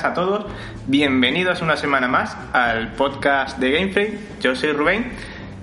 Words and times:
Buenas 0.00 0.18
a 0.18 0.22
todos. 0.22 0.46
Bienvenidos 0.86 1.60
una 1.60 1.76
semana 1.76 2.08
más 2.08 2.34
al 2.54 2.92
podcast 2.92 3.58
de 3.58 3.70
Game 3.70 3.92
Freak. 3.92 4.40
Yo 4.40 4.56
soy 4.56 4.72
Rubén 4.72 5.12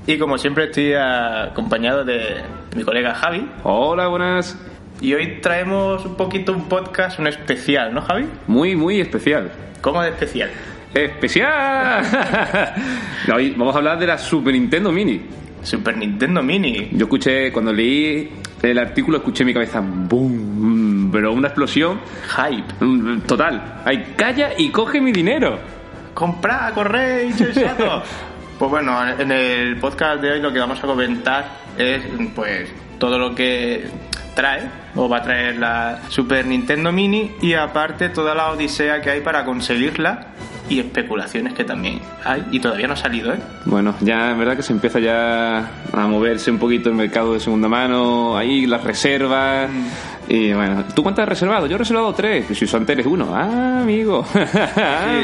y 0.05 0.20
como 0.20 0.38
siempre 0.38 0.66
estoy 0.66 0.94
acompañado 0.94 2.05
de 2.05 2.44
mi 2.76 2.84
colega 2.84 3.16
Javi. 3.16 3.50
Hola, 3.63 4.08
buenas. 4.10 4.55
Y 5.02 5.16
hoy 5.16 5.40
traemos 5.41 6.05
un 6.05 6.16
poquito 6.16 6.54
un 6.54 6.70
podcast, 6.70 7.18
un 7.18 7.26
especial, 7.26 7.96
¿no, 7.96 8.02
Javi? 8.04 8.27
Muy, 8.46 8.76
muy 8.76 9.02
especial. 9.02 9.52
¿Cómo 9.82 10.04
de 10.04 10.10
especial? 10.10 10.52
¡Especial! 10.94 12.05
Hoy 13.34 13.55
vamos 13.58 13.74
a 13.74 13.80
hablar 13.80 13.98
de 13.98 14.05
la 14.05 14.20
Super 14.20 14.54
Nintendo 14.54 14.91
Mini. 14.91 15.20
Super 15.63 15.98
Nintendo 15.98 16.44
Mini. 16.44 16.90
Yo 16.91 17.05
escuché, 17.05 17.52
cuando 17.52 17.74
leí 17.74 18.30
el 18.62 18.77
artículo, 18.77 19.18
escuché 19.18 19.41
en 19.41 19.48
mi 19.48 19.54
cabeza 19.54 19.82
¡boom! 19.82 20.97
Pero 21.12 21.34
una 21.34 21.48
explosión. 21.48 22.00
Hype. 22.36 22.86
mm, 22.86 23.22
Total. 23.22 23.82
Ay, 23.86 24.14
calla 24.16 24.52
y 24.58 24.70
coge 24.70 25.00
mi 25.02 25.12
dinero. 25.12 25.60
¡Compra, 26.14 26.72
corre, 26.74 27.26
insensato! 27.26 28.02
pues 28.60 28.72
bueno, 28.72 28.98
en 29.20 29.32
el 29.32 29.77
podcast 29.77 30.22
de 30.22 30.32
hoy 30.32 30.41
lo 30.41 30.52
que 30.52 30.60
vamos 30.60 30.80
a 30.84 30.88
comentar 30.88 31.46
es 31.77 32.02
pues 32.36 32.70
todo 32.98 33.20
lo 33.20 33.36
que 33.36 33.86
trae 34.36 34.62
o 34.96 35.08
va 35.10 35.18
a 35.18 35.22
traer 35.24 35.58
la 35.58 35.99
Super 36.10 36.46
Nintendo 36.46 36.91
Mini 36.91 37.32
y 37.42 37.54
aparte 37.54 38.10
toda 38.10 38.34
la 38.36 38.49
odisea 38.52 39.02
que 39.02 39.10
hay 39.12 39.21
para 39.21 39.46
conseguirla 39.46 40.27
y 40.70 40.80
especulaciones 40.80 41.54
que 41.54 41.64
también 41.64 42.02
hay 42.26 42.44
y 42.52 42.60
todavía 42.60 42.88
no 42.88 42.94
ha 42.94 42.98
salido, 42.98 43.34
¿eh? 43.34 43.40
Bueno, 43.66 43.96
ya 44.02 44.32
en 44.32 44.40
verdad 44.40 44.55
que 44.58 44.64
se 44.64 44.74
empieza 44.74 44.99
ya 44.99 45.60
a 45.94 46.08
moverse 46.08 46.52
un 46.52 46.60
poquito 46.60 46.90
el 46.90 46.96
mercado 46.96 47.34
de 47.34 47.40
segunda 47.40 47.68
mano, 47.68 48.38
ahí 48.38 48.66
las 48.66 48.84
reservas. 48.84 49.70
Y 50.30 50.52
bueno, 50.54 50.84
¿tú 50.94 51.04
cuántas 51.04 51.24
has 51.24 51.30
reservado? 51.30 51.68
Yo 51.68 51.76
he 51.76 51.78
reservado 51.80 52.14
tres. 52.14 52.46
Si 52.58 52.68
son 52.68 52.86
eres 52.90 53.06
uno. 53.06 53.34
Ah, 53.34 53.80
amigo. 53.82 54.26
Sí, 54.34 54.40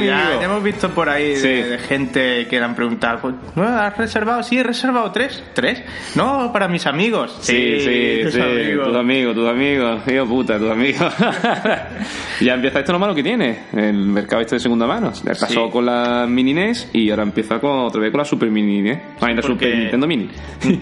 ya, 0.05 0.27
Amigo. 0.27 0.39
ya 0.39 0.45
hemos 0.45 0.63
visto 0.63 0.89
por 0.89 1.09
ahí 1.09 1.29
de, 1.29 1.35
Sí. 1.35 1.47
de 1.69 1.77
gente 1.79 2.47
que 2.47 2.57
le 2.59 2.65
han 2.65 2.75
preguntado, 2.75 3.19
pues, 3.21 3.35
¿no 3.55 3.63
has 3.63 3.97
reservado? 3.97 4.43
Sí, 4.43 4.57
he 4.57 4.63
reservado 4.63 5.11
tres. 5.11 5.43
¿Tres? 5.53 5.83
No, 6.15 6.51
para 6.53 6.67
mis 6.67 6.85
amigos. 6.87 7.37
Sí, 7.41 7.79
sí, 7.79 8.19
tus 8.23 8.33
sí, 8.33 8.39
amigos. 8.41 8.87
tus 8.87 8.97
amigos, 8.97 9.35
tus 9.35 9.49
amigos, 9.49 10.01
hijo 10.07 10.25
puta, 10.25 10.57
tus 10.59 10.71
amigos. 10.71 11.13
ya 12.41 12.53
empieza 12.53 12.79
esto 12.79 12.91
lo 12.93 12.99
malo 12.99 13.13
que 13.15 13.23
tiene, 13.23 13.59
el 13.73 13.93
mercado 13.93 14.41
este 14.41 14.55
de 14.55 14.59
segunda 14.59 14.87
mano. 14.87 15.11
Ya 15.23 15.31
pasó 15.31 15.47
Sí. 15.65 15.69
con 15.71 15.85
la 15.85 16.25
Mini 16.27 16.53
NES 16.53 16.89
y 16.93 17.09
ahora 17.09 17.23
empieza 17.23 17.59
con, 17.59 17.71
otra 17.79 18.01
vez 18.01 18.11
con 18.11 18.19
la 18.19 18.25
Super 18.25 18.49
Mini 18.49 18.81
NES. 18.81 18.99
Ay, 19.21 19.35
la 19.35 19.41
Super 19.41 19.75
Nintendo 19.77 20.07
Mini. 20.07 20.29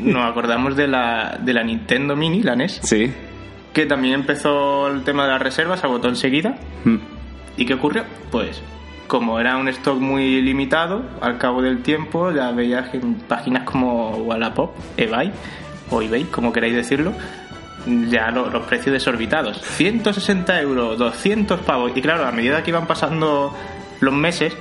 Nos 0.01 0.29
acordamos 0.29 0.75
de 0.75 0.87
la, 0.87 1.37
de 1.41 1.53
la 1.53 1.63
Nintendo 1.63 2.15
Mini, 2.15 2.41
la 2.43 2.55
NES, 2.55 2.79
Sí. 2.83 3.11
Que 3.73 3.85
también 3.85 4.15
empezó 4.15 4.87
el 4.87 5.03
tema 5.03 5.23
de 5.25 5.31
las 5.31 5.41
reservas, 5.41 5.83
agotó 5.83 6.07
enseguida. 6.09 6.55
Mm. 6.83 6.97
¿Y 7.57 7.65
qué 7.65 7.73
ocurrió? 7.75 8.03
Pues 8.31 8.61
como 9.07 9.39
era 9.39 9.57
un 9.57 9.67
stock 9.67 9.99
muy 9.99 10.41
limitado, 10.41 11.03
al 11.21 11.37
cabo 11.37 11.61
del 11.61 11.81
tiempo 11.83 12.31
ya 12.31 12.51
veías 12.51 12.93
en 12.93 13.15
páginas 13.15 13.63
como 13.63 14.11
Wallapop, 14.17 14.71
eBay 14.97 15.31
o 15.89 16.01
eBay, 16.01 16.23
como 16.25 16.53
queráis 16.53 16.73
decirlo, 16.75 17.11
ya 18.09 18.31
lo- 18.31 18.49
los 18.49 18.63
precios 18.63 18.93
desorbitados. 18.93 19.61
160 19.61 20.61
euros, 20.61 20.97
200 20.97 21.59
pavos. 21.61 21.91
Y 21.95 22.01
claro, 22.01 22.25
a 22.25 22.31
medida 22.31 22.63
que 22.63 22.69
iban 22.69 22.87
pasando 22.87 23.53
los 23.99 24.13
meses, 24.13 24.55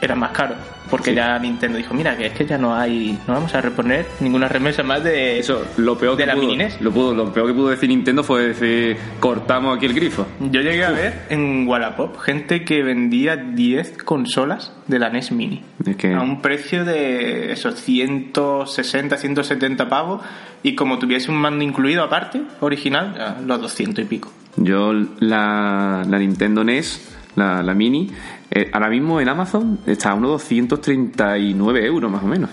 eran 0.00 0.18
más 0.18 0.30
caros. 0.32 0.58
Porque 0.90 1.10
Sí. 1.10 1.16
ya 1.16 1.38
Nintendo 1.38 1.78
dijo, 1.78 1.94
mira, 1.94 2.16
que 2.16 2.26
es 2.26 2.32
que 2.32 2.46
ya 2.46 2.58
no 2.58 2.74
hay, 2.74 3.18
no 3.26 3.34
vamos 3.34 3.54
a 3.54 3.60
reponer 3.60 4.06
ninguna 4.20 4.48
remesa 4.48 4.82
más 4.82 5.02
de 5.02 5.38
Eso, 5.38 5.64
lo 5.78 5.98
peor 5.98 6.16
de 6.16 6.22
que 6.22 6.26
la 6.26 6.34
pudo, 6.34 6.54
lo, 6.80 6.90
pudo- 6.92 7.14
lo 7.14 7.32
peor 7.32 7.48
que 7.48 7.54
pudo 7.54 7.68
decir 7.70 7.88
Nintendo 7.88 8.22
fue 8.22 8.48
decir, 8.48 8.96
cortamos 9.20 9.76
aquí 9.76 9.86
el 9.86 9.94
grifo. 9.94 10.26
Yo 10.40 10.60
llegué 10.60 10.84
a 10.84 10.90
ver 10.92 11.22
en 11.30 11.66
Wallapop 11.66 12.18
gente 12.20 12.64
que 12.64 12.82
vendía 12.82 13.36
10 13.36 13.98
consolas 14.04 14.72
de 14.86 14.98
la 14.98 15.10
NES 15.10 15.32
Mini. 15.32 15.62
Es 15.84 15.96
que- 15.96 16.14
A 16.14 16.20
un 16.22 16.40
precio 16.40 16.84
de 16.84 17.52
esos 17.52 17.74
160, 17.80 19.16
170 19.16 19.88
pavos. 19.88 20.22
Y 20.62 20.74
como 20.74 20.98
tuviese 20.98 21.30
un 21.30 21.36
mando 21.38 21.64
incluido 21.64 22.02
aparte, 22.02 22.42
original, 22.60 23.36
los 23.46 23.60
200 23.60 24.04
y 24.04 24.08
pico. 24.08 24.32
Yo 24.56 24.92
la, 25.20 26.02
la 26.08 26.18
Nintendo 26.18 26.64
NES, 26.64 27.14
la, 27.36 27.62
la 27.62 27.74
Mini, 27.74 28.10
eh, 28.50 28.70
ahora 28.72 28.88
mismo 28.88 29.20
en 29.20 29.28
Amazon 29.28 29.80
está 29.86 30.10
a 30.10 30.14
unos 30.14 30.30
239 30.32 31.84
euros 31.86 32.10
más 32.10 32.22
o 32.22 32.26
menos. 32.26 32.50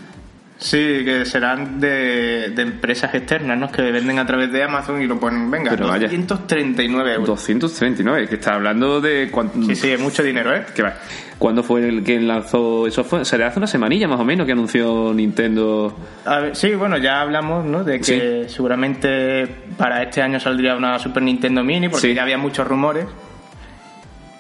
Sí, 0.56 0.78
que 1.04 1.26
serán 1.26 1.82
de, 1.82 2.52
de 2.56 2.62
empresas 2.62 3.14
externas, 3.14 3.58
¿no? 3.58 3.70
Que 3.70 3.82
venden 3.92 4.18
a 4.20 4.26
través 4.26 4.50
de 4.50 4.64
Amazon 4.64 5.02
y 5.02 5.08
lo 5.08 5.20
ponen, 5.20 5.52
venga, 5.52 5.72
Pero 5.72 5.88
vaya. 5.88 6.04
239 6.08 7.12
euros. 7.16 7.28
239, 7.28 8.30
que 8.30 8.36
está 8.36 8.54
hablando 8.54 9.02
de 9.02 9.28
cuánto... 9.30 9.62
Sí, 9.64 9.76
sí, 9.76 9.92
es 9.92 10.00
mucho 10.00 10.24
dinero, 10.24 10.56
¿eh? 10.56 10.64
¿Qué 10.74 10.84
va? 10.84 10.94
¿Cuándo 11.38 11.64
fue 11.64 11.86
el 11.90 12.02
que 12.02 12.18
lanzó 12.22 12.88
eso? 12.88 13.04
Fue, 13.04 13.26
se 13.26 13.38
le 13.38 13.44
hace 13.44 13.60
una 13.60 13.68
semanilla 13.68 14.08
más 14.08 14.20
o 14.22 14.24
menos 14.24 14.46
que 14.46 14.54
anunció 14.54 15.12
Nintendo. 15.14 15.98
A 16.24 16.40
ver, 16.40 16.56
sí, 16.56 16.74
bueno, 16.76 16.98
ya 16.98 17.20
hablamos, 17.20 17.66
¿no? 17.66 17.84
De 17.84 18.00
que 18.00 18.46
seguramente 18.48 19.46
para 19.78 20.02
este 20.04 20.22
año 20.22 20.40
saldría 20.40 20.78
una 20.78 20.98
Super 20.98 21.24
Nintendo 21.24 21.62
Mini, 21.62 21.90
porque 21.90 22.08
Sí. 22.10 22.14
ya 22.14 22.22
había 22.24 22.38
muchos 22.38 22.66
rumores. 22.66 23.06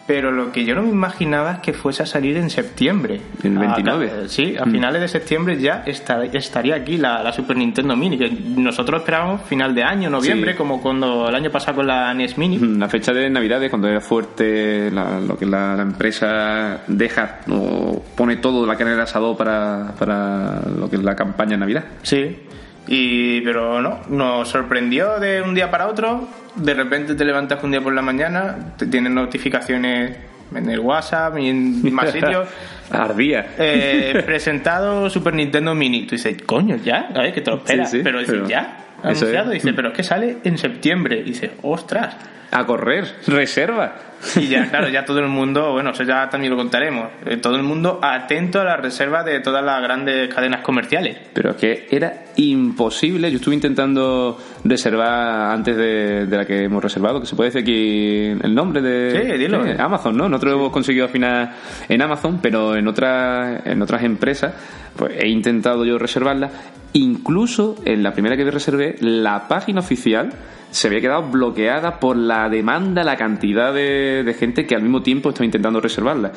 Pero 0.05 0.31
lo 0.31 0.51
que 0.51 0.65
yo 0.65 0.75
no 0.75 0.81
me 0.81 0.89
imaginaba 0.89 1.53
es 1.53 1.59
que 1.59 1.71
fuese 1.71 2.03
a 2.03 2.05
salir 2.05 2.35
en 2.35 2.49
septiembre. 2.49 3.21
El 3.41 3.55
A- 3.57 3.61
29. 3.61 4.11
a- 4.25 4.27
sí, 4.27 4.55
a 4.59 4.65
Mm. 4.65 4.71
finales 4.71 5.01
de 5.01 5.07
septiembre 5.07 5.57
ya 5.57 5.83
está- 5.85 6.25
estaría 6.25 6.75
aquí 6.75 6.97
la, 6.97 7.23
la 7.23 7.31
Super 7.31 7.55
Nintendo 7.55 7.95
Mini, 7.95 8.17
que 8.17 8.29
nosotros 8.29 8.99
esperábamos 8.99 9.43
final 9.43 9.73
de 9.73 9.83
año, 9.83 10.09
noviembre, 10.09 10.51
Sí. 10.51 10.57
como 10.57 10.81
cuando 10.81 11.29
el 11.29 11.35
año 11.35 11.49
pasado 11.51 11.77
con 11.77 11.87
la 11.87 12.13
NES 12.13 12.37
Mini. 12.37 12.59
La 12.77 12.89
fecha 12.89 13.13
de 13.13 13.29
Navidades, 13.29 13.69
cuando 13.69 13.87
era 13.87 14.01
fuerte 14.01 14.91
la- 14.91 15.21
lo 15.21 15.37
que 15.37 15.45
la, 15.45 15.75
la 15.77 15.83
empresa 15.83 16.81
deja 16.87 17.39
o 17.49 18.03
pone 18.17 18.35
todo 18.37 18.65
la 18.65 18.75
carne 18.75 18.91
del 18.91 19.01
asado 19.01 19.37
para, 19.37 19.93
para 19.97 20.59
lo 20.77 20.89
que 20.89 20.97
es 20.97 21.03
la 21.03 21.15
campaña 21.15 21.51
de 21.51 21.57
Navidad. 21.59 21.83
Sí. 22.01 22.39
Y, 22.87 23.41
pero 23.41 23.81
no, 23.81 24.01
nos 24.09 24.49
sorprendió 24.49 25.19
de 25.19 25.41
un 25.41 25.53
día 25.55 25.71
para 25.71 25.87
otro. 25.87 26.27
De 26.55 26.73
repente 26.73 27.15
te 27.15 27.25
levantas 27.25 27.63
un 27.63 27.71
día 27.71 27.81
por 27.81 27.93
la 27.93 28.01
mañana, 28.01 28.73
te 28.77 28.85
tienen 28.85 29.15
notificaciones 29.15 30.17
en 30.55 30.69
el 30.69 30.79
WhatsApp 30.79 31.37
y 31.39 31.49
en 31.49 31.93
más 31.93 32.11
sitios. 32.11 32.47
Ardía. 32.91 33.53
Eh, 33.57 34.21
presentado 34.25 35.09
Super 35.09 35.33
Nintendo 35.33 35.73
Mini. 35.73 36.05
Tú 36.05 36.15
dices, 36.15 36.41
coño, 36.45 36.75
ya, 36.75 37.09
a 37.13 37.21
ver, 37.21 37.33
que 37.33 37.41
te 37.41 37.49
lo 37.49 37.57
esperas. 37.57 37.89
Sí, 37.89 37.97
sí, 37.97 38.03
pero 38.03 38.19
dices, 38.19 38.35
pero 38.35 38.47
ya, 38.47 38.77
anunciado. 39.01 39.51
es. 39.51 39.63
Dice, 39.63 39.73
pero 39.75 39.89
es 39.89 39.95
que 39.95 40.03
sale 40.03 40.37
en 40.43 40.57
septiembre. 40.57 41.19
Y 41.21 41.23
dices, 41.23 41.51
ostras. 41.61 42.15
A 42.51 42.65
correr, 42.65 43.07
reserva. 43.27 43.95
Y 44.37 44.47
ya, 44.47 44.69
claro, 44.69 44.87
ya 44.89 45.03
todo 45.05 45.19
el 45.19 45.27
mundo, 45.27 45.73
bueno, 45.73 45.91
eso 45.91 46.03
ya 46.03 46.29
también 46.29 46.51
lo 46.51 46.57
contaremos. 46.57 47.09
eh, 47.25 47.37
todo 47.37 47.55
el 47.55 47.63
mundo 47.63 47.99
atento 48.01 48.59
a 48.61 48.63
la 48.63 48.77
reserva 48.77 49.23
de 49.23 49.39
todas 49.41 49.63
las 49.63 49.81
grandes 49.81 50.33
cadenas 50.33 50.61
comerciales. 50.61 51.17
Pero 51.33 51.51
es 51.51 51.55
que 51.57 51.87
era 51.91 52.13
imposible. 52.37 53.29
Yo 53.29 53.37
estuve 53.37 53.55
intentando 53.55 54.37
reservar 54.63 55.51
antes 55.53 55.75
de, 55.75 56.25
de 56.25 56.37
la 56.37 56.45
que 56.45 56.63
hemos 56.63 56.81
reservado, 56.83 57.19
que 57.19 57.25
se 57.27 57.35
puede 57.35 57.49
decir 57.51 57.61
aquí 57.61 58.45
el 58.45 58.55
nombre 58.55 58.81
de 58.81 59.21
Sí, 59.33 59.37
dilo. 59.37 59.63
Amazon, 59.79 60.15
¿no? 60.17 60.29
Nosotros 60.29 60.53
hemos 60.53 60.71
conseguido 60.71 61.05
al 61.05 61.11
final 61.11 61.51
en 61.89 62.01
Amazon, 62.01 62.39
pero 62.41 62.75
en 62.75 62.87
otras 62.87 63.65
en 63.65 63.81
otras 63.81 64.03
empresas, 64.03 64.53
pues 64.95 65.13
he 65.21 65.27
intentado 65.27 65.85
yo 65.85 65.97
reservarla. 65.97 66.49
Incluso 66.93 67.75
en 67.85 68.03
la 68.03 68.13
primera 68.13 68.37
que 68.37 68.49
reservé, 68.49 68.95
la 68.99 69.47
página 69.47 69.79
oficial 69.79 70.31
se 70.69 70.87
había 70.87 71.01
quedado 71.01 71.29
bloqueada 71.29 71.99
por 71.99 72.17
la 72.17 72.49
demanda, 72.49 73.03
la 73.03 73.15
cantidad 73.15 73.71
de, 73.73 74.23
de 74.23 74.33
gente 74.33 74.65
que 74.65 74.75
al 74.75 74.81
mismo 74.81 75.03
tiempo 75.03 75.29
estaba 75.29 75.45
intentando 75.45 75.79
reservarla. 75.79 76.31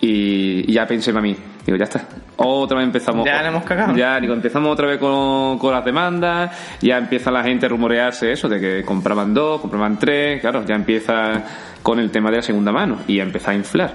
Y, 0.00 0.70
y 0.70 0.74
ya 0.74 0.86
pensé 0.86 1.12
para 1.12 1.22
mí, 1.22 1.34
digo, 1.64 1.76
ya 1.78 1.84
está, 1.84 2.06
otra 2.36 2.78
vez 2.78 2.86
empezamos. 2.86 3.24
Ya 3.24 3.42
la 3.42 3.48
hemos 3.48 3.64
cagado. 3.64 3.96
Ya, 3.96 4.20
digo, 4.20 4.34
empezamos 4.34 4.70
otra 4.70 4.86
vez 4.86 4.98
con, 4.98 5.58
con 5.58 5.72
las 5.72 5.84
demandas, 5.84 6.50
ya 6.80 6.98
empieza 6.98 7.30
la 7.30 7.42
gente 7.42 7.66
a 7.66 7.68
rumorearse 7.70 8.30
eso, 8.30 8.48
de 8.48 8.60
que 8.60 8.84
compraban 8.84 9.32
dos, 9.32 9.60
compraban 9.60 9.98
tres, 9.98 10.40
claro, 10.40 10.64
ya 10.66 10.74
empieza 10.74 11.44
con 11.82 11.98
el 11.98 12.10
tema 12.10 12.30
de 12.30 12.36
la 12.36 12.42
segunda 12.42 12.72
mano 12.72 12.98
y 13.06 13.16
ya 13.16 13.22
empieza 13.22 13.52
a 13.52 13.54
inflar. 13.54 13.94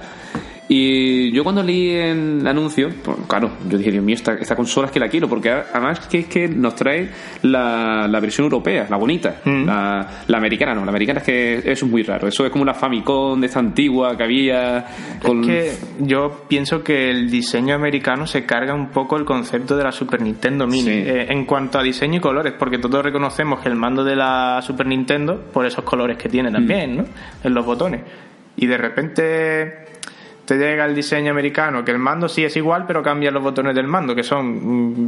Y 0.66 1.30
yo 1.32 1.44
cuando 1.44 1.62
leí 1.62 1.90
el 1.90 2.46
anuncio, 2.46 2.88
pues, 3.02 3.18
claro, 3.28 3.50
yo 3.68 3.76
dije, 3.76 3.90
Dios 3.92 4.02
mío, 4.02 4.14
esta, 4.14 4.32
esta 4.32 4.56
consola 4.56 4.86
es 4.86 4.92
que 4.92 4.98
la 4.98 5.08
quiero, 5.08 5.28
porque 5.28 5.50
además 5.50 6.00
que 6.08 6.20
es 6.20 6.26
que 6.26 6.48
nos 6.48 6.74
trae 6.74 7.10
la, 7.42 8.08
la 8.08 8.18
versión 8.20 8.44
europea, 8.44 8.86
la 8.88 8.96
bonita, 8.96 9.42
Mm. 9.44 9.66
la, 9.66 10.08
la 10.26 10.38
americana, 10.38 10.74
no, 10.74 10.82
la 10.84 10.90
americana 10.90 11.18
es 11.20 11.26
que 11.26 11.58
eso 11.58 11.84
es 11.84 11.90
muy 11.90 12.02
raro, 12.02 12.26
eso 12.28 12.46
es 12.46 12.50
como 12.50 12.62
una 12.62 12.72
Famicom 12.72 13.38
de 13.40 13.46
esta 13.46 13.58
antigua 13.60 14.16
que 14.16 14.22
había 14.22 14.86
con... 15.22 15.44
Es 15.50 15.78
que 15.78 16.04
yo 16.06 16.44
pienso 16.48 16.82
que 16.82 17.10
el 17.10 17.30
diseño 17.30 17.74
americano 17.74 18.26
se 18.26 18.46
carga 18.46 18.72
un 18.74 18.88
poco 18.88 19.18
el 19.18 19.26
concepto 19.26 19.76
de 19.76 19.84
la 19.84 19.92
Super 19.92 20.22
Nintendo 20.22 20.66
Mini 20.66 20.84
Sí. 20.84 20.90
eh, 20.90 21.26
en 21.28 21.44
cuanto 21.44 21.78
a 21.78 21.82
diseño 21.82 22.16
y 22.16 22.20
colores, 22.20 22.54
porque 22.58 22.78
todos 22.78 23.04
reconocemos 23.04 23.60
que 23.60 23.68
el 23.68 23.74
mando 23.76 24.02
de 24.02 24.16
la 24.16 24.60
Super 24.62 24.86
Nintendo, 24.86 25.38
por 25.52 25.66
esos 25.66 25.84
colores 25.84 26.16
que 26.16 26.30
tiene 26.30 26.50
también, 26.50 26.96
¿no? 26.96 27.04
En 27.42 27.52
los 27.52 27.66
botones. 27.66 28.00
Y 28.56 28.66
de 28.66 28.78
repente 28.78 29.83
te 30.44 30.56
llega 30.58 30.84
el 30.84 30.94
diseño 30.94 31.30
americano, 31.30 31.84
que 31.84 31.90
el 31.92 31.98
mando 31.98 32.28
sí 32.28 32.44
es 32.44 32.56
igual, 32.56 32.84
pero 32.86 33.02
cambian 33.02 33.32
los 33.34 33.42
botones 33.42 33.74
del 33.74 33.86
mando, 33.86 34.14
que 34.14 34.22
son 34.22 34.46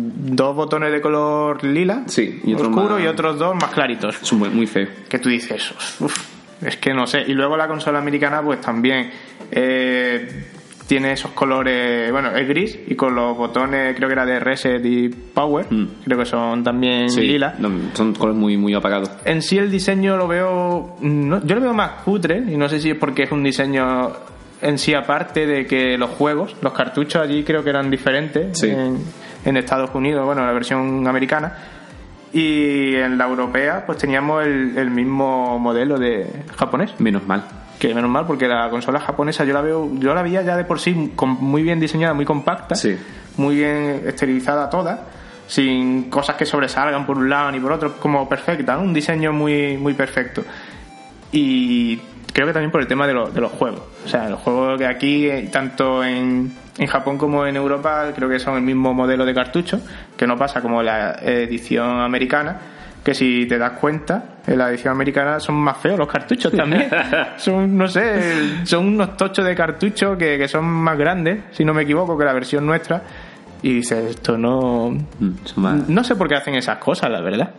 mm, 0.08 0.34
dos 0.34 0.56
botones 0.56 0.90
de 0.92 1.00
color 1.00 1.62
lila, 1.64 2.04
Sí, 2.06 2.40
y 2.44 2.54
otros 2.54 2.68
oscuro, 2.68 2.94
más- 2.94 3.02
y 3.04 3.06
otros 3.06 3.38
dos 3.38 3.54
más 3.54 3.70
claritos. 3.72 4.20
Es 4.22 4.32
muy, 4.32 4.48
muy 4.48 4.66
feo. 4.66 4.88
Que 5.08 5.18
tú 5.18 5.28
dices, 5.28 5.72
uff, 6.00 6.16
es 6.62 6.76
que 6.78 6.94
no 6.94 7.06
sé. 7.06 7.22
Y 7.26 7.32
luego 7.34 7.56
la 7.56 7.68
consola 7.68 7.98
americana, 7.98 8.40
pues 8.42 8.60
también 8.62 9.10
eh, 9.50 10.44
tiene 10.86 11.12
esos 11.12 11.32
colores, 11.32 12.10
bueno, 12.12 12.30
es 12.36 12.46
gris 12.48 12.78
y 12.86 12.94
con 12.94 13.14
los 13.14 13.36
botones, 13.36 13.96
creo 13.96 14.08
que 14.08 14.12
era 14.12 14.24
de 14.24 14.38
Reset 14.38 14.84
y 14.86 15.08
Power, 15.08 15.66
Mm. 15.68 15.84
creo 16.04 16.18
que 16.18 16.24
son 16.24 16.62
también 16.62 17.10
Sí, 17.10 17.22
lila. 17.22 17.56
no, 17.58 17.68
son 17.92 18.14
colores 18.14 18.38
muy, 18.40 18.56
muy 18.56 18.72
apagados. 18.72 19.10
En 19.24 19.42
sí 19.42 19.58
el 19.58 19.70
diseño 19.70 20.16
lo 20.16 20.28
veo, 20.28 20.96
no- 21.00 21.44
yo 21.44 21.56
lo 21.56 21.60
veo 21.60 21.74
más 21.74 22.02
cutre 22.04 22.38
y 22.38 22.56
no 22.56 22.68
sé 22.68 22.80
si 22.80 22.90
es 22.90 22.96
porque 22.96 23.24
es 23.24 23.32
un 23.32 23.42
diseño 23.42 24.12
en 24.62 24.78
sí 24.78 24.94
aparte 24.94 25.46
de 25.46 25.66
que 25.66 25.96
los 25.98 26.10
juegos, 26.10 26.56
los 26.62 26.72
cartuchos 26.72 27.22
allí 27.22 27.44
creo 27.44 27.62
que 27.64 27.70
eran 27.70 27.90
diferentes 27.90 28.58
Sí. 28.58 28.70
en, 28.70 28.98
en 29.44 29.56
Estados 29.56 29.90
Unidos, 29.94 30.24
bueno, 30.24 30.44
la 30.46 30.52
versión 30.52 31.06
americana. 31.06 31.52
Y 32.32 32.94
en 32.96 33.16
la 33.16 33.26
europea 33.26 33.84
pues 33.86 33.98
teníamos 33.98 34.44
el, 34.44 34.76
el 34.76 34.90
mismo 34.90 35.58
modelo 35.58 35.98
de 35.98 36.26
japonés 36.56 36.92
Menos 36.98 37.26
mal. 37.26 37.44
que 37.78 37.94
menos 37.94 38.10
mal 38.10 38.26
porque 38.26 38.48
la 38.48 38.68
consola 38.68 38.98
japonesa 39.00 39.44
yo 39.44 39.54
la 39.54 39.60
veo 39.62 39.88
yo 39.94 40.12
la 40.12 40.22
veía 40.22 40.42
ya 40.42 40.56
de 40.56 40.64
por 40.64 40.80
sí 40.80 41.12
con- 41.14 41.30
muy 41.40 41.62
bien 41.62 41.78
diseñada 41.80 42.12
muy 42.14 42.24
compacta 42.24 42.74
Sí. 42.74 42.98
muy 43.36 43.54
bien 43.56 44.02
esterilizada 44.06 44.68
toda 44.68 45.04
sin 45.46 46.10
cosas 46.10 46.34
que 46.36 46.44
sobresalgan 46.44 47.06
por 47.06 47.16
un 47.16 47.30
lado 47.30 47.52
ni 47.52 47.60
por 47.60 47.72
otro 47.72 47.94
como 47.98 48.28
perfecta 48.28 48.74
¿no? 48.74 48.82
un 48.82 48.92
diseño 48.92 49.32
muy 49.32 49.76
muy 49.78 49.94
perfecto 49.94 50.42
y 51.32 52.00
creo 52.36 52.46
que 52.46 52.52
también 52.52 52.70
por 52.70 52.82
el 52.82 52.86
tema 52.86 53.06
de, 53.06 53.14
lo- 53.14 53.30
de 53.30 53.40
los 53.40 53.50
juegos 53.52 53.80
o 54.04 54.08
sea 54.08 54.28
los 54.28 54.40
juegos 54.40 54.76
que 54.78 54.86
aquí 54.86 55.26
eh, 55.26 55.48
tanto 55.50 56.04
en, 56.04 56.52
en 56.76 56.86
Japón 56.86 57.16
como 57.16 57.46
en 57.46 57.56
Europa 57.56 58.12
creo 58.14 58.28
que 58.28 58.38
son 58.38 58.56
el 58.56 58.62
mismo 58.62 58.92
modelo 58.92 59.24
de 59.24 59.32
cartucho 59.32 59.80
que 60.16 60.26
no 60.26 60.36
pasa 60.36 60.60
como 60.60 60.82
la 60.82 61.12
edición 61.22 62.00
americana 62.00 62.58
que 63.02 63.14
si 63.14 63.46
te 63.46 63.56
das 63.56 63.70
cuenta, 63.78 64.40
en 64.48 64.58
la 64.58 64.68
edición 64.68 64.92
americana 64.92 65.38
son 65.38 65.54
más 65.54 65.76
feos 65.76 65.96
los 65.96 66.08
cartuchos 66.08 66.52
también. 66.52 66.88
son, 67.36 67.78
no 67.78 67.86
sé, 67.86 68.66
son 68.66 68.84
unos 68.84 69.16
tochos 69.16 69.44
de 69.44 69.54
cartucho 69.54 70.18
que, 70.18 70.36
que 70.36 70.48
son 70.48 70.64
más 70.64 70.98
grandes, 70.98 71.38
si 71.52 71.64
no 71.64 71.72
me 71.72 71.82
equivoco, 71.84 72.18
que 72.18 72.24
la 72.24 72.32
versión 72.32 72.66
nuestra. 72.66 73.00
Y 73.62 73.74
dices, 73.74 74.10
esto 74.10 74.36
no. 74.36 74.90
Mm, 75.20 75.30
No 75.86 76.02
sé 76.02 76.16
por 76.16 76.26
qué 76.28 76.34
hacen 76.34 76.56
esas 76.56 76.78
cosas, 76.78 77.08
la 77.08 77.20
verdad. 77.20 77.50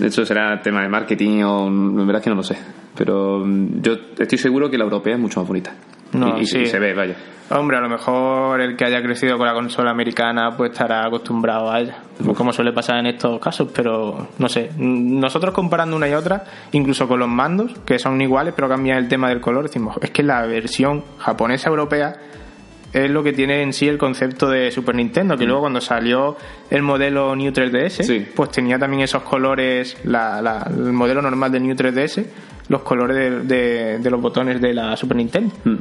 Eso 0.00 0.24
será 0.26 0.60
tema 0.60 0.82
de 0.82 0.88
marketing 0.88 1.42
o 1.44 1.66
en 1.68 1.96
verdad 2.06 2.16
es 2.16 2.24
que 2.24 2.30
no 2.30 2.36
lo 2.36 2.42
sé. 2.42 2.56
Pero 2.96 3.40
mm, 3.44 3.80
yo 3.82 3.92
estoy 4.18 4.38
seguro 4.38 4.70
que 4.70 4.78
la 4.78 4.84
europea 4.84 5.14
es 5.14 5.20
mucho 5.20 5.40
más 5.40 5.48
bonita. 5.48 5.72
No, 6.12 6.38
y, 6.38 6.42
y- 6.42 6.46
sí. 6.46 6.58
y 6.60 6.66
se 6.66 6.78
ve, 6.78 6.94
vaya. 6.94 7.16
Hombre, 7.50 7.76
a 7.76 7.80
lo 7.80 7.90
mejor 7.90 8.58
el 8.62 8.74
que 8.74 8.86
haya 8.86 9.02
crecido 9.02 9.36
con 9.36 9.46
la 9.46 9.52
consola 9.52 9.90
americana 9.90 10.56
pues 10.56 10.70
estará 10.72 11.04
acostumbrado 11.06 11.70
a 11.70 11.78
ella, 11.78 11.98
como 12.34 12.54
suele 12.54 12.72
pasar 12.72 12.96
en 13.00 13.06
estos 13.06 13.38
casos, 13.38 13.68
pero 13.74 14.28
no 14.38 14.48
sé. 14.48 14.70
Nosotros 14.78 15.52
comparando 15.52 15.94
una 15.94 16.08
y 16.08 16.14
otra, 16.14 16.42
incluso 16.72 17.06
con 17.06 17.20
los 17.20 17.28
mandos, 17.28 17.72
que 17.84 17.98
son 17.98 18.18
iguales 18.22 18.54
pero 18.56 18.66
cambian 18.66 18.96
el 18.96 19.08
tema 19.08 19.28
del 19.28 19.42
color, 19.42 19.64
decimos, 19.64 19.94
es 20.00 20.10
que 20.10 20.22
la 20.22 20.46
versión 20.46 21.04
japonesa 21.18 21.68
europea 21.68 22.16
es 22.94 23.10
lo 23.10 23.22
que 23.22 23.32
tiene 23.32 23.60
en 23.62 23.72
sí 23.72 23.88
el 23.88 23.98
concepto 23.98 24.48
de 24.48 24.70
Super 24.70 24.94
Nintendo, 24.94 25.36
que 25.36 25.44
luego 25.44 25.62
cuando 25.62 25.80
salió 25.80 26.36
el 26.70 26.82
modelo 26.82 27.34
New 27.34 27.52
3DS, 27.52 28.04
Sí. 28.04 28.26
pues 28.34 28.50
tenía 28.52 28.78
también 28.78 29.02
esos 29.02 29.22
colores, 29.24 29.96
la- 30.04 30.40
la- 30.40 30.66
el 30.70 30.92
modelo 30.92 31.20
normal 31.20 31.50
del 31.52 31.64
New 31.64 31.74
3DS, 31.74 32.24
los 32.68 32.82
colores 32.82 33.46
de, 33.46 33.98
los 34.10 34.20
botones 34.20 34.60
de 34.60 34.72
la 34.72 34.96
Super 34.96 35.16
Nintendo. 35.16 35.54
Mm, 35.64 35.76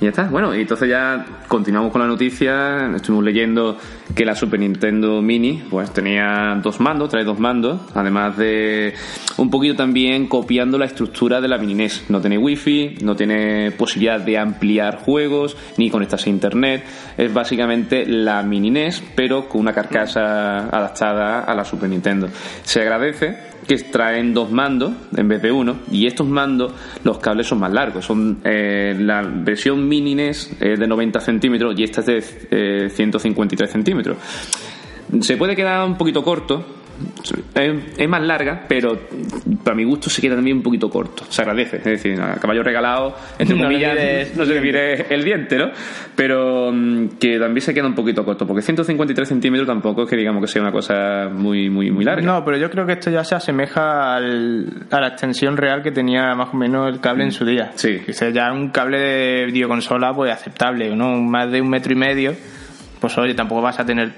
y 0.00 0.04
ya 0.04 0.10
está. 0.10 0.24
Bueno, 0.24 0.52
entonces 0.52 0.88
ya 0.88 1.24
continuamos 1.48 1.92
con 1.92 2.00
la 2.00 2.06
noticia. 2.06 2.90
Estuvimos 2.94 3.24
leyendo 3.24 3.76
que 4.14 4.24
la 4.24 4.34
Super 4.34 4.60
Nintendo 4.60 5.20
Mini 5.22 5.62
pues 5.70 5.92
tenía 5.92 6.58
dos 6.62 6.80
mandos, 6.80 7.08
trae 7.08 7.24
dos 7.24 7.38
mandos, 7.38 7.80
además 7.94 8.36
de 8.36 8.94
un 9.36 9.50
poquito 9.50 9.76
también 9.76 10.28
copiando 10.28 10.78
la 10.78 10.86
estructura 10.86 11.40
de 11.40 11.48
la 11.48 11.58
Mini 11.58 11.74
NES. 11.74 12.10
No 12.10 12.20
tiene 12.20 12.38
wifi, 12.38 12.98
no 13.02 13.16
tiene 13.16 13.70
posibilidad 13.72 14.20
de 14.20 14.38
ampliar 14.38 14.98
juegos, 14.98 15.56
ni 15.78 15.90
conectarse 15.90 16.30
a 16.30 16.32
internet. 16.32 16.84
Es 17.16 17.32
básicamente 17.32 18.06
la 18.06 18.42
Mini 18.42 18.70
NES, 18.70 19.02
pero 19.14 19.48
con 19.48 19.60
una 19.60 19.72
carcasa 19.72 20.68
adaptada 20.68 21.40
a 21.40 21.54
la 21.54 21.64
Super 21.64 21.88
Nintendo. 21.88 22.28
Se 22.62 22.82
agradece 22.82 23.51
que 23.66 23.76
traen 23.76 24.34
dos 24.34 24.50
mandos 24.50 24.92
en 25.16 25.28
vez 25.28 25.42
de 25.42 25.52
uno 25.52 25.76
y 25.90 26.06
estos 26.06 26.26
mandos 26.26 26.72
los 27.04 27.18
cables 27.18 27.46
son 27.46 27.60
más 27.60 27.72
largos 27.72 28.04
son 28.04 28.38
eh, 28.44 28.96
la 28.98 29.22
versión 29.22 29.88
mini 29.88 30.14
NES 30.14 30.56
es 30.60 30.78
de 30.78 30.86
90 30.86 31.20
centímetros 31.20 31.78
y 31.78 31.84
esta 31.84 32.00
es 32.00 32.06
de 32.06 32.86
eh, 32.86 32.90
153 32.90 33.70
centímetros. 33.70 34.16
Se 35.20 35.36
puede 35.36 35.54
quedar 35.54 35.86
un 35.86 35.96
poquito 35.96 36.22
corto 36.22 36.64
es, 37.54 37.72
es 37.98 38.08
más 38.08 38.22
larga 38.22 38.64
pero 38.68 38.98
para 39.64 39.76
mi 39.76 39.84
gusto 39.84 40.10
se 40.10 40.20
queda 40.20 40.34
también 40.34 40.58
un 40.58 40.62
poquito 40.62 40.88
corto 40.90 41.24
se 41.28 41.42
agradece 41.42 41.76
es 41.78 41.84
decir 41.84 42.20
a 42.20 42.34
caballo 42.36 42.62
regalado 42.62 43.16
entre 43.38 43.56
No 43.62 43.64
comillas 43.64 43.94
mires 43.94 44.36
no 44.36 44.44
se 44.44 44.54
le 44.54 44.60
mire 44.60 45.14
el 45.14 45.24
diente 45.24 45.56
¿no? 45.58 45.70
pero 46.16 46.70
mm, 46.72 47.08
que 47.20 47.38
también 47.38 47.62
se 47.62 47.72
queda 47.74 47.86
un 47.86 47.94
poquito 47.94 48.24
corto 48.24 48.46
porque 48.46 48.62
153 48.62 49.28
centímetros 49.28 49.66
tampoco 49.66 50.02
es 50.04 50.10
que 50.10 50.16
digamos 50.16 50.40
que 50.42 50.48
sea 50.48 50.62
una 50.62 50.72
cosa 50.72 51.28
muy 51.32 51.70
muy 51.70 51.90
muy 51.90 52.04
larga 52.04 52.22
No, 52.26 52.44
pero 52.44 52.56
yo 52.56 52.70
creo 52.70 52.86
que 52.86 52.92
esto 52.92 53.10
ya 53.10 53.24
se 53.24 53.34
asemeja 53.34 54.16
al- 54.16 54.86
a 54.90 55.00
la 55.00 55.08
extensión 55.08 55.56
real 55.56 55.82
que 55.82 55.92
tenía 55.92 56.34
más 56.34 56.48
o 56.52 56.56
menos 56.56 56.88
el 56.92 57.00
cable 57.00 57.24
en 57.24 57.32
su 57.32 57.44
día. 57.44 57.72
Sí. 57.74 57.98
Que 58.04 58.12
sea 58.12 58.30
ya 58.30 58.52
un 58.52 58.70
cable 58.70 58.98
de 58.98 59.46
videoconsola 59.46 60.12
pues 60.14 60.32
aceptable, 60.32 60.94
¿no? 60.94 61.20
Más 61.20 61.50
de 61.50 61.60
un 61.60 61.68
metro 61.68 61.92
y 61.92 61.96
medio. 61.96 62.34
Pues 63.02 63.18
oye, 63.18 63.34
tampoco 63.34 63.60
vas 63.62 63.78
a 63.80 63.84
tener 63.84 64.12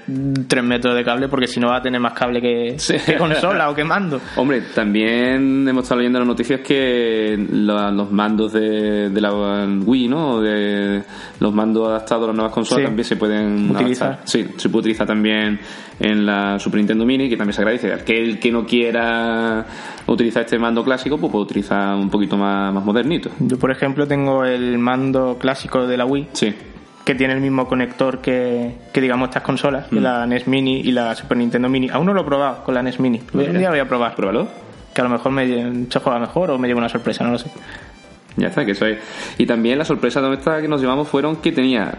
tres 0.47 0.63
metros 0.63 0.95
de 0.95 1.03
cable 1.03 1.27
porque 1.27 1.47
si 1.47 1.59
no 1.59 1.69
vas 1.69 1.79
a 1.79 1.81
tener 1.81 1.99
más 1.99 2.13
cable 2.13 2.39
que, 2.39 2.75
Sí. 2.77 2.93
que 3.03 3.15
consola 3.17 3.69
o 3.71 3.73
que 3.75 3.83
mando. 3.83 4.21
Hombre, 4.37 4.61
también 4.75 5.67
hemos 5.67 5.83
estado 5.83 6.01
leyendo 6.01 6.19
las 6.19 6.27
noticias 6.27 6.61
que 6.61 7.35
la- 7.51 7.89
los 7.91 8.11
mandos 8.11 8.53
de, 8.53 9.09
de 9.09 9.21
la 9.21 9.33
Wii, 9.33 10.07
¿no? 10.07 10.39
De 10.39 11.01
los 11.39 11.51
mandos 11.53 11.87
adaptados 11.89 12.25
a 12.25 12.27
las 12.27 12.35
nuevas 12.35 12.53
consolas 12.53 12.81
Sí. 12.83 12.85
también 12.85 13.05
se 13.05 13.15
pueden 13.15 13.71
Utilizar. 13.71 14.07
adaptar. 14.09 14.27
Sí, 14.29 14.45
se 14.55 14.69
puede 14.69 14.81
utilizar 14.81 15.07
también 15.07 15.59
en 15.99 16.25
la 16.25 16.59
Super 16.59 16.77
Nintendo 16.77 17.05
Mini, 17.05 17.27
que 17.27 17.37
también 17.37 17.53
se 17.53 17.61
agradece. 17.61 17.91
Aquel 17.91 18.39
que 18.39 18.51
no 18.51 18.65
quiera 18.67 19.65
utilizar 20.05 20.43
este 20.43 20.59
mando 20.59 20.83
clásico, 20.83 21.17
pues 21.17 21.31
puede 21.31 21.45
utilizar 21.45 21.95
un 21.95 22.09
poquito 22.11 22.37
más, 22.37 22.71
más 22.71 22.85
modernito. 22.85 23.31
Yo, 23.39 23.57
por 23.57 23.71
ejemplo, 23.71 24.07
tengo 24.07 24.45
el 24.45 24.77
mando 24.77 25.37
clásico 25.39 25.87
de 25.87 25.97
la 25.97 26.05
Wii 26.05 26.27
Sí. 26.33 26.53
Que 27.05 27.15
tiene 27.15 27.33
el 27.35 27.39
mismo 27.39 27.67
conector 27.67 28.19
que, 28.19 28.75
que 28.91 28.99
digamos 28.99 29.29
estas 29.29 29.43
consolas, 29.43 29.89
Mm. 29.91 29.97
la 29.99 30.25
NES 30.25 30.47
Mini 30.47 30.81
y 30.81 30.91
la 30.91 31.15
Super 31.15 31.37
Nintendo 31.37 31.69
Mini. 31.69 31.87
Aún 31.89 32.05
no 32.07 32.13
lo 32.13 32.21
he 32.21 32.25
probado 32.25 32.63
con 32.63 32.73
la 32.73 32.81
NES 32.83 32.99
Mini. 32.99 33.19
Un 33.33 33.39
Mira. 33.39 33.53
día 33.53 33.67
lo 33.67 33.73
voy 33.73 33.79
a 33.79 33.87
probar. 33.87 34.15
Pruébalo. 34.15 34.47
Que 34.93 35.01
a 35.01 35.03
lo 35.03 35.09
mejor 35.11 35.31
me, 35.31 35.45
se 35.89 35.99
juega 35.99 36.19
mejor 36.19 36.51
o 36.51 36.57
me 36.57 36.67
lleva 36.67 36.79
una 36.79 36.89
sorpresa, 36.89 37.23
no 37.23 37.31
lo 37.31 37.37
sé. 37.37 37.49
Ya 38.37 38.47
está, 38.47 38.65
que 38.65 38.71
eso 38.71 38.85
es. 38.85 38.97
Y 39.37 39.45
también 39.45 39.77
la 39.77 39.85
sorpresa 39.85 40.21
de 40.21 40.33
esta 40.33 40.61
que 40.61 40.67
nos 40.67 40.81
llevamos 40.81 41.07
fueron 41.07 41.37
que 41.37 41.51
tenía, 41.51 41.93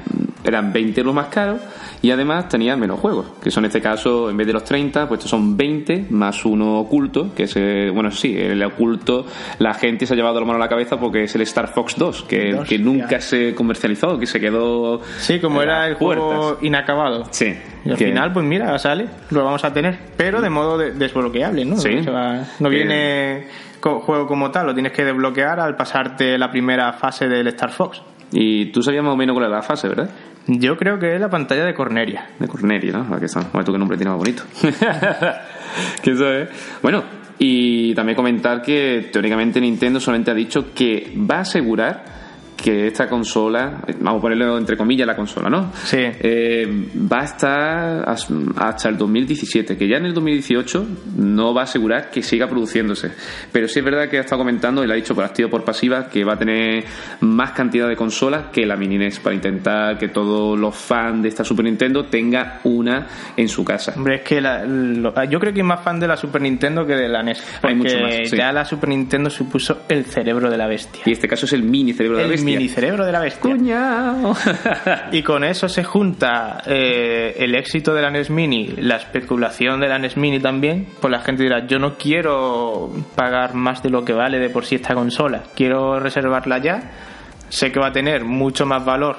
eran 0.46 0.72
20 0.72 1.00
euros 1.00 1.14
más 1.14 1.26
caros 1.26 1.60
y 2.02 2.10
además 2.10 2.48
tenía 2.48 2.76
menos 2.76 3.00
juegos, 3.00 3.26
que 3.42 3.50
son 3.50 3.64
en 3.64 3.68
este 3.68 3.80
caso, 3.80 4.30
en 4.30 4.36
vez 4.36 4.46
de 4.46 4.52
los 4.52 4.64
30, 4.64 5.08
pues 5.08 5.18
estos 5.18 5.30
son 5.30 5.56
20 5.56 6.06
más 6.10 6.44
uno 6.44 6.78
oculto, 6.80 7.34
que 7.34 7.44
es, 7.44 7.54
eh, 7.56 7.90
bueno, 7.92 8.10
sí, 8.10 8.36
el 8.38 8.62
oculto, 8.62 9.26
la 9.58 9.74
gente 9.74 10.06
se 10.06 10.14
ha 10.14 10.16
llevado 10.16 10.38
la 10.40 10.46
mano 10.46 10.56
a 10.58 10.60
la 10.60 10.68
cabeza 10.68 10.98
porque 11.00 11.24
es 11.24 11.34
el 11.34 11.42
Star 11.42 11.68
Fox 11.68 11.94
2, 11.96 12.22
que, 12.24 12.52
Dos, 12.52 12.68
que 12.68 12.78
nunca 12.78 13.10
ya. 13.12 13.20
se 13.20 13.54
comercializó, 13.54 14.18
que 14.18 14.26
se 14.26 14.38
quedó. 14.40 15.00
Sí, 15.18 15.40
como 15.40 15.62
era 15.62 15.86
el 15.88 15.94
juego 15.94 16.58
inacabado. 16.62 17.24
Sí. 17.30 17.54
Y 17.84 17.90
al 17.90 17.96
que- 17.96 18.06
final, 18.06 18.32
pues 18.32 18.44
mira, 18.44 18.78
sale, 18.78 19.06
lo 19.30 19.44
vamos 19.44 19.64
a 19.64 19.72
tener, 19.72 19.98
pero 20.16 20.40
de 20.40 20.50
modo 20.50 20.76
de- 20.78 20.92
desbloqueable, 20.92 21.64
¿no? 21.64 21.76
Sí. 21.76 21.90
No 22.60 22.70
Que- 22.70 22.76
viene 22.76 23.46
juego 23.80 24.26
como 24.26 24.50
tal, 24.50 24.66
lo 24.66 24.74
tienes 24.74 24.92
que 24.92 25.04
desbloquear 25.04 25.60
al 25.60 25.76
pasarte 25.76 26.36
la 26.38 26.50
primera 26.50 26.92
fase 26.94 27.28
del 27.28 27.46
Star 27.48 27.70
Fox. 27.70 28.02
Y 28.32 28.66
tú 28.72 28.82
sabías 28.82 29.04
más 29.04 29.12
o 29.14 29.16
menos 29.16 29.34
cuál 29.34 29.46
era 29.46 29.56
la 29.56 29.62
fase, 29.62 29.86
¿verdad? 29.88 30.10
Yo 30.46 30.76
creo 30.76 30.98
que 30.98 31.14
es 31.14 31.20
la 31.20 31.28
pantalla 31.28 31.64
de 31.64 31.74
Corneria. 31.74 32.28
De 32.38 32.46
Cornelia, 32.46 32.92
¿no? 32.92 33.06
La 33.10 33.18
que 33.18 33.28
son. 33.28 33.46
Bueno, 33.52 33.64
tú 33.64 33.72
qué 33.72 33.78
nombre 33.78 33.96
tienes 33.96 34.12
más 34.12 34.18
bonito. 34.18 34.42
que 36.02 36.10
eso 36.10 36.32
es. 36.32 36.48
Bueno, 36.80 37.02
y 37.38 37.94
también 37.94 38.16
comentar 38.16 38.62
que 38.62 39.08
teóricamente 39.12 39.60
Nintendo 39.60 40.00
solamente 40.00 40.30
ha 40.30 40.34
dicho 40.34 40.72
que 40.72 41.12
va 41.18 41.38
a 41.38 41.40
asegurar 41.40 42.15
que 42.66 42.88
esta 42.88 43.08
consola, 43.08 43.80
vamos 44.00 44.18
a 44.18 44.22
ponerlo 44.22 44.58
entre 44.58 44.76
comillas 44.76 45.06
la 45.06 45.14
consola, 45.14 45.48
¿no? 45.48 45.72
Sí. 45.84 45.98
Eh, 46.00 46.66
va 47.12 47.20
a 47.20 47.24
estar 47.24 48.08
as- 48.08 48.26
hasta 48.56 48.88
el 48.88 48.96
2017, 48.98 49.76
que 49.76 49.86
ya 49.86 49.98
en 49.98 50.06
el 50.06 50.12
2018 50.14 50.84
no 51.16 51.54
va 51.54 51.60
a 51.60 51.64
asegurar 51.64 52.10
que 52.10 52.24
siga 52.24 52.48
produciéndose. 52.48 53.12
Pero 53.52 53.68
sí 53.68 53.78
es 53.78 53.84
verdad 53.84 54.08
que 54.08 54.18
ha 54.18 54.22
estado 54.22 54.40
comentando, 54.40 54.82
y 54.82 54.86
lo 54.88 54.94
ha 54.94 54.96
dicho 54.96 55.14
por 55.14 55.22
activo 55.22 55.48
por 55.48 55.62
pasiva, 55.62 56.08
que 56.08 56.24
va 56.24 56.32
a 56.32 56.38
tener 56.38 56.82
más 57.20 57.52
cantidad 57.52 57.88
de 57.88 57.94
consolas 57.94 58.46
que 58.52 58.66
la 58.66 58.74
Mini 58.76 58.98
NES 58.98 59.20
para 59.20 59.36
intentar 59.36 59.96
que 59.96 60.08
todos 60.08 60.58
los 60.58 60.74
fans 60.74 61.22
de 61.22 61.28
esta 61.28 61.44
Super 61.44 61.66
Nintendo 61.66 62.06
tengan 62.06 62.54
una 62.64 63.06
en 63.36 63.48
su 63.48 63.64
casa. 63.64 63.92
Hombre, 63.96 64.16
es 64.16 64.22
que 64.22 64.40
la- 64.40 64.64
lo- 64.64 65.14
yo 65.30 65.38
creo 65.38 65.52
que 65.52 65.60
es 65.60 65.66
más 65.66 65.84
fan 65.84 66.00
de 66.00 66.08
la 66.08 66.16
Super 66.16 66.42
Nintendo 66.42 66.84
que 66.84 66.94
de 66.96 67.08
la 67.08 67.22
NES. 67.22 67.40
Porque 67.60 67.68
Hay 67.68 67.74
mucho 67.76 68.00
más, 68.00 68.28
sí. 68.28 68.36
ya 68.36 68.50
la 68.50 68.64
Super 68.64 68.88
Nintendo 68.88 69.30
supuso 69.30 69.82
el 69.88 70.04
cerebro 70.04 70.50
de 70.50 70.56
la 70.58 70.66
bestia. 70.66 71.02
Y 71.06 71.12
este 71.12 71.28
caso 71.28 71.46
es 71.46 71.52
el 71.52 71.62
mini 71.62 71.92
cerebro 71.92 72.16
de 72.18 72.24
la 72.24 72.28
bestia. 72.30 72.55
Mini 72.56 72.68
cerebro 72.68 73.04
de 73.04 73.12
la 73.12 73.20
bestia. 73.20 73.40
¡Cuñao! 73.40 74.34
Y 75.12 75.22
con 75.22 75.44
eso 75.44 75.68
se 75.68 75.84
junta 75.84 76.62
eh, 76.66 77.34
el 77.38 77.54
éxito 77.54 77.94
de 77.94 78.02
la 78.02 78.10
NES 78.10 78.30
Mini, 78.30 78.74
la 78.78 78.96
especulación 78.96 79.80
de 79.80 79.88
la 79.88 79.98
NES 79.98 80.16
Mini 80.16 80.40
también, 80.40 80.86
pues 81.00 81.10
la 81.10 81.20
gente 81.20 81.42
dirá, 81.42 81.66
yo 81.66 81.78
no 81.78 81.96
quiero 81.96 82.90
pagar 83.14 83.54
más 83.54 83.82
de 83.82 83.90
lo 83.90 84.04
que 84.04 84.12
vale 84.12 84.38
de 84.38 84.50
por 84.50 84.64
sí 84.64 84.76
esta 84.76 84.94
consola, 84.94 85.42
quiero 85.54 86.00
reservarla 86.00 86.58
ya, 86.58 86.90
sé 87.48 87.72
que 87.72 87.80
va 87.80 87.88
a 87.88 87.92
tener 87.92 88.24
mucho 88.24 88.66
más 88.66 88.84
valor 88.84 89.16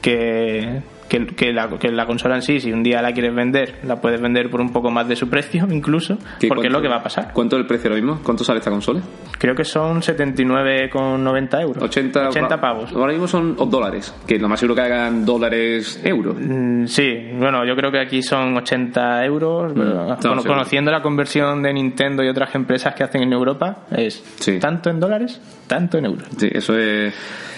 que, 0.00 0.82
que, 1.10 1.26
que 1.26 1.52
la, 1.52 1.68
que 1.78 1.90
la 1.90 2.06
consola 2.06 2.36
en 2.36 2.42
sí, 2.42 2.60
si 2.60 2.72
un 2.72 2.82
día 2.82 3.02
la 3.02 3.12
quieres 3.12 3.34
vender, 3.34 3.80
la 3.82 4.00
puedes 4.00 4.20
vender 4.20 4.48
por 4.48 4.60
un 4.62 4.72
poco 4.72 4.90
más 4.90 5.06
de 5.08 5.16
su 5.16 5.28
precio 5.28 5.66
incluso, 5.70 6.16
¿Qué, 6.38 6.48
porque 6.48 6.68
es 6.68 6.72
lo 6.72 6.80
que 6.80 6.88
va 6.88 6.96
a 6.96 7.02
pasar. 7.02 7.32
¿Cuánto 7.34 7.56
es 7.56 7.60
el 7.60 7.66
precio 7.66 7.90
ahora 7.90 8.00
mismo? 8.00 8.20
¿Cuánto 8.22 8.44
sale 8.44 8.60
esta 8.60 8.70
consola? 8.70 9.00
Creo 9.38 9.54
que 9.54 9.64
son 9.64 10.00
79,90 10.00 11.60
euros. 11.62 11.82
80, 11.82 12.28
80 12.28 12.60
pavos. 12.60 12.92
Ahora 12.92 13.12
mismo 13.12 13.26
son 13.28 13.56
dólares, 13.70 14.14
que 14.26 14.38
lo 14.38 14.48
más 14.48 14.60
seguro 14.60 14.76
que 14.76 14.82
hagan 14.82 15.24
dólares 15.24 16.00
euros. 16.04 16.36
Mm, 16.40 16.86
Sí, 16.86 17.28
bueno, 17.34 17.64
yo 17.66 17.74
creo 17.76 17.90
que 17.90 18.00
aquí 18.00 18.22
son 18.22 18.56
80 18.56 19.24
euros. 19.24 19.74
bueno, 19.74 20.16
sí. 20.20 20.28
conociendo 20.46 20.90
la 20.90 21.02
conversión 21.02 21.62
de 21.62 21.72
Nintendo 21.72 22.22
y 22.22 22.28
otras 22.28 22.54
empresas 22.54 22.94
que 22.94 23.02
hacen 23.04 23.22
en 23.22 23.32
Europa, 23.32 23.84
es 23.90 24.22
Sí. 24.38 24.58
tanto 24.58 24.90
en 24.90 25.00
dólares, 25.00 25.40
tanto 25.66 25.98
en 25.98 26.06
euros. 26.06 26.28
Sí, 26.36 26.48
eso 26.52 26.76
es. 26.78 27.14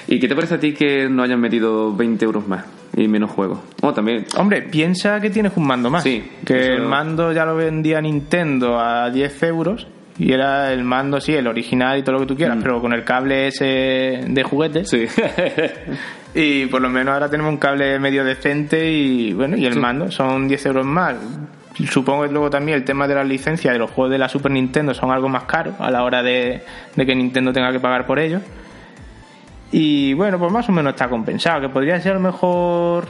¿Y 0.08 0.18
qué 0.18 0.26
te 0.28 0.34
parece 0.34 0.54
a 0.54 0.58
ti 0.60 0.72
que 0.74 1.08
no 1.08 1.22
hayan 1.22 1.40
metido 1.40 1.94
20 1.94 2.24
euros 2.24 2.46
más 2.48 2.64
y 2.96 3.08
menos 3.08 3.30
juegos? 3.30 3.58
Oh, 3.82 3.92
también. 3.92 4.26
Hombre, 4.36 4.62
piensa 4.62 5.20
que 5.20 5.30
tienes 5.30 5.52
un 5.56 5.66
mando 5.66 5.90
más. 5.90 6.02
Sí, 6.02 6.22
que 6.44 6.58
eso- 6.58 6.72
el 6.74 6.82
mando 6.82 7.32
ya 7.32 7.44
lo 7.44 7.56
vendía 7.56 8.00
Nintendo 8.00 8.78
a 8.78 9.10
10 9.10 9.42
euros. 9.44 9.86
Y 10.18 10.30
era 10.32 10.70
el 10.72 10.84
mando, 10.84 11.20
sí, 11.22 11.32
el 11.32 11.46
original 11.46 11.98
y 11.98 12.02
todo 12.02 12.12
lo 12.16 12.20
que 12.20 12.26
tú 12.26 12.36
quieras, 12.36 12.58
pero 12.62 12.80
con 12.82 12.92
el 12.92 13.02
cable 13.02 13.46
ese 13.48 13.64
de 14.28 14.42
juguete. 14.42 14.82
Mm. 14.82 14.84
Sí. 14.84 15.06
Y 16.34 16.66
por 16.66 16.80
lo 16.80 16.88
menos 16.88 17.12
ahora 17.12 17.28
tenemos 17.28 17.52
un 17.52 17.58
cable 17.58 17.98
medio 17.98 18.24
decente 18.24 18.90
y 18.90 19.32
bueno, 19.34 19.54
y 19.56 19.66
el 19.66 19.74
Sí. 19.74 19.78
mando 19.78 20.10
son 20.10 20.48
10 20.48 20.64
euros 20.66 20.86
más. 20.86 21.14
Supongo 21.90 22.22
que 22.24 22.30
luego 22.30 22.48
también 22.48 22.78
el 22.78 22.84
tema 22.84 23.06
de 23.06 23.14
las 23.14 23.26
licencias 23.26 23.72
de 23.72 23.78
los 23.78 23.90
juegos 23.90 24.12
de 24.12 24.18
la 24.18 24.28
Super 24.28 24.50
Nintendo 24.52 24.94
son 24.94 25.10
algo 25.10 25.28
más 25.28 25.44
caros 25.44 25.74
a 25.78 25.90
la 25.90 26.04
hora 26.04 26.22
de, 26.22 26.62
de 26.96 27.06
que 27.06 27.14
Nintendo 27.14 27.52
tenga 27.52 27.70
que 27.72 27.80
pagar 27.80 28.06
por 28.06 28.18
ellos. 28.18 28.40
Y 29.72 30.12
bueno, 30.14 30.38
pues 30.38 30.52
más 30.52 30.68
o 30.68 30.72
menos 30.72 30.92
está 30.92 31.08
compensado, 31.08 31.60
que 31.62 31.68
podría 31.70 32.00
ser 32.00 32.12
a 32.12 32.14
lo 32.16 32.20
mejor, 32.20 33.08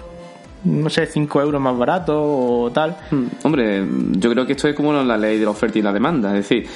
no 0.64 0.88
sé, 0.88 1.06
5 1.06 1.40
euros 1.42 1.60
más 1.60 1.76
barato 1.76 2.14
o 2.22 2.70
tal. 2.70 2.96
Hmm, 3.10 3.24
Hombre, 3.42 3.84
yo 4.12 4.30
creo 4.30 4.46
que 4.46 4.52
esto 4.52 4.68
es 4.68 4.74
como 4.76 4.92
la 4.92 5.16
ley 5.18 5.38
de 5.38 5.44
la 5.44 5.50
oferta 5.50 5.78
y 5.78 5.82
la 5.82 5.92
demanda. 5.92 6.28
Es 6.30 6.48
decir, 6.48 6.66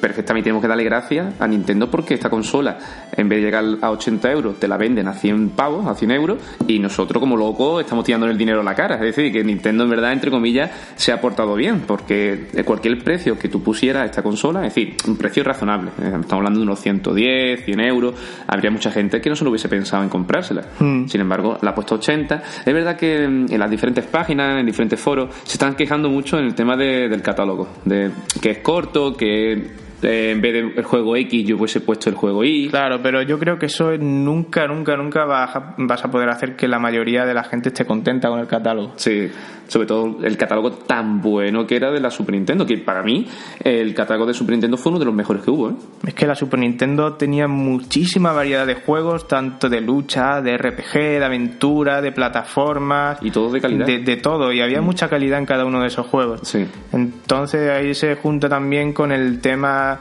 perfectamente 0.00 0.44
tenemos 0.44 0.62
que 0.62 0.68
darle 0.68 0.84
gracias 0.84 1.34
a 1.40 1.46
Nintendo 1.46 1.90
porque 1.90 2.14
esta 2.14 2.30
consola, 2.30 2.78
en 3.16 3.28
vez 3.28 3.38
de 3.40 3.44
llegar 3.46 3.64
a 3.82 3.90
80 3.90 4.30
euros, 4.32 4.60
te 4.60 4.68
la 4.68 4.76
venden 4.76 5.08
a 5.08 5.12
100 5.14 5.50
pavos, 5.50 5.86
a 5.86 5.94
100 5.94 6.10
euros, 6.12 6.38
y 6.66 6.78
nosotros 6.78 7.20
como 7.20 7.36
locos 7.36 7.82
estamos 7.82 8.04
tirando 8.04 8.26
el 8.26 8.38
dinero 8.38 8.60
a 8.60 8.64
la 8.64 8.74
cara. 8.74 8.94
Es 8.96 9.00
decir, 9.16 9.32
que 9.32 9.42
Nintendo 9.44 9.84
en 9.84 9.90
verdad, 9.90 10.12
entre 10.12 10.30
comillas, 10.30 10.70
se 10.96 11.12
ha 11.12 11.20
portado 11.20 11.54
bien, 11.54 11.82
porque 11.86 12.48
de 12.52 12.64
cualquier 12.64 13.02
precio 13.02 13.38
que 13.38 13.48
tú 13.48 13.62
pusieras 13.62 14.02
a 14.02 14.06
esta 14.06 14.22
consola, 14.22 14.66
es 14.66 14.74
decir, 14.74 14.96
un 15.06 15.16
precio 15.16 15.42
razonable, 15.44 15.90
eh, 16.00 16.06
estamos 16.20 16.32
hablando 16.32 16.60
de 16.60 16.64
unos 16.66 16.80
110, 16.80 17.64
100 17.64 17.80
euros, 17.80 18.14
habría 18.46 18.70
mucha 18.70 18.90
gente 18.90 19.20
que 19.20 19.30
no 19.30 19.36
se 19.36 19.44
lo 19.44 19.50
hubiese 19.50 19.68
pensado 19.68 20.02
en 20.02 20.08
comprársela. 20.08 20.62
Hmm. 20.78 21.06
Sin 21.06 21.20
embargo, 21.20 21.58
la 21.62 21.70
ha 21.70 21.74
puesto 21.74 21.96
80. 21.96 22.42
Es 22.64 22.72
verdad 22.74 22.96
que 22.96 23.26
mm, 23.26 23.46
en 23.52 23.58
las 23.58 23.70
diferentes 23.70 24.04
páginas, 24.06 24.58
en 24.60 24.66
diferentes 24.66 25.00
foros, 25.00 25.34
se 25.44 25.52
están 25.54 25.74
quejando 25.74 26.08
mucho 26.08 26.38
en 26.38 26.44
el 26.46 26.54
tema 26.54 26.76
de- 26.76 27.08
del 27.08 27.22
catálogo. 27.22 27.68
De 27.84 28.10
que 28.40 28.50
es 28.50 28.58
corto, 28.58 29.16
que 29.16 29.23
que 29.24 29.70
eh, 30.04 30.30
en 30.30 30.40
vez 30.40 30.52
del 30.52 30.84
juego 30.84 31.16
X 31.16 31.46
yo 31.46 31.56
hubiese 31.56 31.80
puesto 31.80 32.10
el 32.10 32.16
juego 32.16 32.44
Y. 32.44 32.68
Claro, 32.68 33.00
pero 33.02 33.22
yo 33.22 33.38
creo 33.38 33.58
que 33.58 33.66
eso 33.66 33.96
nunca, 33.98 34.66
nunca, 34.66 34.96
nunca 34.96 35.24
vas 35.24 35.56
a, 35.56 35.74
vas 35.78 36.04
a 36.04 36.10
poder 36.10 36.28
hacer 36.28 36.56
que 36.56 36.68
la 36.68 36.78
mayoría 36.78 37.24
de 37.24 37.34
la 37.34 37.44
gente 37.44 37.70
esté 37.70 37.84
contenta 37.84 38.28
con 38.28 38.40
el 38.40 38.46
catálogo. 38.46 38.92
Sí, 38.96 39.30
sobre 39.68 39.86
todo 39.86 40.18
el 40.22 40.36
catálogo 40.36 40.72
tan 40.72 41.20
bueno 41.20 41.66
que 41.66 41.76
era 41.76 41.90
de 41.90 42.00
la 42.00 42.10
Super 42.10 42.34
Nintendo, 42.34 42.66
que 42.66 42.78
para 42.78 43.02
mí 43.02 43.26
el 43.62 43.94
catálogo 43.94 44.26
de 44.26 44.34
Super 44.34 44.52
Nintendo 44.52 44.76
fue 44.76 44.90
uno 44.90 44.98
de 44.98 45.06
los 45.06 45.14
mejores 45.14 45.42
que 45.42 45.50
hubo. 45.50 45.70
¿eh? 45.70 45.74
Es 46.06 46.14
que 46.14 46.26
la 46.26 46.34
Super 46.34 46.60
Nintendo 46.60 47.14
tenía 47.14 47.48
muchísima 47.48 48.32
variedad 48.32 48.66
de 48.66 48.74
juegos, 48.74 49.26
tanto 49.26 49.68
de 49.68 49.80
lucha, 49.80 50.40
de 50.42 50.56
RPG, 50.56 50.92
de 50.92 51.24
aventura, 51.24 52.00
de 52.02 52.12
plataformas. 52.12 53.18
Y 53.22 53.30
todos 53.30 53.52
de 53.52 53.60
calidad. 53.60 53.86
De, 53.86 53.98
de 53.98 54.16
todo, 54.16 54.52
y 54.52 54.60
había 54.60 54.80
mucha 54.80 55.08
calidad 55.08 55.38
en 55.38 55.46
cada 55.46 55.64
uno 55.64 55.80
de 55.80 55.88
esos 55.88 56.06
juegos. 56.06 56.40
Sí. 56.44 56.66
Entonces 56.92 57.70
ahí 57.70 57.94
se 57.94 58.16
junta 58.16 58.48
también 58.48 58.92
con 58.92 59.12
el 59.12 59.40
tema 59.40 59.93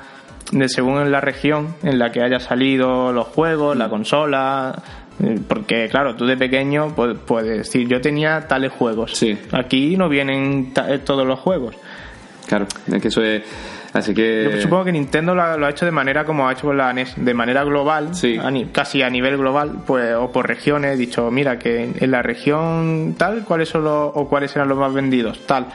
de 0.51 0.69
según 0.69 0.99
en 1.01 1.11
la 1.11 1.21
región 1.21 1.75
en 1.83 1.97
la 1.99 2.11
que 2.11 2.21
haya 2.21 2.39
salido 2.39 3.11
los 3.11 3.27
juegos, 3.27 3.75
la 3.77 3.89
consola. 3.89 4.73
eh, 5.23 5.39
Porque, 5.47 5.87
claro, 5.89 6.15
tú 6.15 6.25
de 6.25 6.37
pequeño 6.37 6.93
pues, 6.95 7.17
puedes 7.25 7.57
decir, 7.57 7.87
yo 7.87 8.01
tenía 8.01 8.47
tales 8.47 8.71
juegos. 8.71 9.11
Sí. 9.15 9.37
Aquí 9.51 9.95
no 9.97 10.09
vienen 10.09 10.73
eh, 10.87 10.99
todos 10.99 11.25
los 11.25 11.39
juegos. 11.39 11.75
Claro, 12.47 12.67
es 12.91 13.01
que 13.01 13.07
eso 13.07 13.21
es. 13.23 13.41
Así 13.93 14.13
que. 14.13 14.49
Yo 14.55 14.61
supongo 14.61 14.85
que 14.85 14.91
Nintendo 14.91 15.35
lo 15.35 15.43
ha, 15.43 15.55
lo 15.55 15.67
ha 15.67 15.69
hecho 15.69 15.85
de 15.85 15.91
manera 15.91 16.25
como 16.25 16.47
ha 16.49 16.53
hecho 16.53 16.67
con 16.67 16.77
la 16.77 16.91
NES, 16.91 17.13
de 17.15 17.33
manera 17.35 17.63
global, 17.63 18.15
Sí. 18.15 18.37
a 18.41 18.49
ni- 18.49 18.65
casi 18.65 19.03
a 19.03 19.09
nivel 19.09 19.37
global, 19.37 19.83
pues 19.85 20.15
o 20.15 20.31
por 20.31 20.47
regiones, 20.47 20.95
he 20.95 20.97
dicho, 20.97 21.29
mira 21.29 21.57
que 21.59 21.91
en 21.99 22.11
la 22.11 22.23
región 22.23 23.13
tal, 23.17 23.43
cuáles 23.45 23.69
son 23.69 23.83
los, 23.83 24.11
o 24.15 24.27
cuáles 24.27 24.53
eran 24.55 24.67
los 24.67 24.77
más 24.79 24.91
vendidos, 24.93 25.45
tal. 25.45 25.67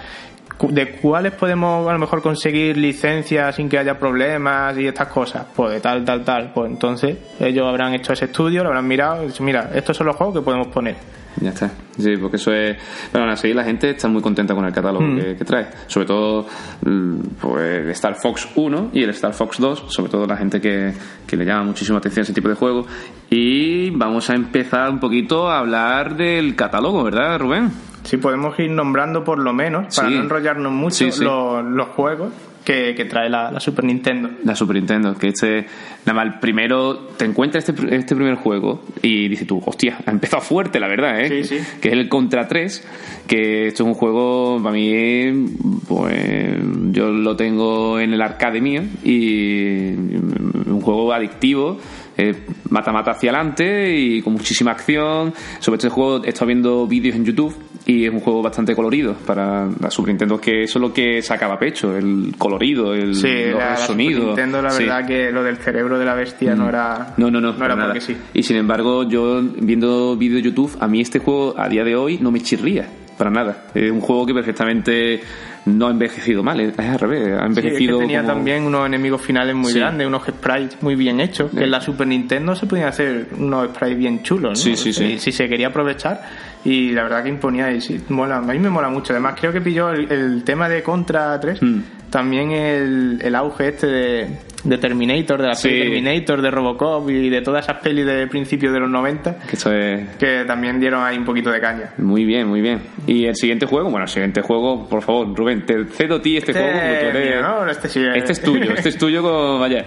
¿De 0.60 0.92
cuáles 0.92 1.32
podemos 1.32 1.88
a 1.88 1.92
lo 1.92 1.98
mejor 1.98 2.20
conseguir 2.20 2.76
licencias 2.76 3.54
sin 3.54 3.68
que 3.68 3.78
haya 3.78 3.98
problemas 3.98 4.76
y 4.76 4.86
estas 4.86 5.08
cosas? 5.08 5.46
Pues 5.54 5.80
tal, 5.80 6.04
tal, 6.04 6.24
tal. 6.24 6.52
Pues 6.52 6.70
entonces 6.70 7.16
ellos 7.38 7.66
habrán 7.66 7.94
hecho 7.94 8.12
ese 8.12 8.24
estudio, 8.24 8.62
lo 8.62 8.70
habrán 8.70 8.86
mirado 8.86 9.22
y 9.22 9.28
dicho, 9.28 9.44
mira, 9.44 9.70
estos 9.74 9.96
son 9.96 10.08
los 10.08 10.16
juegos 10.16 10.36
que 10.36 10.42
podemos 10.42 10.68
poner. 10.68 10.96
Ya 11.40 11.50
está. 11.50 11.71
Sí, 11.99 12.16
porque 12.16 12.37
eso 12.37 12.52
es. 12.52 12.76
Pero 13.12 13.25
aún 13.25 13.33
así, 13.33 13.52
la 13.54 13.62
gente 13.64 13.90
está 13.90 14.09
muy 14.09 14.21
contenta 14.23 14.54
con 14.54 14.64
el 14.64 14.73
catálogo 14.73 15.04
Mm. 15.04 15.16
que, 15.18 15.37
que 15.37 15.45
trae. 15.45 15.66
Sobre 15.87 16.07
todo, 16.07 16.47
mm, 16.85 17.18
pues, 17.40 17.85
el 17.85 17.90
Star 17.90 18.14
Fox 18.16 18.49
1 18.57 18.90
y 18.92 19.02
el 19.02 19.11
Star 19.11 19.33
Fox 19.35 19.59
2. 19.59 19.85
Sobre 19.88 20.11
todo 20.11 20.26
la 20.26 20.37
gente 20.37 20.61
que, 20.61 20.92
que 21.26 21.37
le 21.37 21.45
llama 21.45 21.64
muchísima 21.64 21.99
atención 21.99 22.23
ese 22.25 22.33
tipo 22.33 22.49
de 22.49 22.54
juegos. 22.54 22.87
Y 23.30 23.90
vamos 23.90 24.30
a 24.30 24.35
empezar 24.35 24.90
un 24.90 24.99
poquito 25.00 25.49
a 25.50 25.59
hablar 25.61 26.16
del 26.16 26.57
catálogo, 26.57 27.04
¿verdad, 27.04 27.38
Rubén? 27.38 27.71
Si 28.04 28.16
podemos 28.16 28.59
ir 28.59 28.71
nombrando 28.71 29.23
por 29.23 29.38
lo 29.38 29.52
menos, 29.52 29.95
para 29.95 30.09
Sí. 30.09 30.14
no 30.14 30.23
enrollarnos 30.23 30.73
mucho, 30.73 30.97
Sí, 30.97 31.12
sí. 31.12 31.25
Los, 31.25 31.64
los 31.64 31.88
juegos 31.88 32.33
que, 32.68 32.94
que 32.94 33.06
trae 33.06 33.30
la, 33.30 33.50
la 33.50 33.60
Super 33.60 33.82
Nintendo. 33.87 34.28
La 34.44 34.54
Super 34.54 34.76
Nintendo, 34.76 35.14
que 35.14 35.28
este, 35.28 35.64
nada 36.04 36.12
más, 36.12 36.26
el 36.34 36.38
primero, 36.38 36.98
te 37.16 37.25
encuentras 37.25 37.66
este, 37.66 37.96
este 37.96 38.14
primer 38.14 38.34
juego 38.34 38.82
y 39.00 39.26
dices 39.26 39.46
tú, 39.46 39.62
hostia, 39.64 39.96
ha 40.04 40.10
empezado 40.10 40.42
fuerte, 40.42 40.78
la 40.78 40.87
verdad, 40.87 41.18
¿eh? 41.18 41.44
Sí, 41.44 41.56
sí. 41.56 41.64
Que 41.80 41.88
es 41.88 41.94
el 41.94 42.10
Contra 42.10 42.46
3, 42.46 42.87
que 43.26 43.68
esto 43.68 43.84
es 43.84 43.87
un 43.87 43.94
juego, 43.94 44.60
para 44.62 44.75
mí, 44.75 45.46
pues 45.88 46.58
yo 46.92 47.08
lo 47.08 47.37
tengo 47.37 47.98
en 48.00 48.12
el 48.12 48.20
arcade 48.20 48.60
mío 48.60 48.82
y 49.02 49.92
un 49.94 50.82
juego 50.82 51.10
adictivo. 51.14 51.80
eh, 52.18 52.34
mata-mata 52.68 53.12
hacia 53.12 53.30
adelante 53.30 53.96
y 53.96 54.20
con 54.20 54.34
muchísima 54.34 54.72
acción. 54.72 55.32
Sobre 55.60 55.76
este 55.76 55.88
juego 55.88 56.22
he 56.25 56.28
estado 56.28 56.46
viendo 56.48 56.87
vídeos 56.87 57.16
en 57.16 57.25
YouTube 57.25 57.54
y 57.90 58.04
es 58.04 58.12
un 58.12 58.21
juego 58.21 58.42
bastante 58.42 58.76
colorido 58.76 59.14
para 59.26 59.66
la 59.80 59.90
Super 59.90 60.11
Nintendo, 60.11 60.38
que 60.38 60.64
eso 60.64 60.78
es 60.78 60.83
lo 60.83 60.92
que 60.92 61.23
sacaba 61.23 61.59
pecho, 61.59 61.97
el 61.97 62.35
colorido, 62.37 62.92
el, 62.95 63.14
Sí, 63.14 63.26
los 63.50 63.59
la, 63.59 63.71
la 63.71 63.76
Super. 63.78 63.97
Nintendo, 63.97 64.61
la 64.61 64.71
Sí. 64.71 64.85
verdad 64.85 65.07
que 65.07 65.33
lo 65.33 65.42
del 65.42 65.57
cerebro 65.57 65.99
de 65.99 66.04
la 66.04 66.14
bestia 66.14 66.54
no 66.54 66.68
era. 66.68 67.14
No, 67.16 67.30
no, 67.30 67.40
no, 67.40 67.54
No 67.54 67.64
era 67.64 67.75
nada. 67.75 67.88
porque 67.95 68.02
sí. 68.02 68.16
Y 68.35 68.42
sin 68.42 68.57
embargo, 68.59 69.04
yo 69.09 69.40
viendo 69.42 70.16
vídeos 70.16 70.42
de 70.42 70.50
YouTube, 70.50 70.76
a 70.80 70.87
mí 70.87 71.00
este 71.00 71.18
juego 71.18 71.54
a 71.57 71.68
día 71.71 71.83
de 71.83 71.97
hoy 71.97 72.18
no 72.21 72.30
me 72.30 72.40
chirría, 72.40 72.88
para 73.18 73.30
nada. 73.30 73.64
Es 73.75 73.90
un 73.90 74.00
juego 74.00 74.25
que 74.25 74.32
perfectamente 74.34 75.20
no 75.66 75.88
ha 75.88 75.90
envejecido 75.90 76.42
mal, 76.42 76.58
es 76.60 76.78
al 76.78 76.98
revés, 76.98 77.20
ha 77.20 77.26
Sí, 77.26 77.32
es 77.32 77.38
que 77.38 77.46
envejecido. 77.60 77.98
tenía 77.98 78.20
como- 78.22 78.32
también 78.34 78.62
unos 78.62 78.87
enemigos 78.87 79.20
finales 79.20 79.54
muy 79.54 79.72
Sí. 79.72 79.78
grandes, 79.80 80.06
unos 80.06 80.22
sprites 80.26 80.82
muy 80.82 80.94
bien 80.94 81.20
hechos. 81.20 81.50
Que 81.50 81.64
en 81.64 81.70
la 81.70 81.80
Super 81.80 82.06
Nintendo 82.06 82.54
se 82.56 82.66
podían 82.66 82.88
hacer 82.88 83.26
unos 83.37 83.68
sprites 83.68 83.98
bien 83.98 84.22
chulos, 84.22 84.50
¿no? 84.52 84.56
Sí, 84.56 84.76
sí, 84.76 84.92
sí. 84.92 85.12
Si, 85.14 85.18
si 85.18 85.32
se 85.32 85.48
quería 85.48 85.66
aprovechar. 85.68 86.22
Y 86.64 86.90
la 86.92 87.02
verdad 87.02 87.22
que 87.22 87.28
imponía 87.28 87.70
y 87.72 87.80
sí, 87.80 88.00
mola. 88.08 88.38
A 88.38 88.40
mí 88.40 88.58
me 88.58 88.70
mola 88.70 88.88
mucho. 88.88 89.12
Además, 89.12 89.34
creo 89.38 89.52
que 89.52 89.60
pilló 89.60 89.90
el, 89.90 90.10
el 90.10 90.42
tema 90.44 90.68
de 90.68 90.82
Contra 90.82 91.38
3. 91.38 91.60
Mm. 91.62 91.80
También 92.10 92.50
el, 92.52 93.18
el 93.22 93.34
auge 93.34 93.68
este 93.68 93.87
de, 93.87 94.28
de 94.64 94.76
Terminator, 94.78 95.40
de 95.40 95.48
la 95.48 95.54
Sí. 95.54 95.68
peli 95.68 95.82
Terminator, 95.82 96.42
de 96.42 96.50
Robocop 96.50 97.08
y 97.10 97.28
de 97.30 97.40
todas 97.42 97.64
esas 97.64 97.80
pelis 97.80 98.04
de 98.04 98.26
principios 98.26 98.72
de 98.72 98.80
los 98.80 98.90
90. 98.90 99.36
Que 99.38 99.56
esto 99.56 99.72
es 99.72 100.16
Que 100.16 100.44
también 100.46 100.80
dieron 100.80 101.04
ahí 101.04 101.16
un 101.16 101.24
poquito 101.24 101.50
de 101.50 101.60
caña. 101.60 101.92
muy 101.98 102.24
bien, 102.24 102.48
muy 102.48 102.60
bien. 102.60 102.80
Y 103.06 103.26
el 103.26 103.36
siguiente 103.36 103.66
juego, 103.66 103.88
bueno, 103.90 104.04
el 104.04 104.10
siguiente 104.10 104.42
juego, 104.42 104.88
por 104.88 105.02
favor, 105.02 105.32
Rubén, 105.36 105.64
te 105.64 105.84
cedo 105.86 106.16
a 106.16 106.22
ti 106.22 106.36
este, 106.38 106.52
juego. 106.52 106.68
eres- 106.68 107.30
mío, 107.30 107.42
¿no? 107.42 107.68
Este 107.70 107.88
sí 107.88 108.04
Este 108.14 108.32
es 108.32 108.42
tuyo, 108.42 108.72
este 108.74 108.88
es 108.88 108.98
tuyo 108.98 109.22
con. 109.22 109.60
Vaya. 109.60 109.84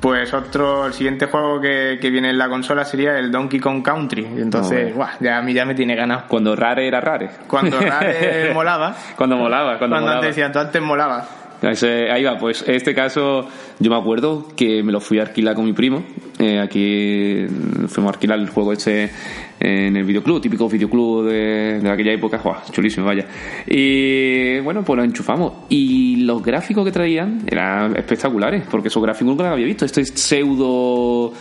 Pues 0.00 0.34
otro, 0.34 0.86
el 0.86 0.92
siguiente 0.94 1.26
juego 1.26 1.60
que, 1.60 1.98
que 2.00 2.10
viene 2.10 2.30
en 2.30 2.38
la 2.38 2.48
consola 2.48 2.84
sería 2.84 3.16
el 3.18 3.30
Donkey 3.30 3.60
Kong 3.60 3.84
Country. 3.84 4.26
Y 4.36 4.40
entonces, 4.40 4.82
bueno. 4.94 4.96
guau, 4.96 5.08
ya 5.20 5.38
a 5.38 5.42
mí 5.42 5.52
ya 5.52 5.64
me 5.64 5.76
tiene 5.76 5.94
ganado. 5.94 6.24
Cuando 6.26 6.56
Rare 6.56 6.88
era 6.88 7.00
Rare. 7.00 7.28
Cuando 7.46 7.78
Rare 7.80 8.50
molaba, 8.54 8.96
Cuando 9.16 9.36
molaba, 9.36 9.78
cuando, 9.78 9.94
cuando, 9.94 10.00
molaba. 10.00 10.14
antes 10.16 10.30
decían, 10.34 10.50
tú 10.52 10.58
antes 10.58 10.82
molaba. 10.82 11.24
Ahí 11.62 12.24
va, 12.24 12.36
pues 12.38 12.64
en 12.66 12.74
este 12.74 12.92
caso 12.92 13.48
yo 13.82 13.90
me 13.90 13.96
acuerdo 13.96 14.46
que 14.56 14.82
me 14.82 14.92
lo 14.92 15.00
fui 15.00 15.18
a 15.18 15.22
alquilar 15.22 15.56
con 15.56 15.64
mi 15.64 15.72
primo. 15.72 16.04
Eh, 16.38 16.60
aquí 16.60 17.46
fuimos 17.88 18.12
a 18.12 18.14
alquilar 18.14 18.38
el 18.38 18.48
juego 18.48 18.72
este 18.72 19.10
en 19.58 19.96
el 19.96 20.04
videoclub, 20.04 20.40
típico 20.40 20.68
videoclub 20.68 21.26
de, 21.26 21.80
de 21.80 21.90
aquella 21.90 22.12
época. 22.12 22.38
¡Guau! 22.38 22.56
chulísimo, 22.70 23.06
vaya. 23.06 23.26
Y 23.66 24.60
bueno, 24.60 24.84
pues 24.84 24.96
lo 24.96 25.04
enchufamos. 25.04 25.64
Y 25.68 26.16
los 26.24 26.42
gráficos 26.42 26.84
que 26.84 26.92
traían 26.92 27.42
eran 27.46 27.96
espectaculares, 27.96 28.64
porque 28.70 28.88
esos 28.88 29.02
gráficos 29.02 29.26
nunca 29.28 29.44
los 29.44 29.52
había 29.52 29.66
visto. 29.66 29.84
Esto 29.84 30.00
es 30.00 30.10
pseudo 30.10 31.32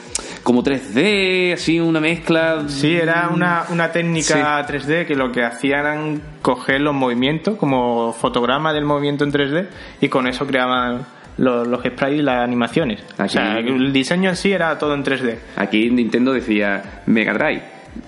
como 0.41 0.63
3D, 0.63 1.53
así 1.53 1.79
una 1.79 1.99
mezcla. 1.99 2.63
Sí, 2.67 2.93
era 2.93 3.29
una, 3.31 3.65
una 3.69 3.91
técnica 3.91 4.65
3D 4.67 5.05
que 5.05 5.15
lo 5.15 5.31
que 5.31 5.43
hacían 5.43 5.79
eran 5.79 6.21
coger 6.41 6.81
los 6.81 6.95
movimientos 6.95 7.55
como 7.57 8.13
fotograma 8.13 8.73
del 8.73 8.85
movimiento 8.85 9.23
en 9.23 9.31
3D 9.31 9.67
y 10.01 10.09
con 10.09 10.27
eso 10.27 10.47
creaban 10.47 11.05
los, 11.41 11.67
los 11.67 11.79
sprites 11.83 12.19
y 12.19 12.21
las 12.21 12.43
animaciones. 12.43 13.03
O 13.19 13.27
sea, 13.27 13.55
Aquí- 13.55 13.67
el 13.69 13.91
diseño 13.91 14.29
en 14.29 14.35
sí 14.35 14.51
era 14.51 14.77
todo 14.77 14.93
en 14.93 15.03
3D. 15.03 15.37
Aquí 15.57 15.89
Nintendo 15.89 16.33
decía 16.33 17.01
Mega 17.07 17.33
Drive, 17.33 17.61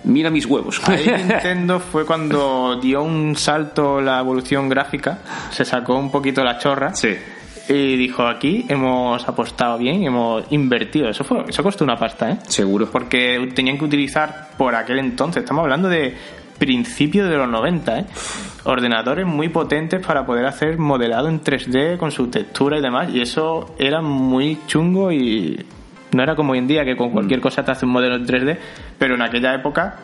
mira 0.06 0.30
mis 0.30 0.46
huevos. 0.46 0.80
Ahí 0.88 1.06
Nintendo 1.18 1.80
fue 1.80 2.06
cuando 2.06 2.80
dio 2.82 3.04
un 3.04 3.36
salto 3.36 4.00
la 4.02 4.20
evolución 4.20 4.70
gráfica, 4.70 5.20
se 5.52 5.66
sacó 5.66 5.98
un 5.98 6.12
poquito 6.12 6.44
la 6.44 6.58
chorra 6.58 6.94
sí. 6.96 7.10
y 7.70 7.96
dijo 7.98 8.26
aquí 8.28 8.66
hemos 8.70 9.28
apostado 9.28 9.78
bien, 9.78 10.04
hemos 10.04 10.44
invertido. 10.52 11.10
Eso 11.10 11.24
fue, 11.24 11.44
eso 11.48 11.64
costó 11.64 11.84
una 11.84 11.96
pasta, 11.98 12.30
¿eh? 12.32 12.38
Seguro. 12.48 12.88
Porque 12.92 13.50
tenían 13.56 13.78
que 13.78 13.86
utilizar 13.86 14.50
por 14.58 14.76
aquel 14.76 15.00
entonces, 15.00 15.42
estamos 15.44 15.64
hablando 15.64 15.90
de 15.90 16.16
principios 16.58 17.30
de 17.30 17.38
los 17.38 17.50
90, 17.50 18.00
¿eh? 18.00 18.06
ordenadores 18.66 19.26
muy 19.26 19.50
potentes 19.50 20.06
para 20.06 20.26
poder 20.26 20.46
hacer 20.46 20.78
modelado 20.78 21.28
en 21.30 21.42
3D 21.42 21.98
con 21.98 22.12
su 22.12 22.28
textura 22.28 22.78
y 22.78 22.82
demás, 22.82 23.10
y 23.14 23.22
eso 23.22 23.76
era 23.78 24.02
muy 24.02 24.58
chungo 24.68 25.12
y 25.12 25.66
no 26.14 26.24
era 26.24 26.36
como 26.36 26.54
hoy 26.54 26.60
en 26.60 26.68
día 26.68 26.86
que 26.86 26.96
con 26.96 27.10
cualquier 27.10 27.42
cosa 27.42 27.64
te 27.66 27.72
hace 27.72 27.86
un 27.86 27.92
modelo 27.92 28.16
en 28.16 28.26
3D, 28.26 28.58
pero 28.98 29.16
en 29.16 29.22
aquella 29.22 29.54
época 29.56 29.98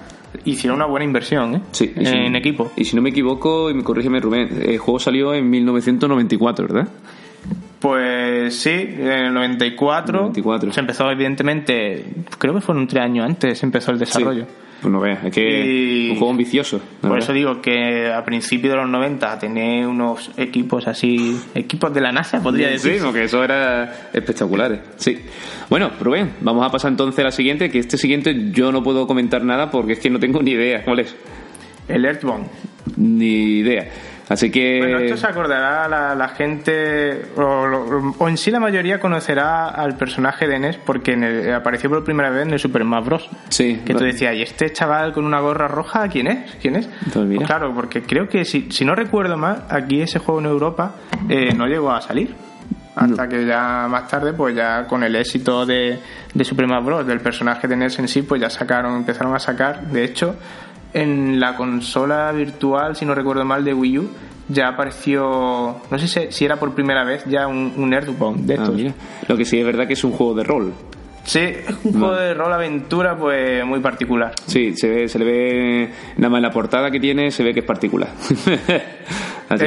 hicieron 0.46 0.76
una 0.78 0.86
buena 0.86 1.06
inversión 1.06 1.56
¿eh? 1.56 1.62
Sí, 1.72 1.94
y 1.98 2.06
si- 2.06 2.14
en 2.16 2.36
equipo. 2.36 2.72
Y 2.76 2.84
si 2.86 2.96
no 2.96 3.02
me 3.02 3.10
equivoco, 3.12 3.70
y 3.70 3.74
me 3.74 3.84
corrígeme 3.84 4.20
Rubén, 4.20 4.62
el 4.66 4.78
juego 4.78 5.00
salió 5.00 5.34
en 5.34 5.50
1994, 5.50 6.68
¿verdad? 6.68 6.88
Pues 7.80 8.60
sí, 8.60 8.72
en 8.72 9.08
el 9.08 9.34
94, 9.34 10.20
94. 10.22 10.74
se 10.74 10.80
empezó 10.82 11.10
evidentemente, 11.10 12.06
creo 12.38 12.54
que 12.54 12.62
fueron 12.62 12.88
tres 12.88 13.04
años 13.04 13.26
antes, 13.26 13.58
se 13.58 13.66
empezó 13.66 13.92
el 13.92 14.00
desarrollo. 14.00 14.44
Sí. 14.44 14.50
Pues 14.82 14.92
no 14.94 15.00
veas, 15.02 15.26
es 15.26 15.34
que 15.34 15.66
Y- 15.66 16.10
un 16.12 16.16
juego 16.18 16.32
ambicioso. 16.32 16.80
Por 17.02 17.10
verdad. 17.12 17.24
eso 17.26 17.34
digo 17.34 17.62
que 17.62 18.12
a 18.12 18.24
principios 18.24 18.72
de 18.74 18.78
los 18.82 18.90
90 18.90 19.38
tener 19.38 19.86
unos 19.88 20.32
equipos 20.38 20.88
así, 20.88 21.38
equipos 21.54 21.94
de 21.94 22.02
la 22.02 22.12
NASA, 22.12 22.42
podría 22.42 22.70
decir. 22.70 22.94
Sí, 22.94 23.00
porque 23.04 23.24
eso 23.26 23.44
era 23.44 24.10
espectaculares. 24.14 24.80
Sí. 24.96 25.18
Bueno, 25.70 25.92
Rubén, 26.00 26.32
vamos 26.42 26.66
a 26.66 26.72
pasar 26.72 26.92
entonces 26.92 27.20
a 27.20 27.24
la 27.24 27.32
siguiente, 27.32 27.70
que 27.70 27.80
este 27.80 27.98
siguiente 27.98 28.52
yo 28.52 28.72
no 28.72 28.82
puedo 28.82 29.06
comentar 29.06 29.44
nada 29.44 29.70
porque 29.70 29.94
es 29.94 30.00
que 30.00 30.10
no 30.10 30.20
tengo 30.20 30.42
ni 30.42 30.52
idea. 30.52 30.84
¿Cuál 30.86 31.00
es? 31.00 31.16
El 31.88 32.06
Earthbound. 32.06 32.48
Ni 32.98 33.60
idea. 33.60 33.90
Así 34.30 34.52
que... 34.52 34.78
Bueno, 34.80 35.00
esto 35.00 35.18
se 35.18 35.28
acordará 35.28 35.88
la, 35.90 36.14
la 36.16 36.28
gente, 36.30 37.24
o, 37.36 37.66
lo- 37.66 38.14
o 38.18 38.30
en 38.30 38.38
sí 38.38 38.52
la 38.52 38.60
mayoría 38.60 39.00
conocerá 39.00 39.70
al 39.70 39.98
personaje 39.98 40.48
de 40.48 40.60
Ness 40.60 40.78
porque 40.78 41.14
en 41.14 41.24
el- 41.24 41.54
apareció 41.54 41.90
por 41.90 42.04
primera 42.04 42.30
vez 42.30 42.44
en 42.46 42.54
el 42.54 42.60
Super 42.60 42.84
Smash 42.84 43.06
Bros. 43.06 43.30
Sí. 43.50 43.82
Que 43.86 43.94
tú 43.96 44.04
decías, 44.04 44.36
¿y 44.36 44.44
este 44.44 44.72
chaval 44.72 45.14
con 45.14 45.26
una 45.26 45.40
gorra 45.40 45.68
roja 45.68 46.08
quién 46.10 46.28
es? 46.28 46.56
¿Quién 46.62 46.76
es? 46.76 46.88
Pues 47.12 47.40
claro, 47.48 47.74
porque 47.74 48.04
creo 48.04 48.28
que 48.30 48.46
si, 48.46 48.72
si 48.72 48.86
no 48.86 48.94
recuerdo 48.96 49.36
mal, 49.36 49.64
aquí 49.70 50.02
ese 50.02 50.20
juego 50.20 50.40
en 50.40 50.46
Europa 50.46 50.94
eh, 51.28 51.54
no 51.56 51.66
llegó 51.66 51.92
a 51.92 52.02
salir. 52.02 52.36
Hasta 52.96 53.30
que 53.30 53.46
ya 53.46 53.88
más 53.90 54.08
tarde, 54.10 54.34
pues 54.34 54.54
ya 54.56 54.86
con 54.86 55.04
el 55.04 55.16
éxito 55.16 55.66
de, 55.66 56.00
de 56.34 56.44
Super 56.44 56.66
Smash 56.66 56.84
Bros. 56.84 57.08
del 57.08 57.22
personaje 57.22 57.68
de 57.68 57.78
NES 57.78 57.98
en 58.00 58.08
sí, 58.10 58.24
pues 58.24 58.42
ya 58.42 58.50
sacaron, 58.50 58.96
empezaron 58.98 59.34
a 59.34 59.40
sacar. 59.40 59.88
De 59.88 60.04
hecho, 60.04 60.36
en 60.94 61.40
la 61.40 61.56
consola 61.56 62.32
virtual, 62.32 62.96
si 62.96 63.06
no 63.06 63.14
recuerdo 63.16 63.46
mal, 63.46 63.64
de 63.64 63.74
Wii 63.74 64.00
U, 64.00 64.10
ya 64.48 64.70
apareció, 64.70 65.78
no 65.92 66.00
sé 66.00 66.32
si, 66.32 66.46
era 66.46 66.58
por 66.58 66.74
primera 66.74 67.04
vez, 67.04 67.24
ya 67.26 67.48
un, 67.48 67.74
un 67.78 67.94
Earthbound 67.94 68.46
de 68.46 68.56
Ah, 68.56 68.64
estos. 68.64 68.82
Lo 69.28 69.38
que 69.38 69.46
sí 69.46 69.60
es 69.60 69.66
verdad 69.66 69.86
que 69.88 69.94
es 69.94 70.04
un 70.04 70.12
juego 70.12 70.34
de 70.34 70.44
rol. 70.44 70.74
Sí, 71.24 71.40
es 71.40 71.66
un 71.84 71.92
juego 72.00 72.16
de 72.16 72.34
rol 72.34 72.52
aventura 72.52 73.16
pues 73.16 73.64
muy 73.64 73.80
particular. 73.82 74.34
Sí, 74.48 74.74
se, 74.76 74.90
ve- 74.90 75.08
se 75.08 75.20
le 75.20 75.26
ve 75.26 75.90
nada 76.18 76.30
más 76.30 76.38
en 76.40 76.44
la 76.44 76.52
portada 76.52 76.90
que 76.90 77.00
tiene, 77.00 77.30
se 77.30 77.44
ve 77.44 77.54
que 77.54 77.60
es 77.60 77.66
particular. 77.66 78.10
Que- 79.58 79.66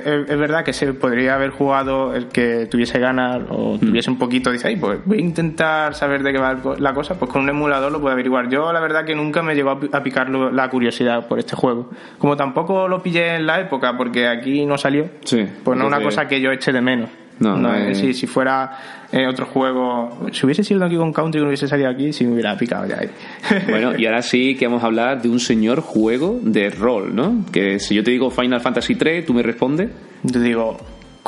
Eh, 0.00 0.24
es, 0.28 0.38
verdad 0.38 0.64
que 0.64 0.72
se 0.72 0.92
podría 0.94 1.34
haber 1.34 1.50
jugado 1.50 2.14
el 2.14 2.28
que 2.28 2.66
tuviese 2.66 2.98
ganas 3.00 3.40
o 3.50 3.74
Mm. 3.76 3.80
tuviese 3.80 4.10
un 4.10 4.18
poquito, 4.18 4.52
dice, 4.52 4.68
ay, 4.68 4.76
pues 4.76 5.00
voy 5.04 5.18
a 5.18 5.20
intentar 5.20 5.94
saber 5.94 6.22
de 6.22 6.32
qué 6.32 6.38
va 6.38 6.56
la 6.78 6.94
cosa, 6.94 7.18
pues 7.18 7.30
con 7.30 7.42
un 7.42 7.48
emulador 7.48 7.90
lo 7.90 8.00
puedo 8.00 8.12
averiguar. 8.12 8.48
Yo 8.48 8.72
la 8.72 8.80
verdad 8.80 9.04
que 9.04 9.14
nunca 9.16 9.42
me 9.42 9.54
llegó 9.56 9.70
a 9.70 9.80
pi- 9.80 9.90
a 9.92 10.02
picar 10.02 10.30
la 10.30 10.68
curiosidad 10.70 11.26
por 11.26 11.38
este 11.40 11.56
juego. 11.56 11.90
Como 12.18 12.36
tampoco 12.36 12.86
lo 12.86 13.02
pillé 13.02 13.34
en 13.36 13.46
la 13.46 13.60
época, 13.60 13.96
porque 13.96 14.28
aquí 14.28 14.64
no 14.66 14.78
salió, 14.78 15.06
Sí, 15.24 15.46
pues 15.64 15.76
no 15.76 15.84
es 15.84 15.88
una 15.88 16.02
cosa 16.02 16.28
que 16.28 16.40
yo 16.40 16.52
eche 16.52 16.70
de 16.72 16.80
menos. 16.80 17.10
No, 17.40 17.56
no 17.56 17.74
es- 17.74 17.98
si, 17.98 18.12
si 18.14 18.26
fuera 18.26 19.06
eh, 19.12 19.26
otro 19.26 19.46
juego, 19.46 20.26
si 20.32 20.44
hubiese 20.44 20.64
sido 20.64 20.84
aquí 20.84 20.96
con 20.96 21.12
Country 21.12 21.38
que 21.40 21.42
no 21.44 21.48
hubiese 21.48 21.68
salido 21.68 21.88
aquí, 21.88 22.12
sí 22.12 22.24
me 22.24 22.32
hubiera 22.32 22.56
picado 22.56 22.86
ya 22.86 22.98
ahí. 23.00 23.10
Bueno, 23.68 23.92
y 23.96 24.06
ahora 24.06 24.22
sí 24.22 24.56
que 24.56 24.66
vamos 24.66 24.82
a 24.82 24.86
hablar 24.86 25.22
de 25.22 25.28
un 25.28 25.38
señor 25.40 25.80
juego 25.80 26.40
de 26.42 26.70
rol, 26.70 27.14
¿no? 27.14 27.44
Que 27.52 27.78
si 27.78 27.94
yo 27.94 28.02
te 28.02 28.10
digo 28.10 28.30
Final 28.30 28.60
Fantasy 28.60 28.94
3, 28.96 29.24
tú 29.26 29.34
me 29.34 29.42
respondes. 29.42 29.90
Yo 30.24 30.40
digo, 30.40 30.76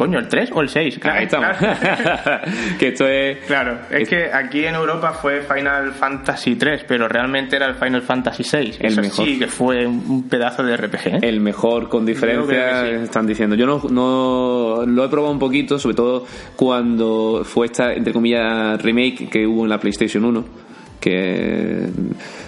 coño, 0.01 0.19
¿el 0.19 0.29
3 0.29 0.53
o 0.55 0.63
el 0.63 0.71
6? 0.71 0.99
Ahí 1.03 1.25
estamos. 1.25 1.59
que 2.79 2.89
esto 2.89 3.07
es. 3.07 3.37
Claro, 3.45 3.81
es 3.91 4.09
que 4.09 4.33
aquí 4.33 4.65
en 4.65 4.75
Europa 4.75 5.13
fue 5.13 5.43
Final 5.43 5.93
Fantasy 5.93 6.57
3, 6.57 6.85
pero 6.89 7.07
realmente 7.07 7.57
era 7.57 7.67
el 7.67 7.75
Final 7.75 8.01
Fantasy 8.01 8.43
6. 8.43 8.79
El 8.81 8.87
Eso 8.93 9.03
mejor. 9.03 9.27
sí 9.27 9.39
que 9.39 9.47
fue 9.47 9.87
un 9.87 10.27
pedazo 10.27 10.63
de 10.63 10.75
RPG. 10.75 11.07
¿eh? 11.07 11.19
El 11.21 11.41
mejor 11.41 11.91
con 11.91 12.07
diferencia, 12.07 12.83
sí. 12.83 13.05
están 13.05 13.27
diciendo. 13.27 13.57
Yo 13.57 13.67
no, 13.67 13.83
no 13.91 14.87
lo 14.87 15.05
he 15.05 15.09
probado 15.11 15.35
un 15.35 15.39
poquito, 15.39 15.79
sobre 15.79 15.97
todo 15.97 16.25
cuando 16.57 17.43
fue 17.45 17.67
esta, 17.67 17.93
entre 17.93 18.15
comillas, 18.15 18.81
remake 18.81 19.29
que 19.29 19.47
hubo 19.47 19.65
en 19.65 19.69
la 19.69 19.79
PlayStation 19.79 20.25
1. 20.25 20.70
Que, 21.01 21.89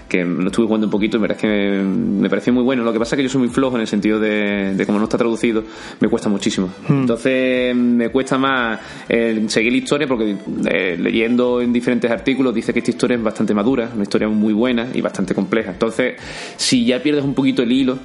que 0.08 0.24
lo 0.24 0.48
estuve 0.48 0.66
jugando 0.66 0.86
un 0.86 0.90
poquito 0.90 1.16
y 1.16 1.20
la 1.20 1.22
verdad 1.22 1.38
es 1.38 1.42
que 1.42 1.82
me, 1.82 2.28
pareció 2.28 2.52
muy 2.52 2.62
bueno. 2.62 2.84
Lo 2.84 2.92
que 2.92 2.98
pasa 2.98 3.14
es 3.14 3.18
que 3.18 3.22
yo 3.22 3.28
soy 3.28 3.40
muy 3.40 3.48
flojo 3.48 3.76
en 3.76 3.80
el 3.80 3.86
sentido 3.86 4.20
de, 4.20 4.74
de 4.74 4.86
como 4.86 4.98
no 4.98 5.04
está 5.04 5.16
traducido, 5.16 5.64
me 6.00 6.08
cuesta 6.08 6.28
muchísimo. 6.28 6.68
Hmm. 6.86 7.00
Entonces 7.00 7.74
me 7.74 8.10
cuesta 8.10 8.36
más 8.36 8.78
el 9.08 9.48
seguir 9.48 9.72
la 9.72 9.78
historia 9.78 10.06
porque 10.06 10.36
eh, 10.70 10.96
leyendo 10.98 11.60
en 11.60 11.72
diferentes 11.72 12.10
artículos 12.10 12.54
dice 12.54 12.72
que 12.72 12.80
esta 12.80 12.90
historia 12.90 13.16
es 13.16 13.22
bastante 13.22 13.54
madura, 13.54 13.90
una 13.94 14.02
historia 14.02 14.28
muy 14.28 14.52
buena 14.52 14.88
y 14.92 15.00
bastante 15.00 15.34
compleja. 15.34 15.70
Entonces, 15.70 16.14
si 16.56 16.84
ya 16.84 17.02
pierdes 17.02 17.24
un 17.24 17.34
poquito 17.34 17.62
el 17.62 17.72
hilo, 17.72 17.98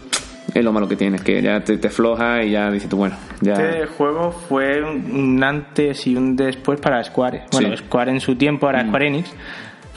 es 0.54 0.64
lo 0.64 0.72
malo 0.72 0.88
que 0.88 0.96
tienes, 0.96 1.22
que 1.22 1.42
ya 1.42 1.60
te, 1.62 1.78
te 1.78 1.90
flojas 1.90 2.46
y 2.46 2.52
ya 2.52 2.72
dices 2.72 2.90
tú, 2.90 2.98
bueno, 2.98 3.16
ya... 3.42 3.54
Este 3.54 3.86
juego 3.88 4.32
fue 4.32 4.82
un, 4.82 5.44
antes 5.44 6.08
y 6.08 6.16
un 6.16 6.36
después 6.36 6.80
para 6.80 7.04
Square. 7.04 7.44
Bueno, 7.52 7.76
Sí. 7.76 7.84
Square 7.84 8.12
en 8.12 8.20
su 8.20 8.36
tiempo, 8.36 8.66
ahora 8.66 8.86
Square 8.86 9.08
Enix. 9.08 9.34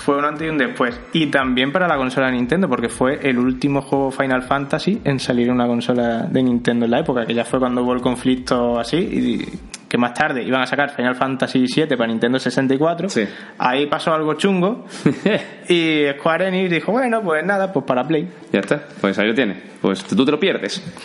Fue 0.00 0.16
un 0.16 0.24
antes 0.24 0.46
y 0.46 0.50
un 0.50 0.56
después. 0.56 0.98
Y 1.12 1.26
también 1.26 1.72
para 1.72 1.86
la 1.86 1.96
consola 1.96 2.26
de 2.26 2.32
Nintendo, 2.32 2.68
porque 2.68 2.88
fue 2.88 3.20
el 3.22 3.38
último 3.38 3.82
juego 3.82 4.10
Final 4.10 4.42
Fantasy 4.42 5.00
en 5.04 5.20
salir 5.20 5.48
en 5.48 5.54
una 5.54 5.66
consola 5.66 6.22
de 6.22 6.42
Nintendo 6.42 6.86
en 6.86 6.90
la 6.90 7.00
época, 7.00 7.26
que 7.26 7.34
ya 7.34 7.44
fue 7.44 7.58
cuando 7.58 7.82
hubo 7.82 7.92
el 7.92 8.00
conflicto 8.00 8.78
así, 8.80 8.96
y 8.96 9.58
que 9.90 9.98
más 9.98 10.14
tarde 10.14 10.44
iban 10.44 10.62
a 10.62 10.66
sacar 10.66 10.94
Final 10.94 11.16
Fantasy 11.16 11.64
VII 11.66 11.96
para 11.96 12.06
Nintendo 12.06 12.38
64. 12.38 13.08
Sí. 13.08 13.24
Ahí 13.58 13.86
pasó 13.86 14.14
algo 14.14 14.34
chungo. 14.34 14.86
y 15.68 16.04
Square 16.16 16.46
Enix 16.48 16.70
dijo, 16.70 16.92
bueno, 16.92 17.20
pues 17.22 17.44
nada, 17.44 17.72
pues 17.72 17.84
para 17.84 18.04
Play. 18.06 18.28
Ya 18.52 18.60
está, 18.60 18.80
pues 19.00 19.18
ahí 19.18 19.26
lo 19.26 19.34
tienes. 19.34 19.56
Pues 19.82 20.04
tú 20.04 20.24
te 20.24 20.30
lo 20.30 20.38
pierdes. 20.38 20.78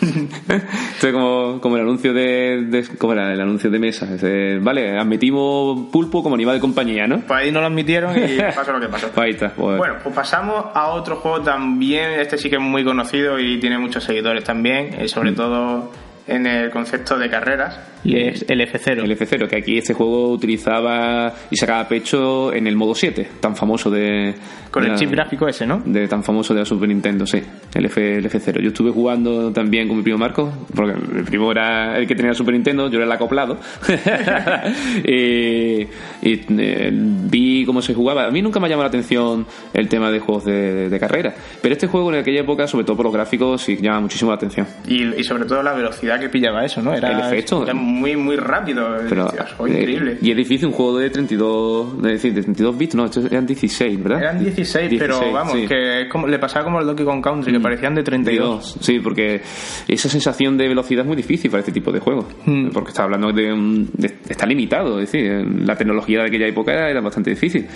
Esto 0.94 1.06
es 1.08 1.12
como, 1.12 1.60
como 1.60 1.76
el 1.76 1.82
anuncio 1.82 2.12
de, 2.14 2.66
de- 2.68 2.86
¿Cómo 2.96 3.14
era? 3.14 3.32
El 3.32 3.40
anuncio 3.40 3.70
de 3.70 3.78
mesa. 3.80 4.06
Ese, 4.14 4.58
vale, 4.60 4.96
admitimos 4.98 5.90
pulpo 5.90 6.22
como 6.22 6.36
animal 6.36 6.54
de 6.54 6.60
compañía, 6.60 7.06
¿no? 7.08 7.20
Pues 7.20 7.40
ahí 7.40 7.50
no 7.50 7.60
lo 7.60 7.66
admitieron 7.66 8.14
y 8.16 8.38
pasó 8.54 8.72
lo 8.72 8.80
que 8.80 8.88
pasó. 8.88 9.10
Ahí 9.16 9.30
está. 9.30 9.50
pues- 9.50 9.78
Bueno, 9.78 9.94
pues 10.02 10.14
pasamos 10.14 10.66
a 10.74 10.88
otro 10.90 11.16
juego 11.16 11.40
también, 11.40 12.20
este 12.20 12.38
sí 12.38 12.48
que 12.48 12.56
es 12.56 12.62
muy 12.62 12.84
conocido 12.84 13.38
y 13.40 13.58
tiene 13.58 13.78
muchos 13.78 14.04
seguidores 14.04 14.44
también, 14.44 14.94
eh, 15.00 15.08
sobre 15.08 15.32
todo 15.32 15.90
en 16.26 16.46
el 16.46 16.70
concepto 16.70 17.16
de 17.18 17.28
carreras, 17.30 17.78
y 18.04 18.16
es 18.16 18.44
el 18.48 18.60
F0. 18.60 19.02
El 19.04 19.18
F0, 19.18 19.48
que 19.48 19.56
aquí 19.56 19.78
este 19.78 19.94
juego 19.94 20.30
utilizaba 20.30 21.32
y 21.50 21.56
sacaba 21.56 21.88
pecho 21.88 22.52
en 22.52 22.66
el 22.66 22.76
modo 22.76 22.94
7, 22.94 23.28
tan 23.40 23.56
famoso 23.56 23.90
de. 23.90 24.34
Con 24.70 24.82
de 24.82 24.88
el 24.88 24.92
la- 24.94 24.98
chip 24.98 25.10
gráfico 25.10 25.48
ese, 25.48 25.66
¿no? 25.66 25.82
de 25.84 26.06
tan 26.06 26.22
famoso 26.22 26.52
de 26.54 26.60
la 26.60 26.66
Super 26.66 26.88
Nintendo, 26.88 27.26
sí, 27.26 27.40
el, 27.74 27.84
F, 27.86 28.16
el 28.18 28.24
F0. 28.30 28.60
Yo 28.60 28.68
estuve 28.68 28.90
jugando 28.90 29.52
también 29.52 29.88
con 29.88 29.96
mi 29.96 30.02
primo 30.02 30.18
Marco, 30.18 30.52
porque 30.74 30.92
el 31.18 31.24
primo 31.24 31.50
era 31.50 31.96
el 31.98 32.06
que 32.06 32.14
tenía 32.14 32.30
la 32.32 32.36
Super 32.36 32.54
Nintendo, 32.54 32.88
yo 32.90 32.96
era 32.96 33.06
el 33.06 33.12
acoplado. 33.12 33.58
y 35.04 35.82
y, 36.22 36.40
eh, 36.58 36.90
vi 36.92 37.64
cómo 37.64 37.82
se 37.82 37.94
jugaba. 37.94 38.26
A 38.26 38.30
mí 38.30 38.42
nunca 38.42 38.60
me 38.60 38.66
ha 38.66 38.70
llamado 38.70 38.84
la 38.84 38.88
atención 38.88 39.46
el 39.72 39.88
tema 39.88 40.10
de 40.10 40.18
juegos 40.20 40.44
de, 40.44 40.88
de 40.88 41.00
carrera, 41.00 41.34
pero 41.62 41.72
este 41.72 41.86
juego 41.86 42.12
en 42.12 42.20
aquella 42.20 42.40
época, 42.40 42.66
sobre 42.66 42.84
todo 42.84 42.96
por 42.96 43.06
los 43.06 43.14
gráficos, 43.14 43.62
sí 43.62 43.76
llama 43.80 44.00
muchísimo 44.00 44.30
la 44.30 44.36
atención. 44.36 44.66
Y, 44.86 45.04
y 45.20 45.24
sobre 45.24 45.44
todo 45.44 45.62
la 45.62 45.72
velocidad 45.72 46.15
velocidad 46.16 46.20
que 46.20 46.28
pillaba 46.28 46.64
eso, 46.64 46.82
¿no? 46.82 46.92
Era, 46.94 47.12
El 47.12 47.20
efecto. 47.20 47.62
era 47.64 47.74
muy, 47.74 48.16
muy 48.16 48.36
rápido. 48.36 48.96
Pero, 49.08 49.26
Decías, 49.26 49.54
"Oh, 49.58 49.66
eh, 49.66 49.70
increíble. 49.80 50.18
y 50.20 50.30
es 50.30 50.36
difícil 50.36 50.66
un 50.68 50.72
juego 50.72 50.98
de 50.98 51.10
32, 51.10 52.02
de 52.02 52.10
decir, 52.12 52.34
de 52.34 52.42
32 52.42 52.76
bits, 52.78 52.94
no, 52.94 53.04
estos 53.04 53.24
eran 53.26 53.46
16, 53.46 54.02
¿verdad? 54.02 54.20
Eran 54.22 54.38
16, 54.42 54.94
pero 54.98 55.14
16, 55.14 55.32
vamos, 55.32 55.52
sí. 55.54 55.66
que 55.66 56.08
como, 56.10 56.26
le 56.26 56.38
pasaba 56.38 56.64
como 56.64 56.80
el 56.80 56.86
Donkey 56.86 57.04
Kong 57.04 57.22
Country, 57.22 57.52
que 57.52 57.60
parecían 57.60 57.94
de 57.94 58.02
32. 58.02 58.74
32, 58.74 58.78
Sí, 58.86 59.00
porque 59.00 59.40
esa 59.88 60.08
sensación 60.08 60.56
de 60.56 60.68
velocidad 60.68 61.02
es 61.02 61.06
muy 61.06 61.16
difícil 61.16 61.50
para 61.50 61.60
este 61.60 61.72
tipo 61.72 61.92
de 61.92 62.00
juegos. 62.00 62.26
Mm. 62.44 62.68
Porque 62.70 62.90
está 62.90 63.04
hablando 63.04 63.32
de, 63.32 63.54
de- 63.92 64.16
Está 64.28 64.46
limitado, 64.46 65.00
es 65.00 65.10
decir, 65.12 65.46
la 65.64 65.76
tecnología 65.76 66.20
de 66.20 66.26
aquella 66.26 66.46
época 66.46 66.88
era 66.88 67.00
bastante 67.00 67.30
difícil. 67.30 67.66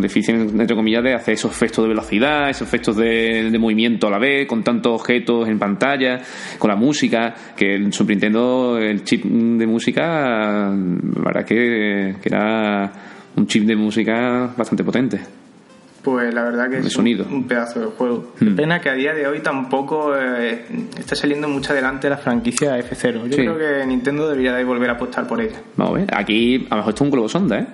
Difícil, 0.00 0.34
entre 0.36 0.76
comillas, 0.76 1.02
de 1.02 1.14
hacer 1.14 1.34
esos 1.34 1.50
efectos 1.50 1.84
de 1.84 1.88
velocidad, 1.88 2.50
esos 2.50 2.68
efectos 2.68 2.96
de, 2.96 3.50
de 3.50 3.58
movimiento 3.58 4.06
a 4.06 4.10
la 4.10 4.18
vez, 4.18 4.46
con 4.46 4.62
tantos 4.62 4.92
objetos 5.00 5.48
en 5.48 5.58
pantalla, 5.58 6.20
con 6.58 6.68
la 6.68 6.76
música, 6.76 7.34
que 7.56 7.74
en 7.76 7.92
Super 7.92 8.16
Nintendo 8.16 8.78
el 8.78 9.02
chip 9.04 9.24
de 9.24 9.66
música, 9.66 10.70
la 10.70 11.22
verdad 11.24 11.44
que, 11.46 12.16
que 12.22 12.28
era 12.28 12.92
un 13.36 13.46
chip 13.46 13.64
de 13.64 13.76
música 13.76 14.52
bastante 14.56 14.84
potente. 14.84 15.20
Pues 16.02 16.32
la 16.32 16.44
verdad 16.44 16.70
que 16.70 16.78
es 16.78 16.84
un- 16.84 16.90
sonido. 16.90 17.26
Un, 17.28 17.46
pedazo 17.48 17.80
de 17.80 17.86
juego. 17.86 18.32
Hmm. 18.40 18.54
Pena 18.54 18.80
que 18.80 18.88
a 18.90 18.94
día 18.94 19.12
de 19.14 19.26
hoy 19.26 19.40
tampoco 19.40 20.14
eh, 20.16 20.64
está 20.98 21.16
saliendo 21.16 21.48
mucho 21.48 21.72
adelante 21.72 22.08
la 22.08 22.16
franquicia 22.18 22.78
F0. 22.78 23.24
Yo 23.26 23.32
Sí. 23.32 23.36
creo 23.36 23.58
que 23.58 23.84
Nintendo 23.86 24.28
debería 24.28 24.52
de 24.54 24.64
volver 24.64 24.90
a 24.90 24.92
apostar 24.94 25.26
por 25.26 25.40
ella. 25.40 25.56
Vamos 25.76 25.96
a 25.96 25.98
ver, 26.00 26.14
aquí 26.14 26.66
a 26.70 26.74
lo 26.74 26.76
mejor 26.76 26.90
esto 26.90 27.04
es 27.04 27.06
un 27.06 27.10
globo 27.10 27.28
sonda, 27.28 27.58
¿eh? 27.58 27.66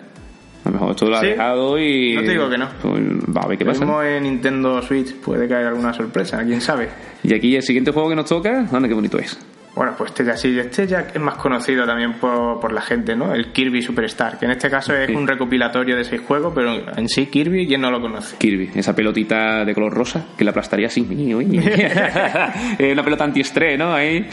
A 0.64 0.68
lo 0.68 0.72
mejor 0.72 0.90
esto 0.92 1.09
lo 1.11 1.16
ha 1.16 1.20
Sí. 1.20 1.27
dejado 1.27 1.79
y... 1.79 2.14
No 2.14 2.22
te 2.22 2.31
digo 2.31 2.48
que 2.48 2.57
no. 2.59 2.68
Pues, 2.81 3.03
va 3.37 3.42
a 3.42 3.46
ver 3.48 3.59
qué 3.59 3.64
pasa. 3.66 3.81
mismo 3.81 4.03
en 4.03 4.22
Nintendo 4.22 4.81
Switch 4.83 5.14
puede 5.16 5.46
caer 5.46 5.66
alguna 5.66 5.92
sorpresa, 5.92 6.42
quién 6.44 6.61
sabe. 6.61 6.88
Y 7.22 7.35
aquí 7.35 7.55
el 7.55 7.62
siguiente 7.62 7.90
juego 7.90 8.09
que 8.09 8.16
nos 8.16 8.27
toca, 8.27 8.66
anda 8.72 8.88
qué 8.88 8.94
bonito 8.94 9.18
es. 9.18 9.38
Bueno, 9.75 9.93
pues 9.99 10.11
este 10.13 10.25
ya 10.25 10.37
sí, 10.37 10.57
este 10.57 10.87
ya 10.87 11.01
es 11.13 11.21
más 11.21 11.35
conocido 11.37 11.85
también 11.85 12.15
por, 12.15 12.61
por 12.61 12.73
la 12.73 12.81
gente, 12.81 13.17
¿no? 13.17 13.35
El 13.35 13.51
Kirby 13.53 13.83
Superstar, 13.83 14.39
que 14.39 14.45
en 14.45 14.53
este 14.53 14.71
caso 14.71 14.95
es 14.95 15.09
Sí. 15.09 15.15
un 15.15 15.27
recopilatorio 15.27 15.97
de 15.97 16.05
seis 16.05 16.21
juegos, 16.25 16.53
pero 16.55 16.97
en 16.97 17.09
sí 17.09 17.27
Kirby, 17.27 17.67
¿quién 17.67 17.81
no 17.81 17.91
lo 17.91 18.01
conoce? 18.01 18.37
Kirby, 18.37 18.71
esa 18.75 18.95
pelotita 18.95 19.65
de 19.65 19.75
color 19.75 19.93
rosa 19.93 20.27
que 20.39 20.45
la 20.45 20.51
aplastaría 20.53 20.87
así. 20.87 21.01
Una 22.93 23.03
pelota 23.05 23.25
antiestrés, 23.25 23.79
¿no? 23.79 23.93
Ahí. 23.95 24.27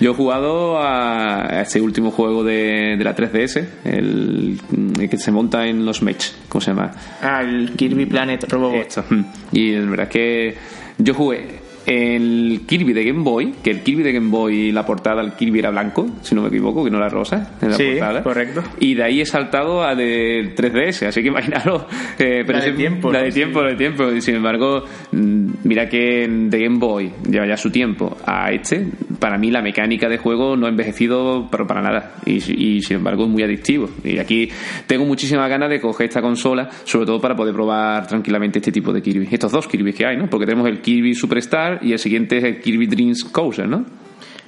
Yo 0.00 0.10
he 0.12 0.14
jugado 0.14 0.78
a 0.82 1.60
este 1.62 1.80
último 1.80 2.10
juego 2.10 2.42
de, 2.44 2.96
de 2.98 3.04
la 3.04 3.14
3DS, 3.14 3.66
el, 3.84 4.60
el 5.00 5.08
que 5.10 5.16
se 5.16 5.30
monta 5.30 5.66
en 5.66 5.84
los 5.84 6.02
mechs, 6.02 6.36
¿cómo 6.48 6.60
se 6.60 6.70
llama? 6.72 6.90
Ah, 7.22 7.42
el 7.42 7.72
Kirby 7.76 8.06
Planet 8.06 8.44
Robobot. 8.50 8.86
Esto. 8.86 9.04
mm. 9.08 9.24
Y 9.52 9.72
la 9.76 9.90
verdad 9.90 10.06
es 10.06 10.12
que 10.12 10.54
yo 10.98 11.14
jugué 11.14 11.67
el 11.88 12.60
Kirby 12.66 12.92
de 12.92 13.04
Game 13.04 13.22
Boy, 13.22 13.54
que 13.62 13.70
el 13.70 13.80
Kirby 13.82 14.02
de 14.02 14.12
Game 14.12 14.30
Boy, 14.30 14.72
la 14.72 14.84
portada, 14.84 15.22
el 15.22 15.32
Kirby 15.32 15.58
era 15.60 15.70
blanco, 15.70 16.06
si 16.22 16.34
no 16.34 16.42
me 16.42 16.48
equivoco, 16.48 16.84
que 16.84 16.90
no 16.90 16.98
era 16.98 17.08
rosa, 17.08 17.56
en 17.62 17.70
la 17.70 17.76
Sí, 17.76 17.84
portada. 17.92 18.22
correcto. 18.22 18.62
Y 18.80 18.94
de 18.94 19.04
ahí 19.04 19.20
he 19.20 19.26
saltado 19.26 19.82
a 19.82 19.94
de 19.94 20.54
3DS, 20.54 21.06
así 21.06 21.22
que 21.22 21.28
imaginaros. 21.38 21.84
eh, 22.18 22.42
pero 22.46 22.58
La 22.58 22.64
de 22.66 22.72
tiempo, 22.72 23.10
La 23.12 23.22
de 23.22 23.32
tiempo, 23.32 23.62
la 23.62 23.70
de 23.70 23.76
tiempo. 23.76 24.12
Y 24.12 24.20
sin 24.20 24.34
embargo, 24.36 24.84
mm, 25.12 25.48
mira 25.64 25.88
que 25.88 26.28
de 26.28 26.58
Game 26.62 26.78
Boy 26.78 27.10
lleva 27.28 27.46
ya 27.46 27.56
su 27.56 27.70
tiempo 27.70 28.16
a 28.26 28.52
este, 28.52 28.86
para 29.18 29.38
mí 29.38 29.50
la 29.50 29.62
mecánica 29.62 30.08
de 30.08 30.18
juego 30.18 30.56
no 30.56 30.66
ha 30.66 30.68
envejecido 30.68 31.48
pero 31.50 31.66
para 31.66 31.80
nada. 31.82 32.16
Y, 32.26 32.34
y 32.76 32.82
sin 32.82 32.98
embargo 32.98 33.24
es 33.24 33.30
muy 33.30 33.42
adictivo. 33.42 33.88
Y 34.04 34.18
aquí 34.18 34.48
tengo 34.86 35.04
muchísimas 35.04 35.48
ganas 35.48 35.70
de 35.70 35.80
coger 35.80 36.08
esta 36.08 36.20
consola, 36.20 36.68
sobre 36.84 37.06
todo 37.06 37.20
para 37.20 37.34
poder 37.34 37.54
probar 37.54 38.06
tranquilamente 38.06 38.58
este 38.58 38.72
tipo 38.72 38.92
de 38.92 39.00
Kirby. 39.02 39.28
Estos 39.30 39.52
dos 39.52 39.66
Kirby 39.66 39.92
que 39.92 40.06
hay, 40.06 40.16
¿no? 40.16 40.28
Porque 40.28 40.46
tenemos 40.46 40.68
el 40.68 40.80
Kirby 40.80 41.14
Superstar 41.14 41.77
y 41.82 41.92
el 41.92 41.98
siguiente 41.98 42.38
es 42.38 42.44
el 42.44 42.60
Kirby 42.60 42.86
Dreams 42.86 43.24
Coaster, 43.24 43.68
¿no? 43.68 43.84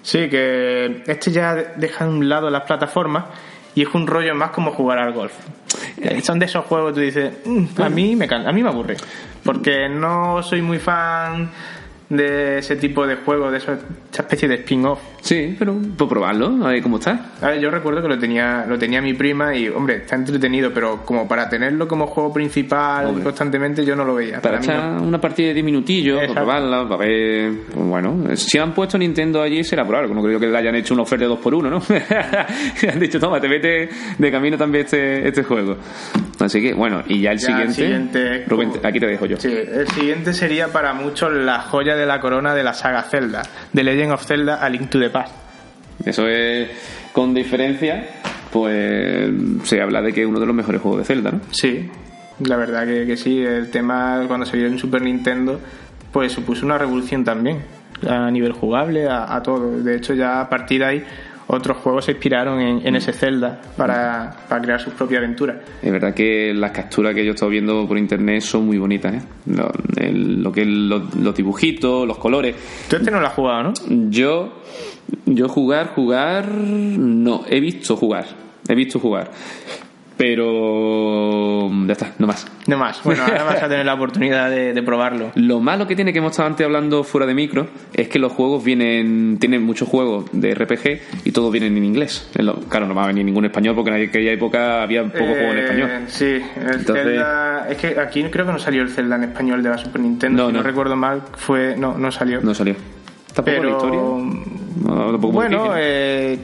Sí, 0.02 0.28
que 0.28 1.02
este 1.06 1.30
ya 1.30 1.54
deja 1.54 2.04
de 2.06 2.10
un 2.10 2.28
lado 2.28 2.48
las 2.50 2.62
plataformas 2.62 3.24
y 3.74 3.82
es 3.82 3.88
un 3.94 4.06
rollo 4.06 4.34
más 4.34 4.50
como 4.50 4.70
jugar 4.72 4.98
al 4.98 5.12
golf. 5.12 5.32
Eh, 5.98 6.20
Son 6.22 6.38
de 6.38 6.46
esos 6.46 6.64
juegos 6.64 6.92
que 6.92 6.94
tú 6.94 7.00
dices, 7.00 7.32
"Mm, 7.44 7.82
a 7.82 7.88
mí 7.90 8.16
me 8.16 8.26
can- 8.26 8.46
a 8.46 8.52
mí 8.52 8.62
me 8.62 8.68
aburre, 8.70 8.96
porque 9.44 9.88
no 9.88 10.42
soy 10.42 10.62
muy 10.62 10.78
fan 10.78 11.50
de 12.10 12.58
ese 12.58 12.74
tipo 12.76 13.06
de 13.06 13.14
juegos, 13.16 13.52
de 13.52 13.58
esa 13.58 13.78
especie 14.12 14.48
de 14.48 14.56
spin-off. 14.56 14.98
Sí, 15.22 15.54
pero 15.58 15.74
puedo 15.96 16.08
probarlo, 16.08 16.58
a 16.66 16.70
ver 16.70 16.82
cómo 16.82 16.96
está. 16.98 17.30
A 17.40 17.48
ver, 17.50 17.60
yo 17.60 17.70
recuerdo 17.70 18.02
que 18.02 18.08
lo 18.08 18.18
tenía, 18.18 18.66
lo 18.68 18.76
tenía 18.78 19.00
mi 19.00 19.14
prima 19.14 19.54
y, 19.56 19.68
hombre, 19.68 19.96
está 19.98 20.16
entretenido, 20.16 20.72
pero 20.74 21.04
como 21.04 21.28
para 21.28 21.48
tenerlo 21.48 21.86
como 21.86 22.08
juego 22.08 22.32
principal 22.32 23.06
Hombre. 23.06 23.22
constantemente, 23.24 23.84
yo 23.84 23.94
no 23.94 24.04
lo 24.04 24.14
veía. 24.16 24.40
Para 24.40 24.58
Para, 24.58 24.58
mí 24.58 24.64
echar 24.64 24.92
no. 25.00 25.02
una 25.06 25.20
partida 25.20 25.48
de 25.48 25.54
10 25.54 25.64
minutillos, 25.64 26.18
para 26.20 26.34
probarla, 26.34 26.88
para 26.88 26.96
ver. 27.06 27.52
Pues 27.72 27.86
bueno, 27.86 28.36
si 28.36 28.58
han 28.58 28.74
puesto 28.74 28.98
Nintendo 28.98 29.40
allí 29.40 29.62
será 29.62 29.84
por 29.86 29.94
algo. 29.94 30.12
No 30.12 30.22
creo 30.22 30.40
que 30.40 30.46
le 30.48 30.58
hayan 30.58 30.74
hecho 30.74 30.94
una 30.94 31.04
oferta 31.04 31.26
de 31.26 31.30
2x1, 31.30 31.70
¿no? 31.70 31.80
han 32.92 32.98
dicho, 32.98 33.20
toma, 33.20 33.40
te 33.40 33.46
vete 33.48 33.88
de 34.18 34.30
camino 34.32 34.56
también 34.58 34.84
este, 34.84 35.28
este 35.28 35.44
juego. 35.44 35.76
Así 36.40 36.60
que, 36.62 36.72
bueno, 36.74 37.02
y 37.06 37.20
ya 37.20 37.32
el 37.32 37.38
Ya 37.38 37.46
siguiente. 37.46 37.68
el 37.68 37.74
siguiente 37.74 38.36
es 38.42 38.48
Rubén, 38.48 38.70
como- 38.70 38.86
aquí 38.86 38.98
te 38.98 39.06
dejo 39.06 39.26
yo. 39.26 39.36
Sí, 39.36 39.52
el 39.54 39.86
siguiente 39.88 40.32
sería 40.32 40.68
para 40.68 40.92
muchos 40.94 41.32
la 41.32 41.60
joya 41.60 41.94
de 41.96 41.99
la 42.06 42.20
corona 42.20 42.54
de 42.54 42.62
la 42.62 42.72
saga 42.74 43.02
Zelda, 43.02 43.42
The 43.74 43.84
Legend 43.84 44.12
of 44.12 44.24
Zelda 44.24 44.56
A 44.56 44.68
Link 44.68 44.90
to 44.90 44.98
the 44.98 45.10
Past. 45.10 45.34
Eso 46.04 46.26
es, 46.26 46.68
con 47.12 47.34
diferencia, 47.34 48.04
pues 48.52 49.30
se 49.64 49.80
habla 49.80 50.02
de 50.02 50.12
que 50.12 50.22
es 50.22 50.26
uno 50.26 50.40
de 50.40 50.46
los 50.46 50.54
mejores 50.54 50.80
juegos 50.80 51.00
de 51.00 51.04
Zelda, 51.04 51.30
¿no? 51.32 51.40
Sí, 51.50 51.90
la 52.40 52.56
verdad 52.56 52.86
que, 52.86 53.06
que 53.06 53.16
sí, 53.16 53.42
el 53.42 53.70
tema 53.70 54.24
cuando 54.26 54.46
se 54.46 54.56
vio 54.56 54.66
en 54.66 54.78
Super 54.78 55.02
Nintendo, 55.02 55.60
pues 56.12 56.32
supuso 56.32 56.64
una 56.64 56.78
revolución 56.78 57.24
también, 57.24 57.62
a 58.08 58.30
nivel 58.30 58.52
jugable, 58.52 59.08
a, 59.08 59.34
a 59.34 59.42
todo. 59.42 59.82
De 59.82 59.96
hecho, 59.96 60.14
ya 60.14 60.40
a 60.40 60.48
partir 60.48 60.80
de 60.80 60.86
ahí, 60.86 61.04
otros 61.52 61.78
juegos 61.78 62.04
se 62.04 62.12
inspiraron 62.12 62.60
en, 62.60 62.86
en 62.86 62.96
ese 62.96 63.12
Zelda 63.12 63.60
para, 63.76 64.36
para 64.48 64.62
crear 64.62 64.80
sus 64.80 64.94
propias 64.94 65.18
aventuras. 65.18 65.56
Es 65.82 65.90
verdad 65.90 66.14
que 66.14 66.52
las 66.54 66.70
capturas 66.70 67.14
que 67.14 67.24
yo 67.24 67.30
he 67.32 67.34
estado 67.34 67.50
viendo 67.50 67.86
por 67.88 67.98
internet 67.98 68.40
son 68.42 68.66
muy 68.66 68.78
bonitas, 68.78 69.14
¿eh? 69.14 69.20
Lo, 69.46 69.70
el- 69.96 70.42
lo 70.42 70.52
que 70.52 70.62
es 70.62 70.66
los, 70.68 71.14
los 71.16 71.34
dibujitos, 71.34 72.06
los 72.06 72.18
colores. 72.18 72.54
Tú 72.88 72.96
este 72.96 73.10
no 73.10 73.20
lo 73.20 73.26
has 73.26 73.32
jugado, 73.34 73.62
¿no? 73.64 73.72
Yo, 74.10 74.60
yo 75.26 75.48
jugar, 75.48 75.88
jugar, 75.94 76.48
no, 76.48 77.44
he 77.48 77.60
visto 77.60 77.96
jugar, 77.96 78.26
he 78.68 78.74
visto 78.74 78.98
jugar, 79.00 79.30
pero 80.20 81.70
ya 81.86 81.92
está, 81.92 82.12
no 82.18 82.26
más. 82.26 82.46
No 82.66 82.76
más. 82.78 83.02
Bueno, 83.02 83.22
ahora 83.24 83.44
vas 83.44 83.62
a 83.62 83.68
tener 83.68 83.84
la 83.86 83.94
oportunidad 84.00 84.50
de, 84.50 84.72
de 84.72 84.82
probarlo. 84.82 85.32
Lo 85.34 85.60
malo 85.60 85.86
que 85.86 85.96
tiene 85.96 86.12
que 86.12 86.18
hemos 86.18 86.32
estado 86.32 86.48
antes 86.48 86.64
hablando 86.64 87.02
fuera 87.04 87.26
de 87.26 87.34
micro 87.34 87.68
es 87.92 88.08
que 88.08 88.18
los 88.18 88.32
juegos 88.32 88.62
vienen, 88.64 89.38
tienen 89.40 89.62
muchos 89.62 89.88
juegos 89.88 90.26
de 90.32 90.54
RPG 90.54 91.24
y 91.24 91.32
todos 91.32 91.50
vienen 91.52 91.76
en 91.76 91.84
inglés. 91.84 92.30
Claro, 92.68 92.86
no 92.86 92.94
va 92.94 93.04
a 93.04 93.06
venir 93.08 93.24
ningún 93.24 93.44
español 93.44 93.74
porque 93.74 93.90
en 93.90 94.08
aquella 94.08 94.32
época 94.32 94.82
había 94.82 95.02
poco 95.04 95.18
juego 95.18 95.52
en 95.52 95.58
Eh, 95.58 95.62
español. 95.64 95.90
Sí, 96.08 96.24
el 96.24 96.40
Entonces- 96.80 97.04
Zelda. 97.04 97.66
Es 97.68 97.78
que 97.78 98.00
aquí 98.00 98.22
creo 98.24 98.46
que 98.46 98.52
no 98.52 98.58
salió 98.58 98.82
el 98.82 98.88
Zelda 98.90 99.16
en 99.16 99.24
español 99.24 99.62
de 99.62 99.68
la 99.70 99.78
Super 99.78 100.00
Nintendo. 100.00 100.42
No, 100.44 100.48
si 100.48 100.52
no, 100.54 100.58
no. 100.60 100.64
recuerdo 100.66 100.96
mal, 100.96 101.22
fue. 101.36 101.76
No, 101.76 101.96
no 101.98 102.10
salió. 102.12 102.40
No 102.40 102.54
salió. 102.54 102.74
Tampoco 103.34 103.56
Pero. 103.56 103.62
la 103.62 103.70
historia. 103.76 104.00
No, 104.00 104.94
tampoco 105.12 105.32
muy 105.32 105.46
bueno, 105.48 105.72
eh, 105.76 106.38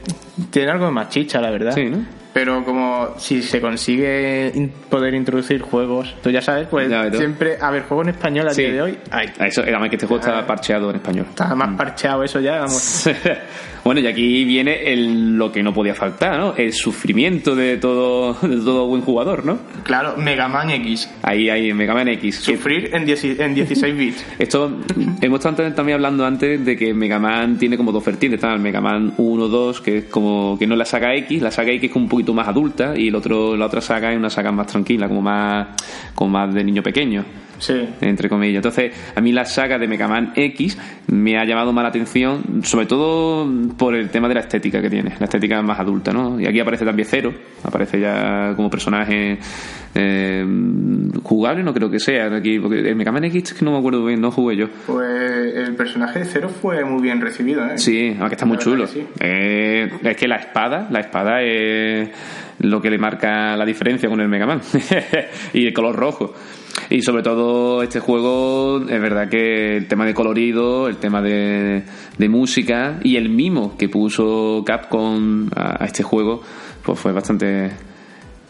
tiene 0.50 0.70
algo 0.70 0.86
de 0.86 0.92
más 0.92 1.08
chicha, 1.08 1.40
la 1.40 1.50
verdad. 1.50 1.72
Sí, 1.72 1.84
¿no? 1.86 1.98
Pero 2.36 2.62
como 2.66 3.14
si 3.16 3.40
se 3.40 3.62
consigue 3.62 4.52
poder 4.90 5.14
introducir 5.14 5.62
juegos, 5.62 6.14
tú 6.22 6.28
ya 6.28 6.42
sabes, 6.42 6.68
pues 6.68 6.86
Ya, 6.90 7.10
siempre, 7.10 7.56
a 7.58 7.70
ver, 7.70 7.84
juego 7.84 8.02
en 8.02 8.10
español 8.10 8.46
a 8.46 8.50
Sí. 8.52 8.60
día 8.60 8.72
de 8.72 8.82
hoy. 8.82 8.98
Ah, 9.10 9.22
Eso, 9.46 9.62
además 9.62 9.88
que 9.88 9.96
este 9.96 10.06
juego 10.06 10.20
está 10.20 10.46
parcheado 10.46 10.90
en 10.90 10.96
español. 10.96 11.24
Está 11.30 11.54
más 11.54 11.74
parcheado 11.78 12.22
eso 12.22 12.38
ya, 12.40 12.58
vamos. 12.58 13.08
bueno, 13.84 14.00
y 14.02 14.06
aquí 14.06 14.44
viene 14.44 14.92
el, 14.92 15.38
lo 15.38 15.50
que 15.50 15.62
no 15.62 15.72
podía 15.72 15.94
faltar, 15.94 16.38
¿no? 16.38 16.54
El 16.54 16.74
sufrimiento 16.74 17.56
de 17.56 17.78
todo, 17.78 18.34
de 18.46 18.56
todo 18.56 18.86
buen 18.86 19.00
jugador, 19.00 19.46
¿no? 19.46 19.58
Claro, 19.84 20.18
Mega 20.18 20.46
Man 20.46 20.68
X. 20.68 21.10
Ahí, 21.22 21.48
ahí, 21.48 21.72
Mega 21.72 21.94
Man 21.94 22.08
X. 22.08 22.36
Sufrir 22.40 22.90
en, 22.94 23.06
10 23.06 23.40
en 23.40 23.54
16 23.54 23.96
bits. 23.96 24.26
Esto, 24.38 24.76
hemos 25.22 25.38
estado 25.42 25.72
también 25.72 25.94
hablando 25.94 26.26
antes 26.26 26.62
de 26.62 26.76
que 26.76 26.92
Mega 26.92 27.18
Man 27.18 27.56
tiene 27.56 27.78
como 27.78 27.92
dos 27.92 28.04
vertientes. 28.04 28.36
Está 28.36 28.52
el 28.52 28.60
Mega 28.60 28.82
Man 28.82 29.14
1, 29.16 29.48
2, 29.48 29.80
que 29.80 29.98
es 29.98 30.04
como 30.04 30.58
que 30.58 30.66
no 30.66 30.74
es 30.74 30.78
la 30.80 30.84
saga 30.84 31.14
X, 31.14 31.40
la 31.40 31.50
saga 31.50 31.70
X 31.72 31.84
es 31.84 31.90
como 31.90 32.04
un 32.04 32.10
poquito 32.10 32.25
más 32.34 32.48
adulta 32.48 32.96
y 32.96 33.08
el 33.08 33.14
otro, 33.14 33.56
la 33.56 33.66
otra 33.66 33.80
saga 33.80 34.12
es 34.12 34.18
una 34.18 34.30
saga 34.30 34.52
más 34.52 34.66
tranquila, 34.66 35.08
como 35.08 35.22
más, 35.22 35.68
como 36.14 36.30
más 36.30 36.54
de 36.54 36.64
niño 36.64 36.82
pequeño. 36.82 37.24
Sí. 37.58 37.88
entre 38.00 38.28
comillas. 38.28 38.56
Entonces, 38.56 38.92
a 39.14 39.20
mí 39.20 39.32
la 39.32 39.44
saga 39.44 39.78
de 39.78 39.86
Mega 39.88 40.08
Man 40.08 40.32
X 40.34 40.78
me 41.08 41.38
ha 41.38 41.44
llamado 41.44 41.72
más 41.72 41.82
la 41.82 41.88
atención, 41.88 42.62
sobre 42.62 42.86
todo 42.86 43.48
por 43.76 43.94
el 43.94 44.10
tema 44.10 44.28
de 44.28 44.34
la 44.34 44.40
estética 44.40 44.80
que 44.80 44.90
tiene, 44.90 45.14
la 45.18 45.24
estética 45.24 45.60
más 45.62 45.78
adulta, 45.78 46.12
¿no? 46.12 46.40
Y 46.40 46.46
aquí 46.46 46.60
aparece 46.60 46.84
también 46.84 47.08
Zero, 47.08 47.32
aparece 47.64 48.00
ya 48.00 48.52
como 48.56 48.68
personaje 48.68 49.38
eh, 49.94 50.44
jugable, 51.22 51.62
no 51.62 51.72
creo 51.72 51.90
que 51.90 51.98
sea 51.98 52.34
aquí, 52.34 52.58
porque 52.58 52.80
el 52.80 52.96
Mega 52.96 53.12
Man 53.12 53.24
X 53.24 53.52
es 53.52 53.54
que 53.54 53.64
no 53.64 53.72
me 53.72 53.78
acuerdo 53.78 54.04
bien, 54.04 54.20
no 54.20 54.30
jugué 54.30 54.56
yo. 54.56 54.68
Pues 54.86 55.54
el 55.54 55.74
personaje 55.74 56.20
de 56.20 56.24
Zero 56.26 56.48
fue 56.48 56.84
muy 56.84 57.02
bien 57.02 57.20
recibido, 57.20 57.64
¿eh? 57.64 57.78
Sí, 57.78 58.14
aunque 58.18 58.34
está 58.34 58.46
muy 58.46 58.58
chulo. 58.58 58.84
que 58.84 58.90
sí. 58.90 59.06
Eh, 59.20 59.90
es 60.02 60.16
que 60.16 60.28
la 60.28 60.36
espada, 60.36 60.88
la 60.90 61.00
espada 61.00 61.42
es 61.42 62.10
lo 62.58 62.80
que 62.80 62.90
le 62.90 62.98
marca 62.98 63.56
la 63.56 63.64
diferencia 63.64 64.08
con 64.08 64.20
el 64.20 64.28
Mega 64.28 64.46
Man. 64.46 64.60
y 65.52 65.66
el 65.66 65.72
color 65.72 65.96
rojo. 65.96 66.34
Y 66.90 67.02
sobre 67.02 67.22
todo 67.22 67.82
este 67.82 68.00
juego, 68.00 68.80
es 68.82 69.00
verdad 69.00 69.28
que 69.28 69.76
el 69.76 69.88
tema 69.88 70.06
de 70.06 70.14
colorido, 70.14 70.88
el 70.88 70.98
tema 70.98 71.20
de, 71.20 71.84
de 72.16 72.28
música 72.28 73.00
y 73.02 73.16
el 73.16 73.28
mimo 73.28 73.76
que 73.76 73.88
puso 73.88 74.62
Capcom 74.64 75.48
a, 75.54 75.82
a 75.82 75.86
este 75.86 76.02
juego, 76.02 76.42
pues 76.82 76.98
fue 76.98 77.12
bastante 77.12 77.70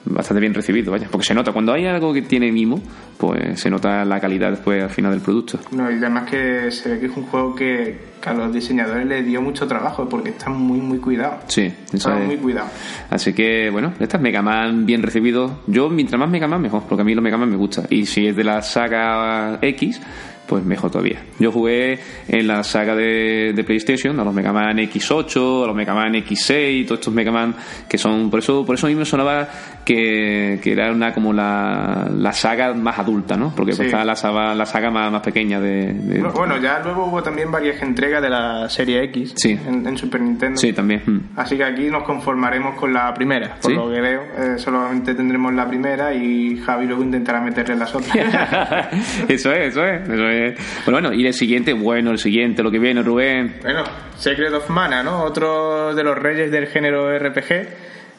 bastante 0.07 0.41
bien 0.41 0.55
recibido, 0.55 0.93
vaya, 0.93 1.09
porque 1.11 1.27
se 1.27 1.35
nota 1.35 1.53
cuando 1.53 1.73
hay 1.73 1.87
algo 1.87 2.13
que 2.15 2.23
tiene 2.23 2.51
mimo, 2.53 2.81
pues 3.19 3.61
se 3.61 3.69
nota 3.71 4.05
la 4.05 4.21
calidad 4.21 4.51
después 4.51 4.83
al 4.83 4.91
final 4.91 5.13
del 5.13 5.21
producto. 5.21 5.59
No, 5.73 5.91
y 5.91 5.95
además 5.97 6.31
que 6.31 6.71
se 6.71 6.91
ve 6.91 7.01
que 7.01 7.07
es 7.07 7.17
un 7.17 7.25
juego 7.25 7.55
que, 7.55 7.99
que 8.21 8.29
a 8.29 8.35
los 8.35 8.53
diseñadores 8.53 9.07
les 9.07 9.25
dio 9.27 9.43
mucho 9.43 9.67
trabajo 9.67 10.09
porque 10.09 10.31
está 10.31 10.49
muy 10.51 10.81
muy 10.81 10.99
cuidado. 10.99 11.39
Sí, 11.49 11.63
eso 11.63 11.97
Está 12.11 12.21
es- 12.21 12.27
muy 12.27 12.37
cuidado. 12.37 12.69
Así 13.11 13.33
que, 13.33 13.69
bueno, 13.71 13.93
estas 14.01 14.21
Mega 14.21 14.43
Man 14.43 14.87
bien 14.87 15.03
recibidos. 15.03 15.51
Yo, 15.67 15.89
mientras 15.91 16.19
más 16.19 16.31
Mega 16.31 16.47
Man, 16.49 16.63
mejor, 16.63 16.83
porque 16.89 17.03
a 17.03 17.05
mí 17.05 17.15
los 17.15 17.23
Mega 17.25 17.37
Man 17.37 17.51
me 17.51 17.57
gusta. 17.57 17.85
Y 17.91 18.07
si 18.07 18.27
es 18.27 18.37
de 18.37 18.45
la 18.45 18.63
saga 18.63 19.59
X, 19.63 20.01
pues 20.49 20.65
mejor 20.65 20.91
todavía. 20.91 21.21
Yo 21.39 21.51
jugué 21.53 21.99
en 22.29 22.47
la 22.47 22.63
saga 22.63 22.95
de, 22.95 23.53
de 23.55 23.65
PlayStation, 23.65 24.19
a 24.21 24.25
los 24.25 24.35
Mega 24.35 24.53
Man 24.53 24.77
X8, 24.79 25.65
a 25.65 25.67
los 25.67 25.77
Mega 25.77 25.95
Man 25.95 26.15
X6, 26.15 26.87
todos 26.87 27.01
estos 27.01 27.13
Mega 27.15 27.33
Man 27.33 27.55
que 27.89 27.99
son. 27.99 28.31
Por 28.31 28.39
eso, 28.41 28.65
por 28.65 28.75
eso 28.77 28.87
a 28.87 28.91
mí 28.91 28.97
me 28.97 29.05
sonaba 29.05 29.49
que, 29.85 30.59
que 30.63 30.73
era 30.73 30.91
una 30.93 31.13
como 31.13 31.33
la, 31.33 32.09
la 32.13 32.33
saga 32.33 32.75
más 32.75 32.99
adulta, 32.99 33.37
¿no? 33.37 33.53
Porque 33.55 33.73
Sí. 33.73 33.83
estaba 33.83 34.05
la 34.05 34.17
saga, 34.17 34.55
la 34.55 34.67
saga 34.67 34.91
más, 34.91 35.11
más 35.13 35.23
pequeña 35.23 35.61
de. 35.61 35.93
de- 35.93 36.19
Bueno, 36.21 36.33
Bueno, 36.33 36.57
ya 36.59 36.81
luego 36.83 37.07
hubo 37.07 37.23
también 37.23 37.51
varias 37.53 37.81
entregas 37.83 38.23
de 38.23 38.31
la 38.31 38.69
serie 38.69 39.03
X 39.05 39.35
Sí. 39.37 39.59
en, 39.67 39.87
en 39.87 39.97
Super 39.99 40.21
Nintendo. 40.21 40.57
Sí, 40.59 40.73
también. 40.73 41.03
mm. 41.05 41.21
Así 41.39 41.57
que 41.57 41.65
aquí 41.65 41.89
nos 41.91 42.03
conformaremos 42.05 42.75
con 42.77 42.93
la 42.93 43.13
primera, 43.15 43.57
por 43.61 43.71
Sí. 43.71 43.77
lo 43.77 43.91
que 43.91 44.01
veo. 44.01 44.23
eh, 44.37 44.59
solamente 44.59 45.15
tendremos 45.15 45.53
la 45.55 45.67
primera 45.69 46.15
y 46.15 46.57
Javi 46.59 46.87
luego 46.87 47.03
intentará 47.03 47.41
meterle 47.41 47.77
las 47.77 47.95
otras. 47.95 48.15
eso 49.29 49.53
es, 49.53 49.69
eso 49.69 49.85
es, 49.85 50.03
eso 50.09 50.29
es. 50.29 50.36
Bueno, 50.85 51.01
bueno, 51.01 51.13
y 51.13 51.27
el 51.27 51.35
siguiente, 51.35 51.73
bueno, 51.73 52.11
el 52.11 52.19
siguiente, 52.19 52.63
lo 52.63 52.71
que 52.71 52.79
viene, 52.79 53.03
Rubén. 53.03 53.57
bueno, 53.63 53.85
Secret 54.17 54.53
of 54.53 54.69
Mana, 54.71 55.03
¿no? 55.03 55.23
Otro 55.23 55.95
de 55.95 56.03
los 56.03 56.17
reyes 56.17 56.51
del 56.51 56.67
género 56.67 57.17
RPG, 57.19 57.69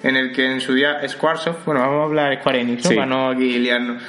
en 0.04 0.16
el 0.16 0.32
que 0.32 0.52
en 0.52 0.62
su 0.62 0.74
día 0.74 1.08
Squaresoft, 1.08 1.66
bueno, 1.66 1.82
vamos 1.82 2.02
a 2.02 2.04
hablar 2.04 2.30
de 2.32 2.40
Square 2.40 2.62
Enix, 2.62 2.84
¿no? 2.84 2.90
Sí. 2.90 2.96
Para 2.96 3.08
no 3.08 3.30
aquí 3.30 3.60
liarnos. 3.60 4.04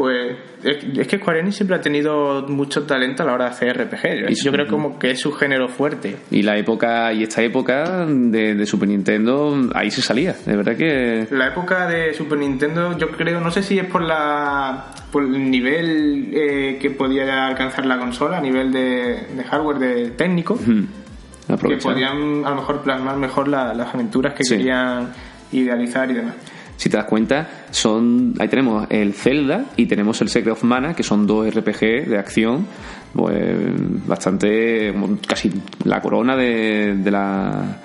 Pues 0.00 0.34
es, 0.64 1.06
que 1.06 1.18
Square 1.18 1.40
Enix 1.40 1.56
siempre 1.56 1.76
ha 1.76 1.80
tenido 1.82 2.46
mucho 2.48 2.84
talento 2.84 3.22
a 3.22 3.26
la 3.26 3.34
hora 3.34 3.44
de 3.44 3.50
hacer 3.50 3.76
RPG. 3.76 4.02
Yo, 4.22 4.26
Y 4.30 4.34
yo 4.34 4.50
creo 4.50 4.66
como 4.66 4.98
que 4.98 5.10
es 5.10 5.20
su 5.20 5.30
género 5.32 5.68
fuerte. 5.68 6.16
Y 6.30 6.40
la 6.40 6.56
época, 6.56 7.12
y 7.12 7.22
esta 7.24 7.42
época 7.42 8.06
de, 8.06 8.54
de 8.54 8.64
Super 8.66 8.88
Nintendo, 8.88 9.54
ahí 9.74 9.90
se 9.90 10.00
salía. 10.00 10.34
De 10.46 10.56
verdad 10.56 10.74
que. 10.74 11.26
La 11.32 11.48
época 11.48 11.86
de 11.86 12.14
Super 12.14 12.38
Nintendo, 12.38 12.96
yo 12.96 13.10
creo, 13.10 13.40
no 13.42 13.50
sé 13.50 13.62
si 13.62 13.78
es 13.78 13.84
por 13.84 14.00
la 14.02 14.86
por 15.12 15.22
el 15.24 15.50
nivel 15.50 16.30
eh, 16.32 16.78
que 16.80 16.88
podía 16.90 17.46
alcanzar 17.48 17.84
la 17.84 17.98
consola, 17.98 18.38
a 18.38 18.40
nivel 18.40 18.72
de, 18.72 19.26
de 19.36 19.44
hardware 19.44 19.78
de 19.78 20.10
técnico, 20.12 20.54
mm, 20.54 21.56
que 21.68 21.76
podían 21.76 22.44
a 22.46 22.50
lo 22.50 22.56
mejor 22.56 22.80
plasmar 22.80 23.16
mejor 23.18 23.48
la- 23.48 23.74
las 23.74 23.92
aventuras 23.94 24.32
que 24.32 24.44
Sí. 24.44 24.56
querían 24.56 25.12
idealizar 25.52 26.10
y 26.10 26.14
demás. 26.14 26.34
Si 26.80 26.88
te 26.88 26.96
das 26.96 27.04
cuenta, 27.04 27.46
son 27.70 28.32
ahí 28.38 28.48
tenemos 28.48 28.86
el 28.88 29.12
Zelda 29.12 29.66
y 29.76 29.84
tenemos 29.84 30.18
el 30.22 30.30
Secret 30.30 30.52
of 30.54 30.64
Mana, 30.64 30.94
que 30.94 31.02
son 31.02 31.26
dos 31.26 31.46
RPG 31.54 32.08
de 32.08 32.16
acción, 32.18 32.66
pues 33.14 34.06
bastante, 34.06 34.94
casi 35.28 35.52
la 35.84 36.00
corona 36.00 36.34
de, 36.36 36.94
de 36.96 37.10
la, 37.10 37.76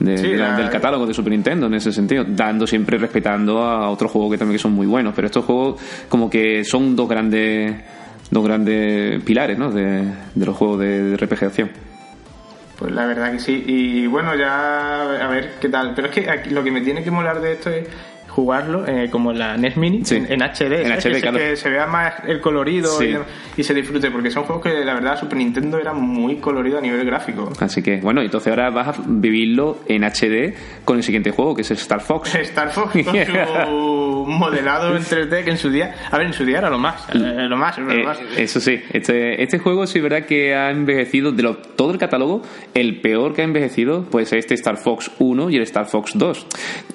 de- 0.00 0.18
Sí, 0.18 0.30
de 0.30 0.36
la- 0.36 0.56
del 0.56 0.68
catálogo 0.68 1.06
de 1.06 1.14
Super 1.14 1.30
Nintendo 1.32 1.66
en 1.68 1.74
ese 1.74 1.92
sentido, 1.92 2.24
dando 2.26 2.66
siempre 2.66 2.98
respetando 2.98 3.62
a 3.62 3.88
otros 3.88 4.10
juegos 4.10 4.32
que 4.32 4.38
también 4.38 4.56
que 4.56 4.62
son 4.62 4.72
muy 4.72 4.88
buenos, 4.88 5.12
pero 5.14 5.26
estos 5.26 5.44
juegos 5.44 5.80
como 6.08 6.28
que 6.28 6.64
son 6.64 6.96
dos 6.96 7.08
grandes 7.08 7.76
dos 8.32 8.44
grandes 8.44 9.22
pilares 9.22 9.56
¿no? 9.58 9.70
de, 9.70 10.02
de 10.34 10.46
los 10.46 10.56
juegos 10.56 10.80
de, 10.80 11.02
de 11.10 11.16
RPG 11.16 11.38
de 11.40 11.46
acción. 11.46 11.70
Pues 12.78 12.92
la 12.92 13.06
verdad 13.06 13.30
que 13.32 13.38
sí. 13.38 13.62
Y 13.66 14.06
bueno, 14.06 14.34
ya 14.34 15.02
a 15.24 15.28
ver 15.28 15.52
qué 15.60 15.68
tal. 15.68 15.92
Pero 15.94 16.08
es 16.08 16.14
que 16.14 16.30
aquí 16.30 16.50
lo 16.50 16.64
que 16.64 16.70
me 16.70 16.80
tiene 16.80 17.04
que 17.04 17.10
molar 17.10 17.40
de 17.40 17.52
esto 17.52 17.68
es 17.70 17.86
jugarlo 18.30 18.86
eh, 18.86 19.08
como 19.10 19.32
la 19.32 19.56
NES 19.56 19.76
Mini 19.76 20.04
Sí. 20.04 20.16
en, 20.16 20.32
en 20.32 20.40
HD, 20.42 20.82
En. 20.86 20.92
HD, 20.92 20.94
que, 20.94 21.00
se- 21.14 21.20
claro. 21.20 21.38
que 21.38 21.56
se 21.56 21.68
vea 21.70 21.86
más 21.86 22.14
el 22.26 22.40
colorido 22.40 22.88
Sí. 22.98 23.14
y, 23.56 23.62
se 23.64 23.74
disfrute 23.74 24.10
porque 24.10 24.30
son 24.30 24.44
juegos 24.44 24.64
que 24.64 24.84
la 24.84 24.94
verdad 24.94 25.18
Super 25.18 25.36
Nintendo 25.38 25.78
era 25.78 25.92
muy 25.92 26.36
colorido 26.36 26.78
a 26.78 26.80
nivel 26.80 27.04
gráfico. 27.04 27.52
Así 27.60 27.82
que, 27.82 27.96
bueno, 27.98 28.22
entonces 28.22 28.48
ahora 28.50 28.70
vas 28.70 28.88
a 28.98 29.02
vivirlo 29.06 29.78
en 29.86 30.04
HD 30.04 30.54
con 30.84 30.96
el 30.96 31.02
siguiente 31.02 31.30
juego, 31.30 31.54
que 31.54 31.62
es 31.62 31.70
el 31.70 31.76
Star 31.76 32.00
Fox. 32.00 32.34
Star 32.40 32.70
Fox 32.70 32.92
con 33.04 33.14
su 33.14 34.24
modelado 34.26 34.96
en 34.96 35.02
3D 35.02 35.44
que 35.44 35.50
en 35.50 35.58
su 35.58 35.70
día, 35.70 35.94
a 36.10 36.16
ver, 36.18 36.26
en 36.28 36.32
su 36.32 36.44
día 36.44 36.58
era 36.58 36.70
lo 36.70 36.78
más, 36.78 37.06
eh, 37.14 37.46
lo 37.48 37.56
más, 37.56 37.76
era 37.78 37.86
lo 37.86 37.92
Eh, 37.92 38.04
más. 38.04 38.18
eso 38.36 38.60
sí, 38.60 38.80
este, 38.92 39.42
este 39.42 39.58
juego 39.58 39.86
sí 39.86 39.98
es 39.98 40.02
verdad 40.02 40.24
que 40.26 40.54
ha 40.54 40.70
envejecido 40.70 41.32
de 41.32 41.42
lo- 41.42 41.56
todo 41.56 41.92
el 41.92 41.98
catálogo, 41.98 42.42
el 42.74 43.00
peor 43.00 43.34
que 43.34 43.42
ha 43.42 43.44
envejecido 43.44 44.04
pues 44.10 44.32
este 44.32 44.54
Star 44.54 44.76
Fox 44.76 45.10
1 45.18 45.50
y 45.50 45.56
el 45.56 45.62
Star 45.62 45.86
Fox 45.86 46.12
2. 46.14 46.46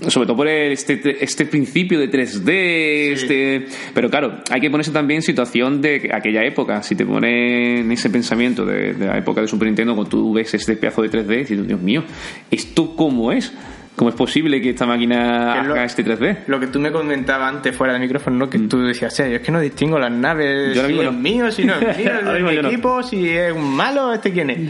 Sobre 0.07 0.27
todo 0.27 0.37
por 0.37 0.47
el- 0.47 0.71
este, 0.71 1.23
este 1.25 1.45
principio 1.45 1.99
de 1.99 2.09
3D, 2.09 3.11
este, 3.13 3.65
pero 3.93 4.09
claro, 4.09 4.39
hay 4.49 4.61
que 4.61 4.69
ponerse 4.69 4.91
también 4.91 5.17
en 5.17 5.21
situación 5.23 5.81
de 5.81 6.09
aquella 6.13 6.43
época. 6.43 6.81
Si 6.83 6.95
te 6.95 7.05
pones 7.05 7.81
en 7.81 7.91
ese 7.91 8.09
pensamiento 8.09 8.65
de, 8.65 8.93
de 8.93 9.05
la 9.07 9.17
época 9.17 9.41
de 9.41 9.47
Super 9.47 9.67
Nintendo, 9.67 9.93
cuando 9.95 10.09
tú 10.09 10.33
ves 10.33 10.53
este 10.53 10.75
pedazo 10.77 11.01
de 11.01 11.09
3D, 11.11 11.37
dices, 11.39 11.67
Dios 11.67 11.81
mío, 11.81 12.03
¿esto 12.49 12.95
cómo 12.95 13.31
es? 13.31 13.53
¿Cómo 13.95 14.09
es 14.09 14.15
posible 14.17 14.59
que 14.61 14.71
esta 14.71 14.85
máquina 14.85 15.53
Que 15.53 15.59
es 15.61 15.67
lo- 15.67 15.73
haga 15.73 15.85
este 15.85 16.03
3D? 16.03 16.37
Lo 16.47 16.59
que 16.59 16.67
tú 16.67 16.79
me 16.81 16.91
comentabas 16.91 17.53
antes 17.55 17.73
fuera 17.73 17.93
del 17.93 18.01
micrófono, 18.01 18.35
¿no? 18.37 18.49
que 18.49 18.59
tú 18.59 18.81
decías, 18.81 19.15
"Sí, 19.15 19.23
yo 19.23 19.35
es 19.37 19.41
que 19.41 19.51
no 19.53 19.61
distingo 19.61 19.97
las 19.97 20.11
naves, 20.11 20.71
Mm. 20.71 20.73
Yo 20.73 20.85
si 20.87 20.99
es 20.99 21.03
no. 21.05 21.11
mío, 21.13 21.51
si 21.51 21.63
no 21.63 21.75
es 21.75 21.97
mío, 21.97 22.11
de 22.33 22.39
mi 22.43 22.55
no. 22.61 22.67
equipo, 22.67 23.01
si 23.03 23.29
es 23.29 23.53
un 23.53 23.73
malo, 23.73 24.11
este 24.13 24.31
quién 24.33 24.49
es. 24.49 24.69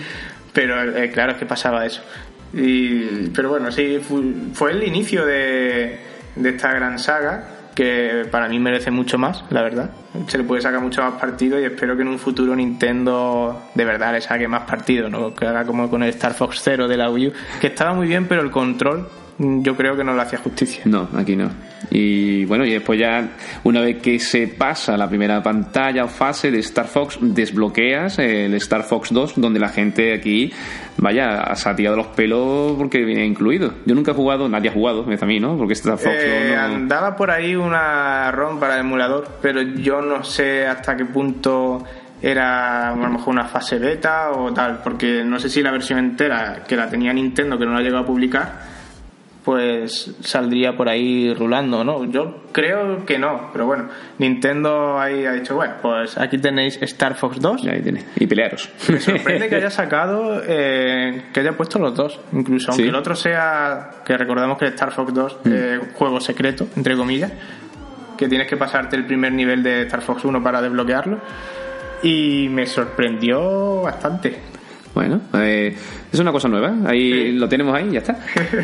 Pero 0.53 0.95
eh, 0.95 1.09
claro, 1.11 1.31
es 1.31 1.37
que 1.39 1.45
pasaba 1.47 1.85
eso. 1.87 2.01
Y, 2.53 3.29
pero 3.35 3.49
bueno, 3.49 3.71
sí, 3.71 3.97
fue, 3.99 4.21
fue 4.53 4.71
el 4.71 4.83
inicio 4.83 5.25
de, 5.25 5.97
de 6.35 6.49
esta 6.49 6.71
gran 6.73 6.99
saga 6.99 7.43
que 7.75 8.25
para 8.31 8.47
mí 8.47 8.57
merece 8.57 8.89
mucho 8.89 9.17
más, 9.17 9.43
la 9.49 9.61
verdad. 9.61 9.89
Se 10.27 10.37
le 10.37 10.45
puede 10.45 10.61
sacar 10.61 10.79
mucho 10.79 11.01
más 11.03 11.19
partido 11.19 11.59
y 11.59 11.65
espero 11.65 11.95
que 11.95 12.03
en 12.03 12.07
un 12.07 12.17
futuro 12.17 12.55
Nintendo 12.55 13.63
de 13.75 13.85
verdad 13.85 14.13
le 14.13 14.21
saque 14.21 14.47
más 14.47 14.63
partido, 14.63 15.09
¿no? 15.09 15.35
Que 15.35 15.45
haga 15.45 15.65
como 15.65 15.89
con 15.89 16.01
el 16.01 16.09
Star 16.09 16.33
Fox 16.33 16.61
Zero 16.63 16.87
de 16.87 16.95
la 16.95 17.09
Wii 17.09 17.27
U, 17.27 17.33
que 17.59 17.67
estaba 17.67 17.93
muy 17.93 18.07
bien, 18.07 18.27
pero 18.27 18.41
el 18.41 18.49
control 18.49 19.09
yo 19.37 19.75
creo 19.75 19.95
que 19.97 20.03
no 20.03 20.13
le 20.15 20.21
hacía 20.21 20.39
justicia. 20.39 20.83
No, 20.85 21.09
aquí 21.15 21.35
no. 21.35 21.49
Y 21.91 22.45
bueno, 22.45 22.65
y 22.65 22.71
después 22.71 22.99
ya, 22.99 23.27
una 23.63 23.81
vez 23.81 24.01
que 24.01 24.17
se 24.19 24.47
pasa 24.47 24.95
la 24.97 25.07
primera 25.09 25.43
pantalla 25.43 26.05
o 26.05 26.07
fase 26.07 26.49
de 26.51 26.59
Star 26.59 26.87
Fox, 26.87 27.17
desbloqueas 27.21 28.17
el 28.19 28.53
Star 28.55 28.83
Fox 28.83 29.13
2, 29.13 29.33
donde 29.35 29.59
la 29.59 29.69
gente 29.69 30.13
aquí, 30.13 30.51
vaya, 30.97 31.53
se 31.55 31.69
ha 31.69 31.75
tirado 31.75 31.97
los 31.97 32.07
pelos 32.07 32.73
porque 32.77 33.03
viene 33.03 33.25
incluido. 33.25 33.73
Yo 33.85 33.93
nunca 33.95 34.11
he 34.11 34.15
jugado, 34.15 34.47
nadie 34.49 34.69
ha 34.69 34.73
jugado, 34.73 34.99
me 35.01 35.05
parece 35.17 35.25
a 35.25 35.27
mí, 35.27 35.39
¿no? 35.39 35.57
Porque 35.57 35.73
Star 35.73 35.97
Fox 35.97 36.15
Eh, 36.17 36.53
no- 36.55 36.67
no- 36.69 36.75
Andaba 36.75 37.15
por 37.15 37.29
ahí 37.31 37.55
una 37.55 38.31
ROM 38.31 38.59
para 38.59 38.75
el 38.75 38.81
emulador, 38.81 39.27
pero 39.41 39.61
yo 39.61 40.01
no 40.01 40.23
sé 40.23 40.65
hasta 40.65 40.95
qué 40.95 41.05
punto 41.05 41.83
era 42.21 42.89
a 42.93 42.95
lo 42.95 43.09
mejor 43.09 43.33
una 43.33 43.45
fase 43.45 43.77
beta 43.77 44.31
o 44.31 44.51
tal, 44.53 44.79
porque 44.83 45.23
no 45.23 45.37
sé 45.39 45.49
si 45.49 45.61
la 45.61 45.71
versión 45.71 45.99
entera 45.99 46.63
que 46.67 46.75
la 46.75 46.89
tenía 46.89 47.13
Nintendo, 47.13 47.57
que 47.57 47.65
no 47.65 47.73
la 47.73 47.81
llegó 47.81 47.97
a 47.97 48.05
publicar, 48.05 48.74
pues 49.45 50.15
saldría 50.21 50.75
por 50.75 50.89
ahí 50.89 51.31
rulando, 51.35 51.83
¿no? 51.83 52.03
Yo 52.05 52.41
creo 52.51 53.05
que 53.05 53.19
no, 53.19 53.51
pero 53.53 53.67
bueno, 53.67 53.89
Nintendo 54.17 54.99
ahí 54.99 55.23
ha 55.25 55.33
dicho, 55.33 55.55
bueno, 55.55 55.75
pues 55.83 56.17
aquí 56.17 56.39
tenéis 56.39 56.81
Star 56.81 57.13
Fox 57.15 57.39
2. 57.39 57.63
Y 57.63 57.69
ahí 57.69 57.81
tiene. 57.81 58.03
Y 58.15 58.25
pelearos. 58.25 58.69
Me 58.89 58.99
sorprende 58.99 59.47
que 59.47 59.55
haya 59.57 59.69
sacado, 59.69 60.41
eh, 60.47 61.25
que 61.31 61.39
haya 61.41 61.55
puesto 61.55 61.77
los 61.77 61.95
dos, 61.95 62.19
incluso 62.33 62.71
aunque 62.71 62.83
Sí. 62.83 62.89
el 62.89 62.95
otro 62.95 63.15
sea, 63.15 63.91
que 64.03 64.17
recordamos 64.17 64.57
que 64.57 64.65
Star 64.65 64.91
Fox 64.91 65.13
2, 65.13 65.37
eh, 65.45 65.79
juego 65.93 66.19
secreto, 66.19 66.67
entre 66.75 66.97
comillas, 66.97 67.31
que 68.17 68.27
tienes 68.27 68.47
que 68.47 68.57
pasarte 68.57 68.95
el 68.95 69.05
primer 69.05 69.31
nivel 69.31 69.61
de 69.61 69.83
Star 69.83 70.01
Fox 70.01 70.25
1 70.25 70.41
para 70.41 70.59
desbloquearlo. 70.61 71.19
Y 72.01 72.47
me 72.49 72.65
sorprendió 72.65 73.81
bastante. 73.81 74.39
Bueno, 74.95 75.19
eh, 75.33 75.75
es 76.11 76.19
una 76.19 76.31
cosa 76.31 76.47
nueva. 76.47 76.73
Ahí 76.87 77.11
Sí. 77.11 77.31
lo 77.33 77.47
tenemos 77.49 77.75
ahí, 77.75 77.91
ya 77.91 77.99
está. 77.99 78.17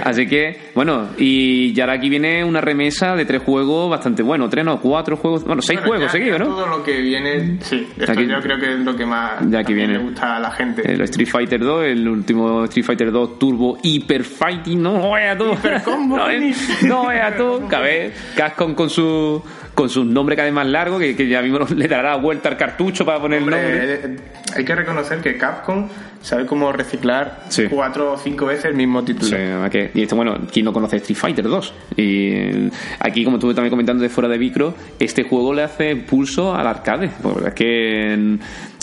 Así 0.06 0.26
que, 0.28 0.72
bueno, 0.74 1.10
y 1.18 1.74
ya 1.74 1.84
ahora 1.84 1.94
aquí 1.98 2.10
viene 2.10 2.44
una 2.46 2.62
remesa 2.62 3.16
de 3.18 3.26
tres 3.26 3.42
juegos 3.44 3.90
bastante 3.90 4.24
bueno. 4.24 4.50
Tres, 4.50 4.64
no, 4.66 4.80
cuatro 4.80 5.18
juegos. 5.18 5.44
Bueno, 5.44 5.62
seis 5.62 5.80
Bueno, 5.82 5.90
juegos 5.96 6.12
seguidos, 6.14 6.40
¿no? 6.40 6.46
Todo 6.46 6.68
lo 6.68 6.84
que 6.84 7.02
viene, 7.02 7.58
sí, 7.62 7.86
esto 8.00 8.14
Aquí- 8.14 8.26
yo 8.28 8.40
creo 8.42 8.58
que 8.60 8.74
es 8.74 8.80
lo 8.80 8.96
que 8.96 9.06
más 9.06 9.42
Ya 9.50 9.60
aquí 9.60 9.68
también 9.74 9.76
viene. 9.76 9.94
le 9.96 10.00
gusta 10.00 10.38
a 10.38 10.40
la 10.40 10.52
gente. 10.52 10.90
El 10.90 11.02
Street 11.02 11.28
Fighter 11.28 11.60
2, 11.60 11.84
el 11.86 12.08
último 12.08 12.64
Street 12.64 12.86
Fighter 12.86 13.12
2 13.12 13.38
Turbo 13.38 13.78
Hyper 13.84 14.24
Fighting, 14.24 14.82
no 14.82 15.10
vaya 15.10 15.38
tú. 15.38 15.52
Hiper 15.52 15.84
combo, 15.84 16.16
no, 16.18 16.30
es- 16.30 16.84
no 16.84 17.04
vaya 17.08 17.36
tú. 17.36 17.62
Capcom 18.36 18.74
con 18.74 18.90
su 18.90 19.44
con 19.74 19.90
sus 19.90 20.06
nombres 20.06 20.36
cada 20.38 20.46
vez 20.48 20.54
más 20.54 20.68
largos, 20.68 21.00
que, 21.00 21.16
que 21.16 21.28
ya 21.28 21.42
mismo 21.42 21.60
le 21.76 21.88
dará 21.88 22.16
vuelta 22.18 22.50
al 22.50 22.58
cartucho 22.58 23.06
para 23.06 23.20
poner 23.22 23.42
Hombre, 23.42 23.58
el 23.60 24.02
nombre. 24.04 24.16
eh, 24.16 24.20
hay 24.58 24.66
que 24.66 24.76
reconocer 24.76 25.20
que 25.22 25.38
Capcom 25.38 25.88
sabe 26.22 26.46
cómo 26.46 26.72
reciclar 26.72 27.46
Sí. 27.50 27.64
cuatro 27.70 28.12
o 28.14 28.18
cinco 28.18 28.46
veces 28.48 28.66
el 28.66 28.74
mismo 28.76 29.04
título. 29.04 29.28
Sí, 29.30 29.70
que- 29.72 29.92
y 29.94 30.04
esto, 30.04 30.16
bueno, 30.16 30.38
¿quién 30.52 30.66
no 30.66 30.74
conoce 30.74 30.98
Street 30.98 31.18
Fighter 31.18 31.46
2? 31.46 31.74
Y 31.96 32.28
eh, 32.34 32.70
aquí, 33.00 33.24
como 33.24 33.38
estuve 33.38 33.54
también 33.54 33.72
comentando 33.72 34.04
de 34.04 34.10
fuera 34.10 34.28
de 34.30 34.38
micro, 34.38 34.76
este 35.00 35.24
juego 35.24 35.54
le 35.54 35.64
hace 35.64 35.96
pulso 35.96 36.54
al 36.54 36.68
arcade. 36.68 37.10
Porque 37.22 37.48
es 37.48 37.54
que 37.54 38.18
mm, 38.18 38.36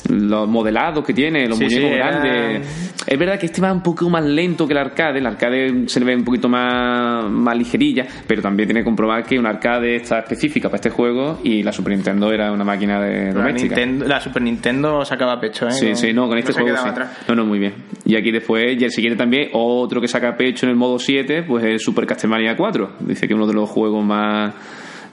los 0.08 0.48
modelados 0.48 1.04
que 1.04 1.12
tiene, 1.14 1.46
los 1.48 1.58
Sí, 1.58 1.64
muñecos 1.64 1.88
sí, 1.90 1.94
era- 1.94 2.10
grandes. 2.20 2.94
Es 3.06 3.18
verdad 3.18 3.38
que 3.38 3.46
este 3.46 3.60
va 3.62 3.72
un 3.72 3.82
poco 3.82 4.10
más 4.10 4.22
lento 4.24 4.66
que 4.66 4.72
el 4.74 4.78
arcade. 4.78 5.18
El 5.18 5.26
arcade 5.26 5.88
se 5.88 5.98
le 6.00 6.06
ve 6.06 6.16
un 6.16 6.24
poquito 6.24 6.48
más, 6.48 7.24
más 7.30 7.56
ligerilla, 7.56 8.06
pero 8.26 8.42
también 8.42 8.66
tiene 8.68 8.80
que 8.80 8.84
comprobar 8.84 9.24
que 9.24 9.38
un 9.38 9.46
arcade 9.46 9.96
está 9.96 10.18
específica 10.18 10.68
para 10.68 10.76
este 10.76 10.90
juego 10.90 11.40
y 11.42 11.62
la 11.62 11.72
Super 11.72 11.94
Nintendo 11.94 12.30
era 12.32 12.52
una 12.52 12.64
máquina 12.64 13.00
de 13.00 13.26
La, 13.26 13.32
doméstica. 13.32 13.76
Nintendo- 13.76 14.06
la 14.06 14.20
Super 14.20 14.42
Nintendo 14.42 15.04
sacaba 15.06 15.40
pecho, 15.40 15.66
¿eh? 15.68 15.72
Sí, 15.72 15.94
sí, 15.94 16.12
no, 16.12 16.28
con 16.28 16.36
este 16.36 16.52
se 16.52 16.60
juego 16.60 16.76
sí. 16.76 16.88
atrás. 16.88 17.18
No, 17.28 17.34
no, 17.34 17.46
muy 17.46 17.58
bien. 17.58 17.72
Y 18.04 18.14
aquí 18.16 18.30
después, 18.30 18.78
y 18.78 18.84
el 18.84 18.90
siguiente 18.90 19.16
también, 19.16 19.48
otro 19.52 20.00
que 20.00 20.08
saca 20.08 20.36
pecho 20.36 20.66
en 20.66 20.70
el 20.70 20.76
modo 20.76 20.98
7, 20.98 21.44
pues 21.44 21.64
es 21.64 21.82
Super 21.82 22.04
Castlevania 22.06 22.56
4. 22.56 22.90
Dice 23.00 23.26
que 23.26 23.32
es 23.32 23.36
uno 23.36 23.46
de 23.46 23.54
los 23.54 23.70
juegos 23.70 24.04
más, 24.04 24.52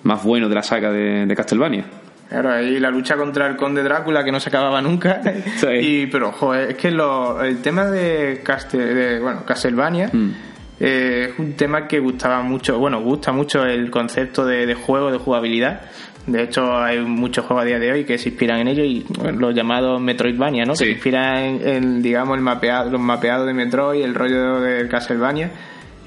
más 0.03 0.21
buenos 0.23 0.49
de 0.49 0.55
la 0.55 0.63
saga 0.63 0.91
de, 0.91 1.25
de 1.25 1.35
Castlevania. 1.35 1.85
Claro, 2.29 2.51
ahí 2.53 2.79
la 2.79 2.89
lucha 2.89 3.15
contra 3.15 3.47
el 3.47 3.55
conde 3.55 3.83
Drácula 3.83 4.23
que 4.23 4.31
no 4.31 4.39
se 4.39 4.49
acababa 4.49 4.81
nunca. 4.81 5.21
Sí. 5.57 5.67
Y, 5.67 6.07
pero, 6.07 6.31
joder, 6.31 6.71
es 6.71 6.77
que 6.77 6.91
lo- 6.91 7.41
el 7.43 7.61
tema 7.61 7.85
de, 7.85 8.41
Castel, 8.43 8.95
de 8.95 9.19
bueno, 9.19 9.43
Castlevania 9.45 10.09
Mm. 10.11 10.31
eh, 10.79 11.29
es 11.31 11.39
un 11.39 11.53
tema 11.53 11.87
que 11.87 11.99
gustaba 11.99 12.41
mucho, 12.41 12.79
bueno, 12.79 13.01
gusta 13.01 13.31
mucho 13.31 13.63
el 13.65 13.89
concepto 13.91 14.45
de, 14.45 14.65
de 14.65 14.73
juego, 14.75 15.11
de 15.11 15.17
jugabilidad. 15.19 15.81
De 16.25 16.41
hecho, 16.41 16.75
hay 16.75 16.99
muchos 17.01 17.45
juegos 17.45 17.61
a 17.63 17.67
día 17.67 17.77
de 17.77 17.91
hoy 17.91 18.03
que 18.03 18.17
se 18.17 18.29
inspiran 18.29 18.59
en 18.59 18.67
ello 18.69 18.83
y 18.83 19.05
bueno, 19.19 19.39
los 19.39 19.53
llamados 19.53 20.01
Metroidvania, 20.01 20.65
¿no? 20.65 20.75
Sí. 20.75 20.85
Que 20.85 20.89
se 20.89 20.93
inspiran 20.95 21.37
en, 21.37 21.67
en, 21.67 22.01
digamos, 22.01 22.35
el 22.35 22.41
mapeado, 22.43 22.89
los 22.89 22.99
mapeados 22.99 23.45
de 23.45 23.53
Metroid, 23.53 24.03
el 24.03 24.15
rollo 24.15 24.59
de 24.59 24.87
Castlevania. 24.87 25.51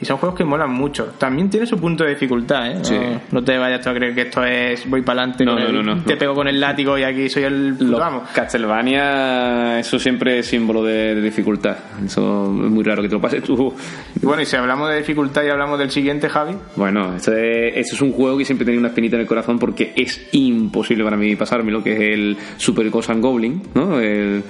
Y 0.00 0.04
son 0.04 0.16
juegos 0.18 0.38
que 0.38 0.44
molan 0.44 0.70
mucho. 0.70 1.06
También 1.18 1.50
tiene 1.50 1.66
su 1.66 1.76
punto 1.78 2.04
de 2.04 2.10
dificultad, 2.10 2.70
¿eh? 2.70 2.74
No, 2.78 2.84
Sí. 2.84 2.96
no 3.32 3.42
te 3.42 3.58
vayas 3.58 3.80
tú 3.80 3.90
a 3.90 3.94
creer 3.94 4.14
que 4.14 4.22
esto 4.22 4.44
es 4.44 4.88
voy 4.88 5.02
para 5.02 5.22
adelante, 5.22 5.44
No, 5.44 5.58
no, 5.58 5.82
no, 5.82 6.02
te 6.04 6.16
pego 6.16 6.34
con 6.34 6.46
el 6.48 6.60
látigo 6.60 6.96
y 6.96 7.02
aquí 7.02 7.28
soy 7.28 7.42
el 7.44 7.76
Los 7.78 8.00
amo. 8.00 8.22
Castlevania, 8.34 9.78
eso 9.80 9.98
siempre 9.98 10.38
es 10.38 10.46
símbolo 10.46 10.82
de, 10.84 11.14
de 11.14 11.20
dificultad. 11.20 11.76
Eso 12.04 12.44
es 12.64 12.70
muy 12.70 12.84
raro 12.84 13.02
que 13.02 13.08
te 13.08 13.14
lo 13.14 13.20
pases 13.20 13.42
tú. 13.42 13.74
Y 14.20 14.24
bueno, 14.24 14.42
y 14.42 14.46
si 14.46 14.56
hablamos 14.56 14.88
de 14.90 14.98
dificultad 14.98 15.42
y 15.44 15.48
hablamos 15.48 15.78
del 15.78 15.90
siguiente, 15.90 16.28
Javi, 16.28 16.54
Bueno, 16.76 17.14
este, 17.16 17.78
este 17.80 17.94
es 17.94 18.00
un 18.00 18.12
juego 18.12 18.38
que 18.38 18.44
siempre 18.44 18.64
tenía 18.64 18.78
una 18.80 18.88
espinita 18.88 19.16
en 19.16 19.22
el 19.22 19.26
corazón 19.28 19.58
porque 19.58 19.92
es 19.96 20.28
imposible 20.32 21.04
para 21.04 21.16
mí 21.16 21.34
pasármelo, 21.36 21.82
que 21.82 21.92
es 21.92 22.00
el 22.00 22.36
Super 22.56 22.86
and 23.08 23.22
Goblin, 23.22 23.62
¿no? 23.74 23.98
El- 24.00 24.42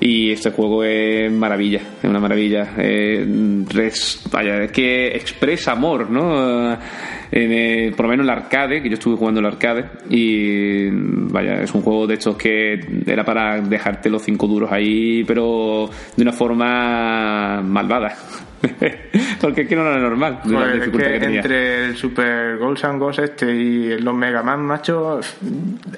y 0.00 0.32
este 0.32 0.50
juego 0.50 0.82
es 0.82 1.30
maravilla, 1.30 1.80
es 2.02 2.10
una 2.10 2.18
maravilla. 2.18 2.72
Eh, 2.78 3.24
res- 3.68 4.22
vaya, 4.32 4.64
es 4.64 4.72
que 4.72 4.81
expresa 4.82 5.72
amor, 5.72 6.10
¿no? 6.10 6.72
En, 6.72 6.78
eh, 7.30 7.92
por 7.96 8.06
lo 8.06 8.10
menos 8.10 8.24
el 8.24 8.30
arcade, 8.30 8.82
que 8.82 8.88
yo 8.88 8.94
estuve 8.94 9.16
jugando 9.16 9.40
el 9.40 9.46
arcade, 9.46 9.86
y 10.10 10.88
vaya, 10.90 11.62
es 11.62 11.74
un 11.74 11.82
juego 11.82 12.06
de 12.06 12.14
estos 12.14 12.36
que 12.36 12.78
era 13.06 13.24
para 13.24 13.60
dejarte 13.60 14.10
los 14.10 14.22
cinco 14.22 14.46
duros 14.46 14.70
ahí, 14.70 15.24
pero 15.24 15.88
de 16.16 16.22
una 16.22 16.32
forma 16.32 17.62
malvada. 17.62 18.14
Porque 19.40 19.62
es 19.62 19.68
que 19.68 19.76
no 19.76 19.82
era 19.82 19.98
normal. 19.98 20.40
la 20.44 20.58
Joder, 20.60 20.76
es 20.76 20.88
que 20.88 20.98
que 20.98 21.18
tenía. 21.18 21.40
entre 21.40 21.84
el 21.86 21.96
Super 21.96 22.56
Ghosts 22.58 22.84
and 22.84 23.00
Ghosts 23.00 23.22
este 23.22 23.52
y 23.52 23.98
los 23.98 24.14
Mega 24.14 24.42
Man, 24.42 24.64
macho, 24.64 25.20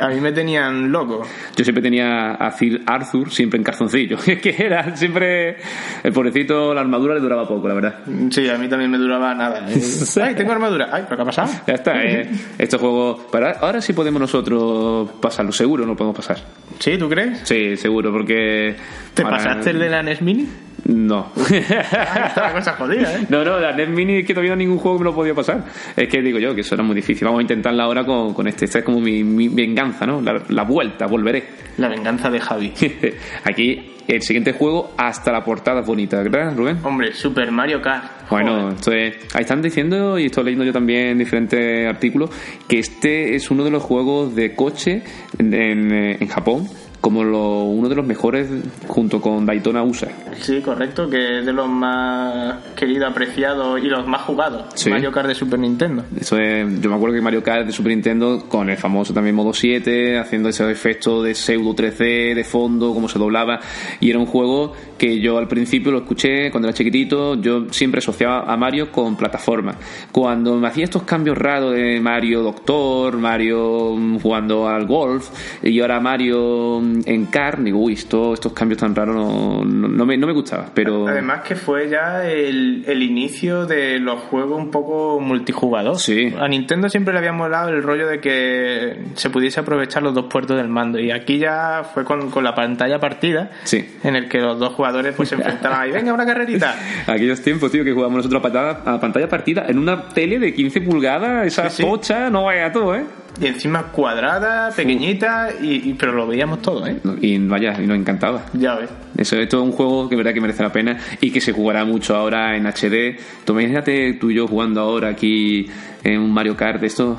a 0.01 0.09
mí 0.09 0.21
me 0.21 0.33
tenían 0.33 0.91
loco. 0.91 1.23
Yo 1.57 1.65
siempre 1.65 1.83
tenía 1.83 2.33
a 2.33 2.51
Sir 2.53 2.83
Arthur 2.87 3.31
siempre 3.31 3.59
en 3.59 3.65
calzoncillo. 3.65 4.19
Es 4.27 4.41
que 4.41 4.55
era 4.59 4.97
siempre. 4.97 5.57
El 6.03 6.13
pobrecito, 6.13 6.75
la 6.75 6.81
armadura 6.81 7.15
le 7.15 7.21
duraba 7.21 7.47
poco, 7.47 7.69
la 7.69 7.75
verdad. 7.75 7.99
Sí, 8.31 8.49
a 8.49 8.57
mí 8.59 8.69
también 8.69 8.91
me 8.91 8.99
duraba 8.99 9.35
nada. 9.35 9.67
Ay, 10.23 10.35
tengo 10.35 10.53
armadura. 10.53 10.89
Ay, 10.91 11.05
¿pero 11.05 11.17
qué 11.17 11.23
ha 11.23 11.27
pasado? 11.27 11.51
Ya 11.67 11.75
está, 11.75 12.03
eh. 12.03 12.29
Este 12.59 12.79
juego. 12.79 13.27
Pero 13.31 13.49
ahora 13.61 13.81
sí 13.81 13.93
podemos 13.93 14.21
nosotros 14.21 15.11
pasarlo, 15.21 15.53
seguro 15.53 15.87
no 15.87 15.95
podemos 15.95 16.17
pasar. 16.17 16.39
¿Sí, 16.79 16.97
tú 16.99 17.09
crees? 17.09 17.41
Sí, 17.45 17.77
seguro, 17.77 18.11
porque. 18.11 18.75
¿Te 19.15 19.23
pasaste 19.23 19.71
el 19.71 19.79
de 19.79 19.89
la 19.91 20.03
NES 20.03 20.23
Mini? 20.23 20.49
No. 20.87 21.33
La 22.37 22.53
cosa 22.53 22.73
jodida, 22.75 23.15
¿eh? 23.17 23.27
No, 23.31 23.45
no, 23.45 23.59
la 23.59 23.73
NES 23.73 23.89
Mini 23.89 24.19
es 24.19 24.27
que 24.27 24.35
todavía 24.35 24.55
ningún 24.55 24.79
juego 24.79 24.99
me 24.99 25.05
lo 25.05 25.15
podía 25.15 25.35
pasar. 25.35 25.65
Es 25.97 26.09
que 26.09 26.21
digo 26.21 26.39
yo 26.39 26.55
que 26.55 26.61
eso 26.61 26.75
era 26.75 26.85
muy 26.85 26.95
difícil. 26.95 27.25
Vamos 27.27 27.39
a 27.39 27.43
intentarla 27.43 27.85
ahora 27.85 28.05
con, 28.05 28.35
con 28.35 28.47
este. 28.49 28.67
Esta 28.67 28.81
es 28.81 28.85
como 28.85 29.01
mi, 29.01 29.25
mi 29.25 29.49
venganza, 29.49 30.07
¿no? 30.07 30.21
La, 30.21 30.43
la 30.49 30.63
vuelta, 30.65 31.07
volveré. 31.07 31.45
La 31.79 31.89
venganza 31.89 32.31
de 32.31 32.39
Javi. 32.41 32.73
Aquí, 33.45 33.93
el 34.07 34.21
siguiente 34.21 34.53
juego, 34.53 34.93
hasta 34.99 35.33
la 35.33 35.43
portada 35.43 35.81
es 35.81 35.87
bonita, 35.87 36.23
¿verdad, 36.23 36.55
Rubén? 36.55 36.79
Hombre, 36.83 37.15
Super 37.15 37.51
Mario 37.51 37.81
Kart. 37.81 38.29
Bueno, 38.31 38.53
Joder. 38.75 38.75
esto 38.75 38.93
es- 38.93 39.35
ahí 39.35 39.41
están 39.41 39.63
diciendo, 39.63 40.19
y 40.19 40.27
estoy 40.27 40.45
leyendo 40.45 40.65
yo 40.65 40.73
también 40.73 41.09
en 41.09 41.19
diferentes 41.19 41.89
artículos, 41.89 42.31
que 42.69 42.79
este 42.79 43.35
es 43.35 43.51
uno 43.51 43.65
de 43.65 43.71
los 43.71 43.83
juegos 43.83 44.35
de 44.35 44.55
coche 44.55 45.03
en, 45.39 45.55
en, 45.55 45.93
eh, 45.93 46.17
en 46.21 46.29
Japón, 46.29 46.69
como 47.05 47.23
lo- 47.23 47.65
uno 47.65 47.91
de 47.91 47.97
los 47.97 48.07
mejores 48.07 48.49
junto 48.87 49.21
con 49.21 49.45
Daytona 49.45 49.83
USA. 49.83 50.09
Sí, 50.41 50.63
correcto, 50.63 51.11
que 51.11 51.41
es 51.41 51.45
de 51.45 51.53
los 51.53 51.69
más 51.69 52.57
queridos, 52.75 53.11
apreciados 53.11 53.79
y 53.83 53.89
los 53.89 54.07
más 54.07 54.23
jugados. 54.23 54.65
Sí. 54.75 54.89
Mario 54.89 55.13
Kart 55.13 55.29
de 55.29 55.35
Super 55.35 55.59
Nintendo. 55.59 56.03
Eso 56.19 56.39
es, 56.39 56.81
yo 56.81 56.89
me 56.89 56.97
acuerdo 56.97 57.15
que 57.15 57.21
Mario 57.21 57.43
Kart 57.43 57.67
de 57.67 57.73
Super 57.73 57.93
Nintendo, 57.93 58.47
con 58.49 58.71
el 58.71 58.79
famoso 58.79 59.13
también 59.13 59.37
modo 59.37 59.53
7, 59.53 60.17
haciendo 60.19 60.49
ese 60.49 60.71
efecto 60.71 61.23
de 61.23 61.35
pseudo 61.35 61.75
3D, 61.75 62.35
de 62.35 62.43
fondo, 62.45 62.95
cómo 62.95 63.07
se 63.07 63.19
doblaba, 63.19 63.61
y 64.01 64.09
era 64.09 64.19
un 64.19 64.25
juego 64.27 64.73
que 64.97 65.21
yo 65.21 65.37
al 65.37 65.47
principio 65.47 65.93
lo 65.93 65.99
escuché 65.99 66.51
cuando 66.51 66.69
era 66.69 66.75
chiquitito, 66.75 67.35
yo 67.35 67.67
siempre 67.71 67.99
asociaba 67.99 68.51
a 68.51 68.57
Mario 68.57 68.91
con 68.91 69.15
plataforma. 69.15 69.75
Cuando 70.11 70.57
me 70.57 70.69
hacía 70.69 70.85
estos 70.85 71.03
cambios 71.03 71.37
raros 71.37 71.75
de 71.75 72.01
Mario 72.01 72.41
Doctor, 72.43 73.19
Mario 73.19 73.95
jugando 74.23 74.67
al 74.69 74.87
golf, 74.87 75.29
y 75.63 75.79
ahora 75.81 76.01
Mario 76.01 76.81
en 77.07 77.27
car, 77.27 77.63
digo, 77.63 77.79
uy, 77.79 77.95
esto- 77.95 78.35
estos 78.35 78.53
cambios 78.53 78.79
tan 78.81 78.95
raros 78.95 79.15
no, 79.17 79.65
no, 79.65 79.89
no 79.89 80.07
me, 80.07 80.17
no 80.17 80.27
me 80.27 80.33
gustaba, 80.33 80.67
pero... 80.75 81.09
Además 81.09 81.41
que 81.43 81.55
fue 81.57 81.89
ya 81.89 82.25
el, 82.29 82.85
el 82.87 83.03
inicio 83.03 83.67
de 83.67 83.99
los 83.99 84.21
juegos 84.21 84.59
un 84.61 84.71
poco 84.71 85.21
multijugador. 85.21 85.99
Sí. 85.99 86.33
A 86.39 86.49
Nintendo 86.49 86.89
siempre 86.89 87.13
le 87.13 87.19
había 87.19 87.33
molado 87.33 87.69
el 87.71 87.83
rollo 87.83 88.07
de 88.07 88.21
que 88.21 88.99
se 89.15 89.31
pudiese 89.31 89.61
aprovechar 89.61 90.03
los 90.03 90.15
dos 90.15 90.27
puertos 90.27 90.57
del 90.57 90.69
mando. 90.69 90.99
Y 90.99 91.11
aquí 91.11 91.39
ya 91.39 91.83
fue 91.95 92.05
con, 92.05 92.31
con 92.31 92.45
la 92.45 92.55
pantalla 92.55 92.99
partida, 93.01 93.51
Sí. 93.65 93.85
en 94.03 94.17
el 94.17 94.29
que 94.29 94.39
los 94.41 94.59
dos 94.59 94.73
jugadores 94.75 95.15
pues 95.15 95.29
se 95.29 95.35
enfrentaban 95.37 95.81
ahí, 95.83 95.91
venga, 95.93 96.13
una 96.13 96.27
carrerita. 96.27 96.75
Aquellos 97.07 97.41
tiempos, 97.43 97.71
tío, 97.73 97.85
que 97.85 97.93
jugábamos 97.93 98.19
nosotros 98.19 98.41
a 98.41 98.43
pantalla, 98.43 98.71
a 98.95 99.01
pantalla 99.01 99.29
partida 99.29 99.65
en 99.69 99.79
una 99.79 100.09
tele 100.09 100.39
de 100.39 100.55
15 100.55 100.81
pulgadas, 100.81 101.47
esa 101.47 101.71
Sí, 101.71 101.83
sí. 101.83 101.89
pocha, 101.89 102.31
no 102.31 102.45
vaya 102.45 102.73
todo, 102.73 102.95
¿eh? 102.95 103.05
Y 103.41 103.47
encima 103.47 103.85
cuadrada, 103.91 104.71
pequeñita, 104.71 105.49
y, 105.61 105.91
y- 105.91 105.95
pero 105.95 106.13
lo 106.13 106.27
veíamos 106.27 106.63
todo, 106.63 106.87
¿eh? 106.87 106.99
Y 107.21 107.39
vaya, 107.39 107.75
y 107.83 107.87
nos 107.87 107.97
encantaba. 107.99 108.47
Ya 108.53 108.77
ves. 108.77 108.91
Eso, 109.17 109.37
esto 109.37 109.59
es 109.59 109.63
un 109.65 109.73
juego 109.73 110.09
que 110.09 110.17
verdad 110.17 110.33
que 110.33 110.41
merece 110.41 110.63
la 110.63 110.73
pena 110.73 110.97
y 111.21 111.31
que 111.31 111.41
se 111.41 111.53
jugará 111.53 111.85
mucho 111.85 112.15
ahora 112.15 112.57
en 112.57 112.67
HD. 112.67 113.17
Tú 113.45 113.53
imagínate 113.59 114.15
tú 114.15 114.31
y 114.31 114.35
yo 114.37 114.47
jugando 114.47 114.81
ahora 114.81 115.09
aquí 115.09 115.67
en 116.05 116.21
un 116.21 116.33
Mario 116.33 116.57
Kart 116.57 116.81
de 116.81 116.87
esto. 116.87 117.19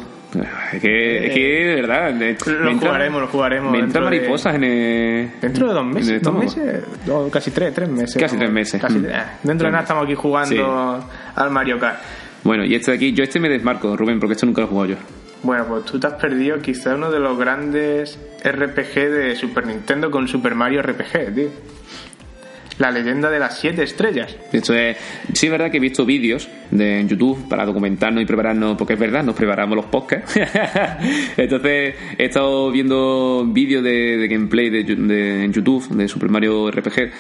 Es 0.73 0.82
que, 0.82 1.28
es 1.28 1.34
que 1.34 1.39
de 1.65 1.75
verdad. 1.75 2.13
me- 2.13 2.34
Lo 2.34 2.69
entra- 2.71 2.89
jugaremos, 2.89 3.21
lo 3.21 3.28
jugaremos 3.28 3.71
Me 3.71 3.80
entran 3.80 4.04
dentro 4.04 4.10
de- 4.10 4.17
mariposas 4.17 4.56
en 4.56 4.63
el. 4.65 5.32
Dentro 5.41 5.67
de 5.69 5.73
dos 5.73 5.86
meses, 5.86 6.21
dos 6.21 6.34
meses, 6.36 6.84
casi 7.32 7.51
tres, 7.51 7.73
tres 7.73 7.88
meses. 7.89 8.17
Casi 8.21 8.36
tres 8.38 8.51
meses. 8.51 8.82
Casi 8.82 8.97
Mm. 8.99 9.04
tres. 9.04 9.17
Dentro 9.43 9.67
de 9.67 9.71
nada 9.71 9.84
estamos 9.84 10.04
aquí 10.06 10.15
jugando 10.15 11.10
al 11.36 11.51
Mario 11.51 11.80
Kart. 11.80 11.99
Bueno, 12.43 12.65
y 12.65 12.75
este 12.75 12.91
de 12.91 12.97
aquí, 12.97 13.13
yo 13.13 13.23
este 13.23 13.39
me 13.39 13.47
desmarco, 13.49 13.95
Rubén, 13.95 14.19
porque 14.19 14.34
esto 14.34 14.45
nunca 14.45 14.62
lo 14.62 14.67
he 14.67 14.69
jugado 14.69 14.89
yo. 14.91 14.95
Bueno, 15.45 15.65
pues 15.67 15.86
tú 15.86 15.99
te 15.99 16.08
has 16.08 16.13
perdido 16.13 16.60
quizá 16.60 16.95
uno 16.95 17.12
de 17.12 17.19
los 17.19 17.38
grandes 17.38 18.17
RPG 18.43 18.95
de 19.12 19.36
Super 19.36 19.67
Nintendo 19.67 20.10
con 20.10 20.27
Super 20.27 20.55
Mario 20.55 20.81
RPG, 20.81 21.36
tío. 21.36 21.49
La 22.79 22.89
leyenda 22.89 23.29
de 23.29 23.38
las 23.38 23.60
siete 23.60 23.84
estrellas. 23.84 24.36
Esto 24.51 24.73
es, 24.73 24.97
sí 25.34 25.45
es 25.45 25.51
verdad 25.51 25.69
que 25.69 25.77
he 25.77 25.79
visto 25.79 26.03
vídeos 26.03 26.49
de, 26.71 27.05
YouTube 27.08 27.48
para 27.48 27.63
documentarnos 27.63 28.23
y 28.23 28.25
prepararnos, 28.25 28.75
porque 28.75 28.93
es 28.93 29.00
verdad, 29.00 29.23
nos 29.23 29.35
preparamos 29.35 29.75
los 29.75 29.85
podcasts. 29.85 30.35
Entonces 31.37 31.93
he 32.17 32.25
estado 32.25 32.71
viendo 32.71 33.46
vídeos 33.48 33.83
de, 33.83 34.27
gameplay 34.27 34.71
de, 34.71 34.83
de- 34.83 35.43
en 35.43 35.54
YouTube 35.54 35.87
de 35.89 36.08
Super 36.08 36.29
Mario 36.29 36.71
RPG 36.71 37.12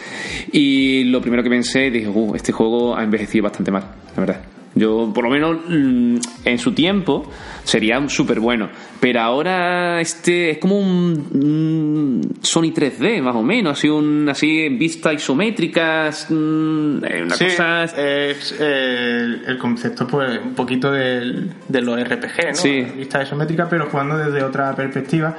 y 0.51 1.03
lo 1.05 1.21
primero 1.21 1.43
que 1.43 1.49
pensé, 1.51 1.91
dije, 1.91 2.07
uh, 2.09 2.33
este 2.35 2.51
juego 2.51 2.97
ha 2.97 3.03
envejecido 3.03 3.43
bastante 3.43 3.69
mal, 3.71 3.83
la 4.15 4.19
verdad. 4.19 4.41
Yo, 4.77 5.09
por 5.15 5.23
lo 5.23 5.29
menos 5.29 5.57
mm, 5.69 6.17
en 6.43 6.57
su 6.59 6.73
tiempo, 6.73 7.31
sería 7.63 8.05
súper 8.09 8.41
bueno. 8.41 8.69
Pero 8.99 9.21
ahora 9.21 10.01
este 10.01 10.51
es 10.51 10.57
como 10.57 10.77
un, 10.79 12.21
Sony 12.41 12.73
3D, 12.73 13.21
más 13.21 13.35
o 13.35 13.41
menos, 13.41 13.77
así, 13.77 13.87
un, 13.87 14.27
así 14.29 14.67
vista 14.69 15.13
isométricas, 15.13 16.27
mm, 16.29 17.05
eh, 17.05 17.21
una 17.23 17.35
Sí, 17.35 17.45
cosa... 17.45 17.83
es 17.85 18.55
eh, 18.59 19.37
el 19.47 19.57
concepto, 19.57 20.05
pues, 20.07 20.39
un 20.43 20.53
poquito 20.55 20.91
del- 20.91 21.51
de, 21.69 21.81
los 21.81 21.97
RPG, 21.97 22.47
¿no? 22.49 22.55
Sí. 22.55 22.81
Vista 22.97 23.23
isométrica, 23.23 23.69
pero 23.69 23.87
jugando 23.89 24.17
desde 24.17 24.43
otra 24.43 24.75
perspectiva. 24.75 25.35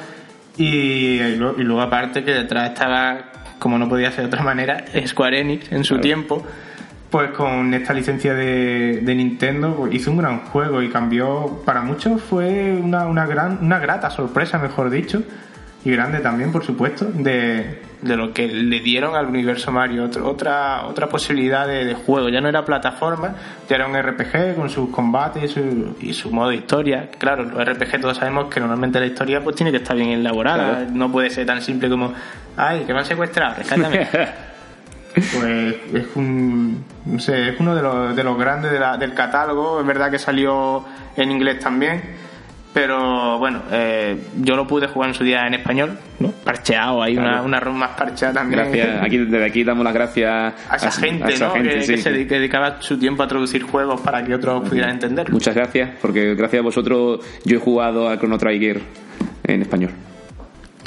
Y, 0.57 0.65
y 1.21 1.37
luego, 1.37 1.61
y 1.61 1.65
luego 1.65 1.83
aparte 1.83 2.25
que 2.25 2.33
detrás 2.33 2.71
estaba, 2.71 3.33
como 3.59 3.79
no 3.79 3.87
podía 3.89 4.11
ser 4.13 4.23
de 4.23 4.27
otra 4.29 4.43
manera, 4.43 4.83
Square 5.07 5.41
Enix 5.41 5.71
en 5.73 5.85
su 5.85 5.95
Claro. 5.95 6.03
tiempo. 6.03 6.47
Pues 7.11 7.31
con 7.31 7.73
esta 7.73 7.93
licencia 7.95 8.35
de, 8.35 9.01
de 9.03 9.15
Nintendo 9.15 9.75
pues, 9.77 9.95
hizo 9.95 10.11
un 10.11 10.19
gran 10.19 10.41
juego 10.47 10.83
y 10.83 10.89
cambió, 10.91 11.63
para 11.65 11.81
muchos 11.83 12.21
fue 12.21 12.73
una, 12.83 13.07
una, 13.07 13.27
gran, 13.27 13.59
una 13.63 13.79
grata 13.79 14.11
sorpresa, 14.11 14.59
mejor 14.59 14.91
dicho, 14.91 15.23
y 15.85 15.93
grande 15.93 16.19
también, 16.19 16.51
por 16.51 16.65
supuesto, 16.65 17.05
de, 17.05 17.81
de 18.03 18.17
lo 18.17 18.33
que 18.35 18.49
le 18.49 18.81
dieron 18.81 19.15
al 19.15 19.27
universo 19.27 19.71
Mario. 19.71 20.03
Otro- 20.07 20.29
otra, 20.29 20.85
otra 20.87 21.09
posibilidad 21.09 21.65
de, 21.65 21.85
de 21.85 21.95
juego. 21.95 22.29
Ya 22.29 22.41
no 22.41 22.49
era 22.49 22.65
plataforma, 22.65 23.37
ya 23.69 23.77
era 23.77 23.87
un 23.87 23.97
RPG 23.97 24.57
con 24.57 24.69
sus 24.69 24.91
combates 24.91 25.45
y 25.45 25.49
su, 25.49 25.97
y 26.01 26.13
su 26.13 26.33
modo 26.33 26.49
de 26.51 26.57
historia. 26.57 27.09
Claro, 27.19 27.45
los 27.45 27.65
RPG 27.65 28.01
todos 28.01 28.17
sabemos 28.17 28.53
que 28.53 28.59
normalmente 28.59 28.99
la 28.99 29.07
historia 29.07 29.41
pues 29.45 29.55
tiene 29.55 29.71
que 29.71 29.79
estar 29.79 29.97
bien 29.97 30.09
elaborada. 30.11 30.79
Claro. 30.79 30.91
No 30.93 31.13
puede 31.13 31.31
ser 31.31 31.47
tan 31.47 31.63
simple 31.63 31.89
como, 31.89 32.13
ay, 32.57 32.83
que 32.85 32.93
me 32.93 32.99
han 32.99 33.05
secuestrado, 33.07 33.55
rescátame. 33.59 34.09
Pues 35.17 35.75
es 35.95 36.07
un, 36.15 36.85
no 37.07 37.19
sé, 37.19 37.49
es 37.49 37.61
uno 37.61 37.75
de 37.75 37.83
los, 37.83 38.15
de 38.15 38.23
los 38.23 38.39
grandes 38.39 38.71
de 38.71 38.79
la- 38.79 38.97
del 38.99 39.15
catálogo. 39.15 39.81
Es 39.81 39.87
verdad 39.87 40.11
que 40.11 40.19
salió 40.19 40.85
en 41.17 41.31
inglés 41.31 41.59
también, 41.59 42.03
pero 42.75 43.39
bueno, 43.39 43.63
eh, 43.73 44.17
yo 44.43 44.55
lo 44.57 44.67
pude 44.67 44.87
jugar 44.89 45.09
en 45.09 45.15
su 45.15 45.25
día 45.25 45.47
en 45.47 45.55
español, 45.55 45.99
¿no? 46.19 46.33
Parcheado, 46.45 47.03
hay 47.03 47.17
una, 47.17 47.31
Claro. 47.31 47.45
una 47.47 47.61
ROM 47.61 47.77
más 47.77 47.91
parcheada 47.97 48.35
también. 48.35 48.61
Gracias, 48.61 49.03
aquí, 49.03 49.17
desde 49.17 49.47
aquí 49.47 49.65
damos 49.65 49.85
las 49.85 49.95
gracias 49.95 50.55
a 50.69 50.77
esa 50.77 50.91
gente, 50.93 51.25
a 51.25 51.29
esa 51.29 51.47
¿no? 51.49 51.55
gente, 51.55 51.71
que, 51.71 51.83
sí, 51.83 51.93
que 51.95 51.99
se 51.99 52.11
sí. 52.11 52.15
dedica- 52.15 52.29
que 52.29 52.35
dedicaba 52.39 52.83
su 52.83 52.99
tiempo 52.99 53.23
a 53.23 53.27
traducir 53.29 53.63
juegos 53.63 54.03
para 54.03 54.23
que 54.23 54.35
otros 54.35 54.69
pudieran 54.69 54.91
entenderlo. 54.91 55.33
Muchas 55.33 55.55
gracias, 55.55 55.91
porque 56.03 56.35
gracias 56.35 56.61
a 56.61 56.63
vosotros 56.63 57.21
yo 57.45 57.57
he 57.57 57.61
jugado 57.61 58.11
a 58.11 58.19
Chrono 58.19 58.37
Trigger 58.37 58.83
en 59.45 59.63
español. 59.63 59.93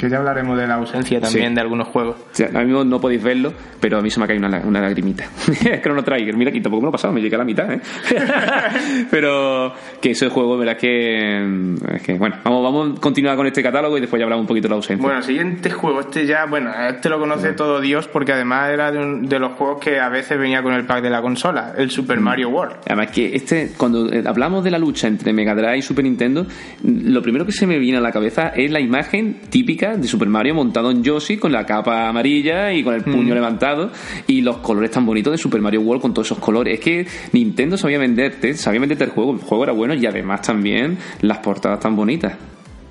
Que 0.00 0.08
ya 0.08 0.16
hablaremos 0.18 0.56
de 0.58 0.66
la 0.66 0.74
ausencia 0.76 1.20
también 1.20 1.48
Sí. 1.50 1.54
de 1.54 1.60
algunos 1.60 1.88
juegos. 1.88 2.16
Sea, 2.32 2.46
ahora 2.48 2.64
mismo 2.64 2.84
no 2.84 3.00
podéis 3.00 3.22
verlo, 3.22 3.52
pero 3.80 3.98
a 3.98 4.00
mí 4.02 4.08
se 4.10 4.18
me 4.18 4.24
ha 4.24 4.28
caído 4.28 4.46
una, 4.46 4.58
la- 4.58 4.66
una 4.66 4.80
lagrimita. 4.80 5.24
Chrono 5.82 6.02
Trigger, 6.02 6.36
mira 6.36 6.50
aquí 6.50 6.60
tampoco 6.60 6.80
me 6.82 6.86
lo 6.86 6.88
he 6.90 6.92
pasado, 6.92 7.12
me 7.12 7.20
llegué 7.20 7.34
a 7.34 7.38
la 7.38 7.44
mitad, 7.44 7.70
¿eh? 7.72 7.80
pero 9.10 9.72
que 10.00 10.10
ese 10.12 10.28
juego, 10.28 10.56
verdad 10.56 10.76
es 10.76 10.80
que, 10.80 11.40
mm, 11.46 11.74
es 11.96 12.02
que, 12.02 12.14
bueno, 12.18 12.36
vamos, 12.44 12.62
vamos 12.62 12.98
a 12.98 13.00
continuar 13.00 13.36
con 13.36 13.46
este 13.46 13.62
catálogo 13.62 13.96
y 13.98 14.00
después 14.00 14.18
ya 14.18 14.24
hablamos 14.24 14.42
un 14.44 14.48
poquito 14.48 14.68
de 14.68 14.70
la 14.70 14.76
ausencia. 14.76 15.04
Bueno, 15.06 15.22
siguiente 15.22 15.70
juego. 15.70 16.00
Este 16.00 16.26
ya, 16.26 16.46
bueno, 16.46 16.70
este 16.88 17.08
lo 17.08 17.18
conoce 17.18 17.52
todo 17.52 17.80
Dios 17.80 18.08
porque 18.08 18.32
además 18.32 18.70
era 18.70 18.90
de, 18.92 18.98
un- 18.98 19.22
de 19.28 19.38
los 19.38 19.52
juegos 19.52 19.80
que 19.80 19.98
a 20.00 20.08
veces 20.08 20.38
venía 20.38 20.62
con 20.62 20.72
el 20.72 20.84
pack 20.86 21.02
de 21.02 21.10
la 21.10 21.20
consola, 21.22 21.72
el 21.76 21.90
Super 21.90 22.20
Mario 22.20 22.48
World. 22.50 22.76
Además 22.86 23.10
que 23.10 23.34
este, 23.34 23.72
cuando 23.76 24.10
eh, 24.12 24.22
hablamos 24.26 24.64
de 24.64 24.70
la 24.70 24.78
lucha 24.78 25.08
entre 25.08 25.32
Mega 25.32 25.54
Drive 25.54 25.78
y 25.78 25.82
Super 25.82 26.04
Nintendo, 26.04 26.46
lo 26.84 27.22
primero 27.22 27.44
que 27.46 27.52
se 27.52 27.66
me 27.66 27.78
viene 27.78 27.98
a 27.98 28.00
la 28.00 28.12
cabeza 28.12 28.48
es 28.54 28.70
la 28.70 28.80
imagen 28.80 29.40
típica 29.50 29.89
de 29.98 30.06
Super 30.08 30.28
Mario 30.28 30.54
montado 30.54 30.90
en 30.90 31.02
Yoshi 31.02 31.36
con 31.38 31.52
la 31.52 31.64
capa 31.66 32.08
amarilla 32.08 32.72
y 32.72 32.82
con 32.84 32.94
el 32.94 33.02
puño 33.02 33.34
levantado 33.34 33.90
y 34.26 34.40
los 34.42 34.58
colores 34.58 34.90
tan 34.90 35.06
bonitos 35.06 35.32
de 35.32 35.38
Super 35.38 35.60
Mario 35.60 35.80
World 35.80 36.02
con 36.02 36.12
todos 36.14 36.28
esos 36.28 36.38
colores. 36.38 36.74
Es 36.74 36.80
que 36.84 37.06
Nintendo 37.32 37.76
sabía 37.76 37.98
venderte, 37.98 38.54
sabía 38.54 38.80
venderte 38.80 39.04
el 39.04 39.10
juego, 39.10 39.32
el 39.32 39.38
juego 39.40 39.64
era 39.64 39.72
bueno 39.72 39.94
y 39.94 40.04
además 40.06 40.42
también 40.42 40.98
las 41.22 41.38
portadas 41.38 41.80
tan 41.80 41.96
bonitas. 41.96 42.34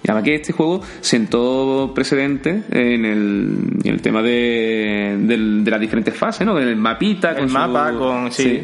Y 0.02 0.10
además 0.10 0.24
que 0.24 0.36
este 0.36 0.54
juego 0.54 0.82
sentó 1.02 1.92
precedente 1.94 2.64
en 2.72 3.04
el, 3.06 3.58
en 3.84 3.94
el 3.94 4.02
tema 4.02 4.22
de, 4.22 5.18
de 5.20 5.70
las 5.72 5.80
diferentes 5.82 6.16
fases, 6.16 6.48
¿no? 6.48 6.58
En 6.60 6.70
el 6.70 6.76
mapita, 6.78 7.32
El 7.32 7.38
con 7.40 7.48
su- 7.50 7.54
mapa, 7.54 7.92
con- 7.94 8.32
sí. 8.32 8.62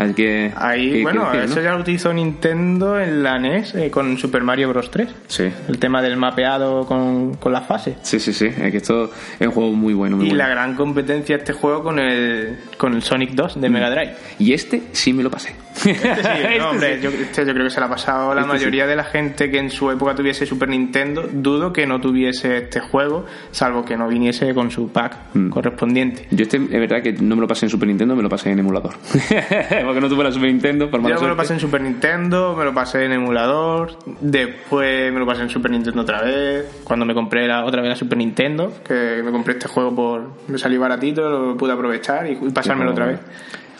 Así 0.00 0.14
que. 0.14 0.52
Ahí, 0.56 1.02
bueno, 1.02 1.32
eso 1.32 1.56
¿no? 1.56 1.62
ya 1.62 1.72
lo 1.72 1.80
utilizó 1.80 2.12
Nintendo 2.12 2.98
en 2.98 3.22
la 3.22 3.38
NES 3.38 3.74
eh, 3.74 3.90
con 3.90 4.16
Super 4.18 4.42
Mario 4.42 4.68
Bros. 4.70 4.90
3. 4.90 5.08
Sí. 5.26 5.50
El 5.68 5.78
tema 5.78 6.00
del 6.02 6.16
mapeado 6.16 6.86
con, 6.86 7.34
con 7.34 7.52
las 7.52 7.66
fases. 7.66 7.96
Sí, 8.02 8.18
sí, 8.18 8.32
sí. 8.32 8.46
Es 8.46 8.70
que 8.70 8.78
esto 8.78 9.10
es 9.38 9.46
un 9.46 9.52
juego 9.52 9.72
muy 9.72 9.92
bueno, 9.94 10.16
muy 10.16 10.26
Y 10.26 10.28
bueno. 10.30 10.42
la 10.44 10.48
gran 10.48 10.74
competencia 10.74 11.36
de 11.36 11.40
este 11.42 11.52
juego 11.52 11.82
con 11.82 11.98
el, 11.98 12.58
con 12.78 12.94
el 12.94 13.02
Sonic 13.02 13.32
2 13.32 13.60
de 13.60 13.68
Mega 13.68 13.90
Drive. 13.90 14.14
Y 14.38 14.52
este 14.54 14.82
sí 14.92 15.12
me 15.12 15.22
lo 15.22 15.30
pasé. 15.30 15.54
Este 15.74 15.94
sí, 15.94 16.00
Este 16.00 16.58
no, 16.58 16.70
hombre, 16.70 17.00
yo, 17.00 17.10
este 17.10 17.46
yo 17.46 17.52
creo 17.52 17.64
que 17.64 17.70
se 17.70 17.80
la 17.80 17.86
ha 17.86 17.90
pasado 17.90 18.34
la 18.34 18.42
Este 18.42 18.52
mayoría 18.52 18.86
de 18.86 18.96
la 18.96 19.04
gente 19.04 19.50
que 19.50 19.58
en 19.58 19.70
su 19.70 19.90
época 19.90 20.14
tuviese 20.14 20.44
Super 20.46 20.68
Nintendo. 20.68 21.28
Dudo 21.32 21.72
que 21.72 21.86
no 21.86 22.00
tuviese 22.00 22.58
este 22.58 22.80
juego, 22.80 23.24
salvo 23.50 23.84
que 23.84 23.96
no 23.96 24.08
viniese 24.08 24.52
con 24.54 24.70
su 24.70 24.90
pack 24.90 25.16
Mm. 25.34 25.50
correspondiente. 25.50 26.26
Yo 26.30 26.42
este, 26.42 26.56
es 26.56 26.68
verdad 26.70 27.02
que 27.02 27.12
no 27.12 27.36
me 27.36 27.42
lo 27.42 27.48
pasé 27.48 27.66
en 27.66 27.70
Super 27.70 27.88
Nintendo, 27.88 28.16
me 28.16 28.22
lo 28.22 28.28
pasé 28.28 28.50
en 28.50 28.58
emulador. 28.58 28.94
Porque 29.84 30.00
no 30.00 30.08
tuve 30.08 30.24
la 30.24 30.32
Super 30.32 30.48
Nintendo, 30.48 30.90
por 30.90 31.00
Yo 31.06 31.20
me 31.20 31.28
lo 31.28 31.36
pasé 31.36 31.54
en 31.54 31.60
Super 31.60 31.80
Nintendo, 31.80 32.54
me 32.56 32.64
lo 32.64 32.74
pasé 32.74 33.04
en 33.04 33.12
emulador, 33.12 33.96
después 34.20 35.12
me 35.12 35.18
lo 35.18 35.26
pasé 35.26 35.42
en 35.42 35.50
Super 35.50 35.70
Nintendo 35.70 36.02
otra 36.02 36.22
vez, 36.22 36.66
cuando 36.84 37.04
me 37.06 37.14
compré 37.14 37.46
la, 37.46 37.64
otra 37.64 37.80
vez 37.82 37.90
la 37.90 37.96
Super 37.96 38.18
Nintendo, 38.18 38.72
que 38.86 39.22
me 39.24 39.30
compré 39.30 39.54
este 39.54 39.68
juego 39.68 39.94
por... 39.94 40.30
me 40.48 40.58
salió 40.58 40.80
baratito, 40.80 41.28
lo 41.28 41.56
pude 41.56 41.72
aprovechar 41.72 42.26
y, 42.26 42.32
y 42.32 42.50
pasármelo 42.50 42.90
otra 42.92 43.06
vez. 43.06 43.20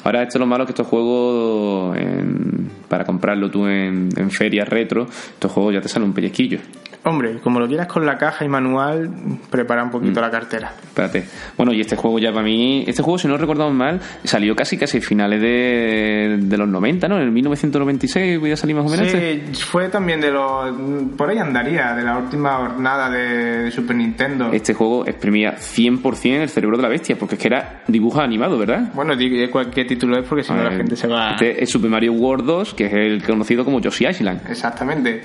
Ahora 0.05 0.22
esto 0.22 0.38
es 0.38 0.40
lo 0.40 0.46
malo 0.46 0.64
que 0.64 0.72
estos 0.72 0.86
juegos 0.86 1.96
en- 1.96 2.70
para 2.88 3.05
comprarlo 3.05 3.51
tú 3.51 3.66
en, 3.66 4.09
en 4.16 4.30
ferias 4.30 4.68
retro, 4.68 5.05
estos 5.05 5.53
juegos 5.53 5.74
ya 5.74 5.80
te 5.80 5.88
salen 5.88 6.09
un 6.09 6.14
pellizquillo. 6.14 6.59
Hombre, 7.03 7.38
como 7.42 7.61
lo 7.61 7.66
quieras 7.66 7.86
con 7.86 8.05
la 8.05 8.18
caja 8.18 8.44
y 8.44 8.48
manual, 8.48 9.11
prepara 9.51 9.82
un 9.82 9.88
Mm. 9.88 9.92
poquito 9.92 10.20
la 10.20 10.30
cartera. 10.30 10.72
Espérate. 10.82 11.24
Bueno, 11.57 11.72
y 11.72 11.80
este 11.80 11.96
juego 11.96 12.18
ya 12.18 12.30
para 12.30 12.42
mí, 12.44 12.84
este 12.86 13.03
juego 13.03 13.16
si 13.18 13.26
no 13.26 13.36
recordamos 13.38 13.72
mal, 13.74 14.01
salió 14.24 14.55
casi 14.55 14.76
casi 14.76 14.98
a 14.98 15.01
finales 15.01 15.40
de, 15.40 16.36
de 16.42 16.57
los 16.59 16.68
90, 16.68 17.09
¿no? 17.09 17.16
En 17.16 17.22
el 17.22 17.30
1996 17.30 18.38
voy 18.38 18.53
a 18.53 18.57
salir 18.57 18.76
más 18.76 18.84
o 18.86 18.90
menos. 18.90 19.07
este. 19.07 19.55
Sí, 19.55 19.62
fue 19.62 19.88
también 19.88 20.20
de 20.20 20.30
los... 20.30 20.74
por 21.16 21.30
ahí 21.30 21.38
andaría, 21.38 21.94
de 21.94 22.03
la 22.03 22.18
última 22.18 22.57
jornada 22.57 23.09
de, 23.11 23.62
de 23.64 23.70
Super 23.70 23.96
Nintendo. 23.96 24.51
Este 24.53 24.74
juego 24.74 25.07
exprimía 25.07 25.57
100% 25.57 26.42
el 26.42 26.48
cerebro 26.48 26.76
de 26.76 26.82
la 26.82 26.88
bestia, 26.90 27.16
porque 27.18 27.36
es 27.36 27.40
que 27.40 27.48
era 27.48 27.82
dibujo 27.88 28.20
animado, 28.20 28.59
¿verdad? 28.59 28.90
Bueno, 28.94 29.16
di 29.16 29.48
cualquier 29.48 29.86
título 29.86 30.18
es 30.18 30.28
porque 30.28 30.44
si 30.44 30.53
no 30.53 30.62
la 30.62 30.72
Eh, 30.74 30.76
gente 30.76 30.96
se 30.96 31.07
va... 31.07 31.30
Este 31.32 31.62
es 31.62 31.70
Super 31.70 31.90
Mario 31.90 32.12
World 32.12 32.44
2, 32.44 32.74
que 32.74 32.84
es 32.86 32.92
el 32.92 33.22
conocido 33.22 33.64
como 33.64 33.80
Yoshi 33.80 34.07
Island. 34.07 34.42
Exactamente. 34.51 35.22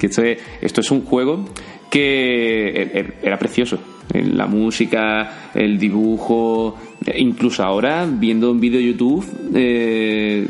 Que 0.00 0.06
esto 0.06 0.22
es, 0.22 0.38
esto 0.62 0.80
es 0.80 0.90
un 0.90 1.04
juego 1.04 1.44
que 1.90 2.72
er- 2.72 2.92
er- 2.96 3.14
era 3.22 3.38
precioso. 3.38 3.78
Eh, 4.12 4.24
La 4.24 4.46
música, 4.46 5.50
el 5.54 5.78
dibujo, 5.78 6.76
eh, 7.06 7.14
incluso 7.18 7.62
ahora 7.62 8.06
viendo 8.10 8.50
un 8.50 8.58
vídeo 8.60 8.78
de 8.80 8.86
YouTube, 8.86 9.24
eh, 9.54 10.46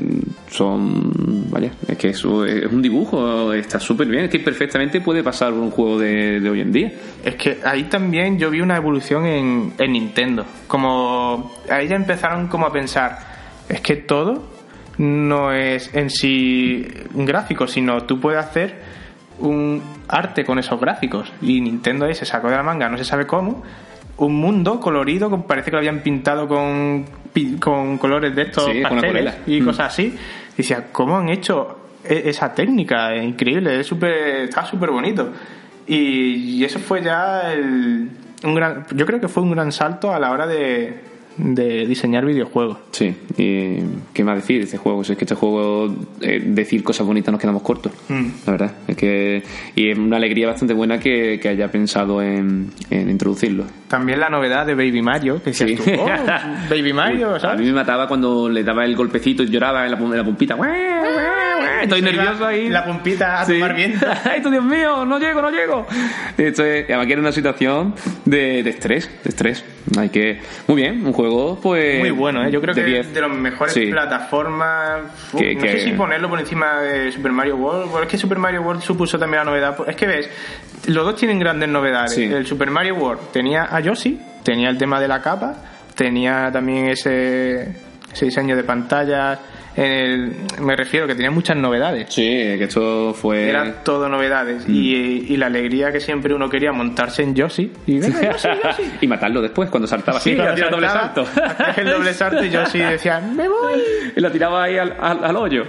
son. 0.50 1.50
Vaya, 1.50 1.72
es 1.88 1.98
que 1.98 2.08
eso 2.10 2.44
es 2.46 2.70
un 2.70 2.80
dibujo, 2.80 3.52
está 3.52 3.80
súper 3.80 4.06
bien. 4.06 4.24
Es 4.24 4.30
que 4.30 4.38
perfectamente 4.38 5.00
puede 5.00 5.22
pasar 5.22 5.52
por 5.52 5.60
un 5.62 5.70
juego 5.70 5.98
de, 5.98 6.40
de 6.40 6.48
hoy 6.50 6.60
en 6.60 6.70
día. 6.72 6.92
Es 7.24 7.34
que 7.34 7.58
ahí 7.64 7.84
también 7.84 8.38
yo 8.38 8.50
vi 8.50 8.60
una 8.60 8.76
evolución 8.76 9.26
en, 9.26 9.72
en 9.78 9.92
Nintendo. 9.92 10.44
Como 10.68 11.52
ahí 11.68 11.88
ya 11.88 11.96
empezaron 11.96 12.46
como 12.48 12.66
a 12.66 12.72
pensar, 12.72 13.18
es 13.68 13.80
que 13.80 13.96
todo 13.96 14.44
no 14.98 15.52
es 15.52 15.90
en 15.94 16.08
sí 16.10 16.86
un 17.14 17.24
gráfico, 17.26 17.66
sino 17.66 18.02
tú 18.04 18.20
puedes 18.20 18.38
hacer 18.44 18.89
un 19.40 19.82
arte 20.08 20.44
con 20.44 20.58
esos 20.58 20.80
gráficos. 20.80 21.32
Y 21.42 21.60
Nintendo 21.60 22.06
ahí 22.06 22.14
se 22.14 22.24
sacó 22.24 22.48
de 22.50 22.56
la 22.56 22.62
manga, 22.62 22.88
no 22.88 22.96
se 22.98 23.04
sabe 23.04 23.26
cómo, 23.26 23.62
un 24.18 24.34
mundo 24.36 24.80
colorido, 24.80 25.30
que 25.30 25.36
parece 25.38 25.66
que 25.66 25.72
lo 25.72 25.78
habían 25.78 26.00
pintado 26.00 26.46
con, 26.46 27.06
con 27.58 27.98
colores 27.98 28.34
de 28.34 28.42
estos 28.42 28.70
Sí, 28.72 28.80
pasteles 28.82 29.34
y 29.46 29.60
Mm. 29.60 29.64
cosas 29.64 29.86
así. 29.92 30.14
Y 30.54 30.56
decía, 30.58 30.86
¿cómo 30.92 31.16
han 31.18 31.28
hecho 31.30 31.78
e- 32.04 32.22
esa 32.26 32.52
técnica? 32.52 33.14
Es 33.14 33.24
increíble, 33.24 33.80
es 33.80 33.86
súper, 33.86 34.42
está 34.42 34.64
súper 34.64 34.90
bonito. 34.90 35.30
Y, 35.86 36.58
y 36.58 36.64
eso 36.64 36.78
fue 36.78 37.02
ya 37.02 37.52
el, 37.52 38.10
un 38.44 38.54
gran, 38.54 38.86
yo 38.94 39.06
creo 39.06 39.20
que 39.20 39.28
fue 39.28 39.42
un 39.42 39.50
gran 39.52 39.72
salto 39.72 40.12
a 40.12 40.18
la 40.18 40.30
hora 40.30 40.46
de, 40.46 41.00
de 41.42 41.86
diseñar 41.86 42.24
videojuegos. 42.26 42.78
Sí, 42.92 43.14
y 43.36 43.78
¿qué 44.12 44.24
más 44.24 44.36
decir 44.36 44.58
de 44.58 44.64
este 44.64 44.76
juego? 44.76 45.02
Es 45.02 45.08
que 45.08 45.24
este 45.24 45.34
juego, 45.34 45.94
eh, 46.20 46.42
decir 46.44 46.82
cosas 46.84 47.06
bonitas 47.06 47.32
nos 47.32 47.40
quedamos 47.40 47.62
cortos, 47.62 47.92
Mm. 48.08 48.26
la 48.46 48.52
verdad. 48.52 48.72
Es 48.86 48.96
que, 48.96 49.42
y 49.74 49.90
es 49.90 49.98
una 49.98 50.16
alegría 50.18 50.46
bastante 50.48 50.74
buena 50.74 50.98
que, 51.00 51.38
que 51.40 51.48
haya 51.48 51.68
pensado 51.70 52.22
en, 52.22 52.70
en 52.90 53.08
introducirlo. 53.10 53.64
También 53.88 54.20
la 54.20 54.28
novedad 54.28 54.66
de 54.66 54.74
Baby 54.74 55.02
Mario, 55.02 55.42
que 55.42 55.52
Sí. 55.52 55.74
tú, 55.76 55.82
"Oh, 55.98 56.06
Baby 56.68 56.92
Mario, 56.92 57.30
Uy, 57.30 57.36
A 57.36 57.40
¿sabes? 57.40 57.60
mí 57.60 57.66
me 57.66 57.72
mataba 57.72 58.06
cuando 58.06 58.48
le 58.48 58.62
daba 58.62 58.84
el 58.84 58.94
golpecito 58.94 59.42
y 59.42 59.46
lloraba 59.48 59.84
en 59.86 59.92
la, 59.92 59.98
en 59.98 60.16
la 60.16 60.24
pumpita. 60.24 60.56
Estoy 61.84 62.02
nervioso 62.02 62.46
ahí. 62.46 62.68
La 62.68 62.84
pumpita 62.84 63.40
a 63.40 63.44
Sí. 63.46 63.54
tomar 63.54 63.74
viento. 63.74 64.06
Esto, 64.36 64.50
Dios 64.50 64.64
mío, 64.64 65.04
no 65.04 65.18
llego, 65.18 65.42
no 65.42 65.50
llego. 65.50 65.86
Esto 66.36 66.64
es, 66.64 66.84
además 66.86 67.06
que 67.06 67.12
era 67.12 67.20
una 67.22 67.32
situación 67.32 67.94
de, 68.24 68.62
de 68.62 68.70
estrés, 68.70 69.10
de 69.22 69.28
estrés. 69.30 69.64
Hay 69.98 70.08
que... 70.10 70.40
Muy 70.68 70.76
bien, 70.82 71.04
un 71.06 71.12
juego 71.12 71.58
pues... 71.60 71.98
Muy 72.00 72.10
bueno, 72.10 72.44
¿eh? 72.44 72.50
yo 72.50 72.60
creo 72.60 72.74
de 72.74 72.82
que 72.82 72.88
10. 72.90 73.06
es 73.08 73.14
de 73.14 73.20
los 73.22 73.32
mejores 73.32 73.74
Sí. 73.74 73.86
plataformas. 73.86 75.02
Uf, 75.32 75.40
Que- 75.40 75.54
no 75.54 75.62
que- 75.62 75.72
sé 75.72 75.78
si 75.84 75.92
ponerlo 75.92 76.28
por 76.28 76.38
encima 76.40 76.80
de 76.80 77.10
Super 77.12 77.32
Mario 77.32 77.56
World. 77.56 77.90
porque 77.90 78.06
es 78.06 78.10
que 78.12 78.18
Super 78.18 78.38
Mario 78.38 78.62
World 78.62 78.82
supuso 78.82 79.18
también 79.18 79.44
la 79.44 79.50
novedad. 79.50 79.76
Es 79.88 79.96
que 79.96 80.06
ves, 80.06 80.30
los 80.86 81.04
dos 81.04 81.16
tienen 81.16 81.38
grandes 81.38 81.68
novedades. 81.68 82.14
Sí. 82.14 82.24
El 82.24 82.46
Super 82.46 82.70
Mario 82.70 82.94
World 82.96 83.30
tenía 83.32 83.64
a 83.70 83.80
Yoshi, 83.80 84.20
tenía 84.44 84.68
el 84.70 84.78
tema 84.78 85.00
de 85.00 85.08
la 85.08 85.20
capa, 85.20 85.54
tenía 85.94 86.50
también 86.52 86.88
ese, 86.88 87.74
ese 88.12 88.24
diseño 88.26 88.56
de 88.56 88.64
pantallas. 88.64 89.38
El- 89.76 90.34
me 90.60 90.76
refiero 90.76 91.06
que 91.06 91.14
tenía 91.14 91.30
muchas 91.30 91.56
novedades. 91.56 92.06
Sí, 92.12 92.22
que 92.22 92.64
esto 92.64 93.14
fue... 93.14 93.48
Era 93.50 93.82
todo 93.84 94.08
novedades. 94.08 94.68
Mm. 94.68 94.74
Y, 94.74 94.94
y 95.32 95.36
la 95.36 95.46
alegría 95.46 95.92
que 95.92 96.00
siempre 96.00 96.34
uno 96.34 96.48
quería 96.50 96.72
montarse 96.72 97.22
en 97.22 97.34
Yoshi. 97.34 97.72
Y 97.86 98.00
Yoshi, 98.00 98.12
Yoshi. 98.12 98.82
y 99.00 99.06
matarlo 99.06 99.40
después, 99.40 99.70
cuando 99.70 99.86
saltaba 99.86 100.18
así, 100.18 100.34
Sí, 100.34 100.40
hacía 100.40 100.68
doble 100.68 100.88
salto. 100.88 101.22
hacía 101.22 101.84
el 101.84 101.90
doble 101.90 102.12
salto 102.14 102.44
y 102.44 102.50
Yoshi 102.50 102.78
decía, 102.90 103.20
me 103.20 103.48
voy. 103.48 103.80
y 104.16 104.20
la 104.20 104.30
tiraba 104.30 104.64
ahí 104.64 104.76
al, 104.78 104.96
al, 105.00 105.24
al 105.24 105.36
hoyo. 105.36 105.64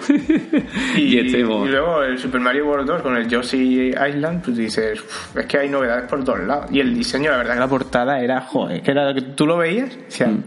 Y, 0.97 1.17
este, 1.19 1.39
y 1.39 1.43
luego 1.43 2.03
el 2.03 2.17
Super 2.17 2.41
Mario 2.41 2.67
World 2.67 2.87
2 2.87 3.01
con 3.01 3.15
el 3.17 3.27
Yoshi 3.27 3.89
Island, 3.89 4.43
pues 4.43 4.57
dices, 4.57 4.99
"Uf, 5.01 5.37
es 5.37 5.45
que 5.45 5.57
hay 5.59 5.69
novedades 5.69 6.09
por 6.09 6.23
todos 6.23 6.39
lados. 6.41 6.65
Y 6.71 6.79
el 6.79 6.93
diseño, 6.93 7.31
la 7.31 7.37
verdad, 7.37 7.53
que 7.53 7.59
la 7.59 7.67
portada 7.67 8.19
era, 8.19 8.41
joder, 8.41 8.81
que 8.81 8.91
era 8.91 9.13
que 9.13 9.21
tú 9.21 9.45
lo 9.45 9.57
veías, 9.57 9.95
o 9.95 10.11
sea, 10.11 10.27
creo 10.27 10.37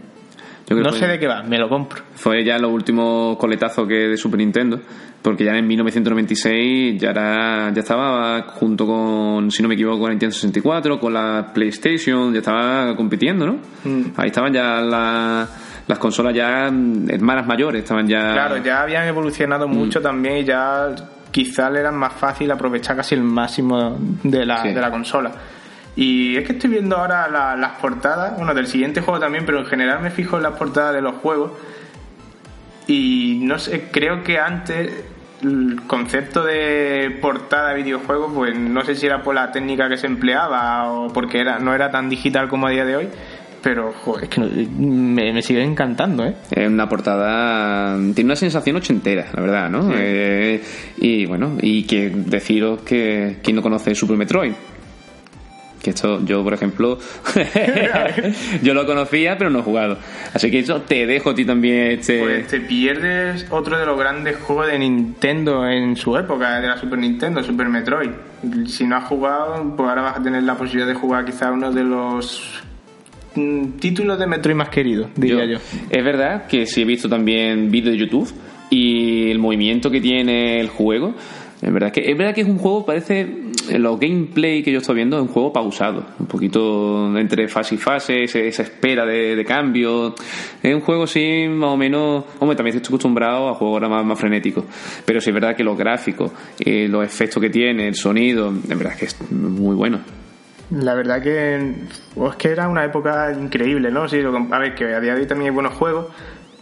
no 0.69 0.91
sé 0.91 1.07
de 1.07 1.19
qué 1.19 1.27
va, 1.27 1.43
me 1.43 1.57
lo 1.57 1.69
compro. 1.69 2.01
Fue 2.15 2.43
ya 2.43 2.57
los 2.57 2.71
últimos 2.71 3.37
coletazos 3.37 3.87
que 3.87 3.93
de 4.09 4.17
Super 4.17 4.39
Nintendo, 4.39 4.79
porque 5.21 5.43
ya 5.45 5.55
en 5.57 5.67
1996 5.67 6.99
ya 7.01 7.09
era, 7.11 7.71
ya 7.73 7.79
estaba 7.81 8.41
junto 8.43 8.85
con, 8.85 9.51
si 9.51 9.61
no 9.61 9.69
me 9.69 9.75
equivoco, 9.75 9.99
con 10.01 10.09
Nintendo 10.11 10.33
64, 10.33 10.99
con 10.99 11.13
la 11.13 11.51
PlayStation, 11.53 12.31
ya 12.33 12.39
estaba 12.39 12.95
compitiendo, 12.95 13.45
¿no? 13.45 13.53
Mm. 13.83 14.01
Ahí 14.17 14.27
estaban 14.27 14.53
ya 14.53 14.81
la- 14.81 15.47
las 15.87 15.99
consolas 15.99 16.33
ya 16.33 16.69
mm, 16.71 17.09
hermanas 17.11 17.45
mayores, 17.45 17.83
estaban 17.83 18.07
ya... 18.07 18.33
Claro, 18.33 18.57
ya 18.63 18.81
habían 18.81 19.07
evolucionado 19.07 19.67
mucho 19.67 20.01
también 20.01 20.37
y 20.37 20.43
ya 20.43 20.95
quizá 21.29 21.69
le 21.69 21.81
era 21.81 21.91
más 21.91 22.13
fácil 22.13 22.49
aprovechar 22.49 22.95
casi 22.95 23.13
el 23.13 23.21
máximo 23.21 23.97
de 24.23 24.45
la, 24.45 24.63
Sí. 24.63 24.69
de 24.69 24.81
la 24.81 24.89
consola. 24.89 25.31
Y 25.95 26.35
es 26.37 26.45
que 26.45 26.53
estoy 26.53 26.69
viendo 26.71 26.97
ahora 26.97 27.27
la- 27.29 27.55
las 27.55 27.73
portadas, 27.79 28.35
bueno, 28.37 28.53
del 28.53 28.67
siguiente 28.67 29.01
juego 29.01 29.19
también, 29.19 29.45
pero 29.45 29.59
en 29.59 29.65
general 29.65 30.01
me 30.01 30.11
fijo 30.11 30.37
en 30.37 30.43
las 30.43 30.53
portadas 30.57 30.93
de 30.93 31.01
los 31.01 31.15
juegos. 31.15 31.51
Y 32.87 33.39
no 33.43 33.57
sé, 33.57 33.87
creo 33.91 34.23
que 34.23 34.37
antes 34.37 34.91
el 35.41 35.81
concepto 35.87 36.43
de 36.43 37.17
portada 37.21 37.69
de 37.69 37.81
videojuego, 37.83 38.31
pues 38.33 38.57
no 38.57 38.83
sé 38.83 38.95
si 38.95 39.05
era 39.05 39.23
por 39.23 39.35
la 39.35 39.51
técnica 39.51 39.89
que 39.89 39.97
se 39.97 40.07
empleaba 40.07 40.91
o 40.91 41.11
porque 41.11 41.39
era, 41.39 41.59
no 41.59 41.73
era 41.73 41.89
tan 41.91 42.09
digital 42.09 42.47
como 42.47 42.67
a 42.67 42.71
día 42.71 42.85
de 42.85 42.95
hoy. 42.95 43.07
Pero, 43.63 43.91
joder, 43.93 44.25
es 44.25 44.29
que 44.29 44.41
no- 44.41 44.47
me, 44.77 45.33
me 45.33 45.41
sigue 45.41 45.63
encantando, 45.63 46.23
¿eh? 46.23 46.35
Es 46.51 46.67
una 46.67 46.87
portada. 46.87 47.95
Tiene 48.13 48.27
una 48.27 48.35
sensación 48.35 48.75
ochentera, 48.75 49.25
la 49.33 49.41
verdad, 49.41 49.69
¿no? 49.71 49.89
Eh, 49.95 50.61
y 50.97 51.25
bueno, 51.25 51.57
y 51.59 51.83
que 51.87 52.11
deciros 52.11 52.81
que. 52.81 53.37
¿Quién 53.41 53.55
no 53.55 53.63
conoce 53.63 53.95
Super 53.95 54.17
Metroid? 54.17 54.51
Que 55.85 55.91
esto, 55.91 56.19
yo, 56.25 56.43
por 56.43 56.51
ejemplo. 56.51 56.97
yo 58.63 58.73
lo 58.73 58.87
conocía, 58.87 59.37
pero 59.37 59.51
no 59.51 59.59
he 59.59 59.61
jugado. 59.61 59.99
Así 60.33 60.49
que 60.49 60.57
eso 60.57 60.81
te 60.81 61.05
dejo 61.05 61.29
a 61.29 61.35
ti 61.35 61.45
también 61.45 61.91
este. 61.91 62.21
Pues 62.23 62.47
te 62.47 62.59
pierdes 62.59 63.45
otro 63.51 63.77
de 63.77 63.85
los 63.85 63.95
grandes 63.95 64.37
juegos 64.37 64.65
de 64.65 64.79
Nintendo 64.79 65.67
en 65.67 65.95
su 65.95 66.17
época, 66.17 66.59
de 66.59 66.69
la 66.69 66.77
Super 66.77 66.97
Nintendo, 66.97 67.43
Super 67.43 67.69
Metroid. 67.69 68.09
Si 68.65 68.87
no 68.87 68.95
has 68.95 69.03
jugado, 69.03 69.75
pues 69.77 69.87
ahora 69.87 70.01
vas 70.01 70.17
a 70.17 70.23
tener 70.23 70.41
la 70.41 70.55
posibilidad 70.55 70.87
de 70.87 70.95
jugar 70.95 71.23
quizá 71.23 71.51
uno 71.51 71.71
de 71.71 71.83
los 71.83 72.63
mm, 73.35 73.73
títulos 73.73 74.17
de 74.17 74.25
Metroid 74.25 74.55
más 74.55 74.69
queridos, 74.69 75.09
diría 75.15 75.45
yo. 75.45 75.59
Es 75.87 76.03
verdad 76.03 76.47
que 76.47 76.65
sí 76.65 76.81
he 76.81 76.85
visto 76.85 77.07
también 77.07 77.69
vídeos 77.69 77.93
de 77.93 77.99
YouTube 77.99 78.33
y 78.71 79.29
el 79.29 79.37
movimiento 79.37 79.91
que 79.91 80.01
tiene 80.01 80.59
el 80.59 80.69
juego. 80.69 81.13
Es 81.61 81.71
verdad 81.71 81.91
que 81.91 82.09
es 82.09 82.17
verdad 82.17 82.33
que 82.33 82.41
es 82.41 82.47
un 82.47 82.57
juego 82.57 82.87
parece 82.87 83.44
los 83.71 83.99
gameplay 83.99 84.61
que 84.63 84.71
yo 84.71 84.79
estoy 84.79 84.95
viendo 84.95 85.17
es 85.17 85.21
un 85.23 85.27
juego 85.29 85.51
pausado, 85.53 86.05
un 86.19 86.25
poquito 86.27 87.17
entre 87.17 87.47
fase 87.47 87.75
y 87.75 87.77
fase, 87.77 88.23
esa 88.23 88.61
espera 88.63 89.05
de, 89.05 89.35
de 89.35 89.45
cambio. 89.45 90.15
Es 90.61 90.73
un 90.73 90.81
juego 90.81 91.07
sí 91.07 91.45
más 91.49 91.69
o 91.71 91.77
menos, 91.77 92.23
hombre, 92.39 92.55
también 92.55 92.75
estoy 92.75 92.89
acostumbrado 92.93 93.49
a 93.49 93.53
juegos 93.55 93.75
ahora 93.75 93.89
más, 93.89 94.05
más 94.05 94.19
frenéticos, 94.19 94.63
pero 95.05 95.19
sí 95.21 95.29
es 95.29 95.33
verdad 95.33 95.55
que 95.55 95.63
los 95.63 95.77
gráficos, 95.77 96.31
eh, 96.59 96.87
los 96.89 97.03
efectos 97.05 97.41
que 97.41 97.49
tiene, 97.49 97.87
el 97.87 97.95
sonido, 97.95 98.51
es 98.51 98.77
verdad 98.77 98.95
que 98.95 99.05
es 99.05 99.31
muy 99.31 99.75
bueno. 99.75 99.99
La 100.71 100.95
verdad 100.95 101.21
que 101.21 101.73
oh, 102.15 102.29
es 102.29 102.35
que 102.37 102.47
era 102.49 102.67
una 102.67 102.83
época 102.83 103.31
increíble, 103.39 103.91
¿no? 103.91 104.07
Sí, 104.09 104.19
a 104.51 104.57
ver, 104.59 104.73
que 104.73 104.85
a 104.95 104.99
día 104.99 105.13
de 105.13 105.21
hoy 105.21 105.27
también 105.27 105.49
hay 105.51 105.53
buenos 105.53 105.73
juegos, 105.73 106.07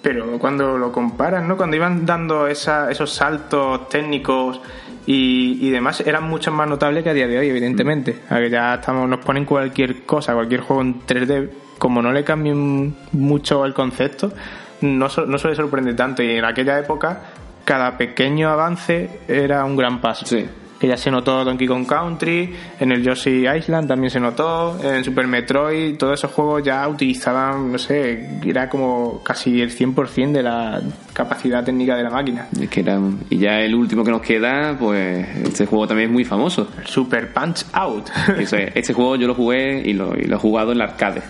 pero 0.01 0.37
cuando 0.39 0.77
lo 0.77 0.91
comparas, 0.91 1.43
¿no? 1.47 1.55
Cuando 1.55 1.77
iban 1.77 2.05
dando 2.05 2.45
esa- 2.47 2.91
esos 2.91 3.11
saltos 3.13 3.87
técnicos 3.87 4.59
y, 5.05 5.57
y 5.61 5.69
demás, 5.69 6.01
eran 6.01 6.23
mucho 6.23 6.51
más 6.51 6.67
notables 6.67 7.03
que 7.03 7.09
a 7.09 7.13
día 7.13 7.27
de 7.27 7.37
hoy, 7.37 7.49
evidentemente. 7.49 8.19
A 8.29 8.37
que 8.37 8.49
ya 8.49 8.75
estamos, 8.75 9.07
nos 9.09 9.19
ponen 9.19 9.45
cualquier 9.45 10.03
cosa, 10.03 10.33
cualquier 10.33 10.61
juego 10.61 10.81
en 10.81 11.01
3D, 11.01 11.49
como 11.77 12.01
no 12.01 12.11
le 12.11 12.23
cambien 12.23 12.95
mucho 13.11 13.65
el 13.65 13.73
concepto, 13.73 14.31
no, 14.81 15.07
no 15.27 15.37
suele 15.37 15.55
sorprender 15.55 15.95
tanto. 15.95 16.23
Y 16.23 16.31
en 16.31 16.45
aquella 16.45 16.79
época, 16.79 17.21
cada 17.65 17.97
pequeño 17.97 18.49
avance 18.49 19.19
era 19.27 19.65
un 19.65 19.75
gran 19.75 19.99
paso 20.01 20.25
Sí. 20.25 20.45
Que 20.83 20.89
ya 20.89 20.97
se 20.97 21.09
notó 21.09 21.45
Donkey 21.45 21.65
Kong 21.65 21.87
Country, 21.87 22.53
en 22.77 22.91
el 22.91 23.01
Yoshi 23.01 23.47
Island 23.47 23.87
también 23.87 24.11
se 24.11 24.19
notó, 24.19 24.77
en 24.83 25.01
Super 25.01 25.27
Metroid, 25.27 25.95
todos 25.95 26.19
esos 26.19 26.29
juegos 26.31 26.61
ya 26.61 26.85
utilizaban, 26.89 27.71
no 27.71 27.77
sé, 27.77 28.41
era 28.45 28.67
como 28.67 29.23
casi 29.23 29.61
el 29.61 29.71
100% 29.71 30.33
de 30.33 30.43
la 30.43 30.81
capacidad 31.13 31.63
técnica 31.63 31.95
de 31.95 32.03
la 32.03 32.09
máquina. 32.09 32.49
Es 32.59 32.67
que 32.67 32.81
era, 32.81 32.99
y 33.29 33.37
ya 33.37 33.61
el 33.61 33.73
último 33.75 34.03
que 34.03 34.11
nos 34.11 34.21
queda, 34.21 34.75
pues 34.77 35.25
este 35.45 35.67
juego 35.67 35.87
también 35.87 36.09
es 36.09 36.13
muy 36.13 36.25
famoso. 36.25 36.67
Super 36.83 37.31
Punch 37.31 37.63
Out. 37.71 38.09
Eso 38.37 38.57
es, 38.57 38.75
Este 38.75 38.91
juego 38.91 39.15
yo 39.15 39.27
lo 39.27 39.35
jugué 39.35 39.81
y 39.85 39.93
lo, 39.93 40.13
y 40.17 40.25
lo 40.25 40.35
he 40.35 40.39
jugado 40.39 40.73
en 40.73 40.79
la 40.79 40.83
arcade. 40.83 41.21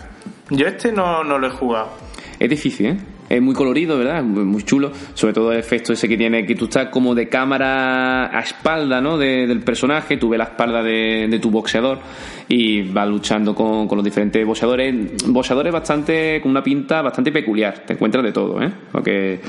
Yo 0.49 0.65
este 0.65 0.91
no, 0.91 1.23
no 1.23 1.37
lo 1.37 1.45
he 1.45 1.51
jugado. 1.51 1.89
Es 2.39 2.49
difícil, 2.49 2.85
¿eh? 2.87 2.97
Es 3.29 3.41
muy 3.41 3.55
colorido, 3.55 3.97
¿verdad? 3.97 4.21
Muy 4.23 4.63
chulo. 4.63 4.91
Sobre 5.13 5.33
todo 5.33 5.51
el 5.51 5.59
efecto 5.59 5.93
ese 5.93 6.07
que 6.07 6.17
tiene, 6.17 6.45
que 6.45 6.55
tú 6.55 6.65
estás 6.65 6.89
como 6.89 7.15
de 7.15 7.29
cámara 7.29 8.25
a 8.37 8.41
espalda, 8.41 9.01
¿no? 9.01 9.17
De- 9.17 9.47
del 9.47 9.61
personaje, 9.61 10.17
tú 10.17 10.29
ves 10.29 10.37
la 10.37 10.43
espalda 10.45 10.83
de, 10.83 11.27
de 11.29 11.39
tu 11.39 11.49
boxeador 11.49 11.99
y 12.47 12.81
vas 12.83 13.07
luchando 13.07 13.55
con, 13.55 13.87
con 13.87 13.97
los 13.97 14.05
diferentes 14.05 14.45
boxeadores. 14.45 14.93
Boxeadores 15.27 15.71
bastante, 15.73 16.39
con 16.41 16.51
una 16.51 16.61
pinta 16.63 17.01
bastante 17.01 17.31
peculiar. 17.31 17.79
Te 17.85 17.93
encuentras 17.93 18.23
de 18.23 18.31
todo, 18.31 18.61
¿eh? 18.61 18.69
Porque 18.91 19.39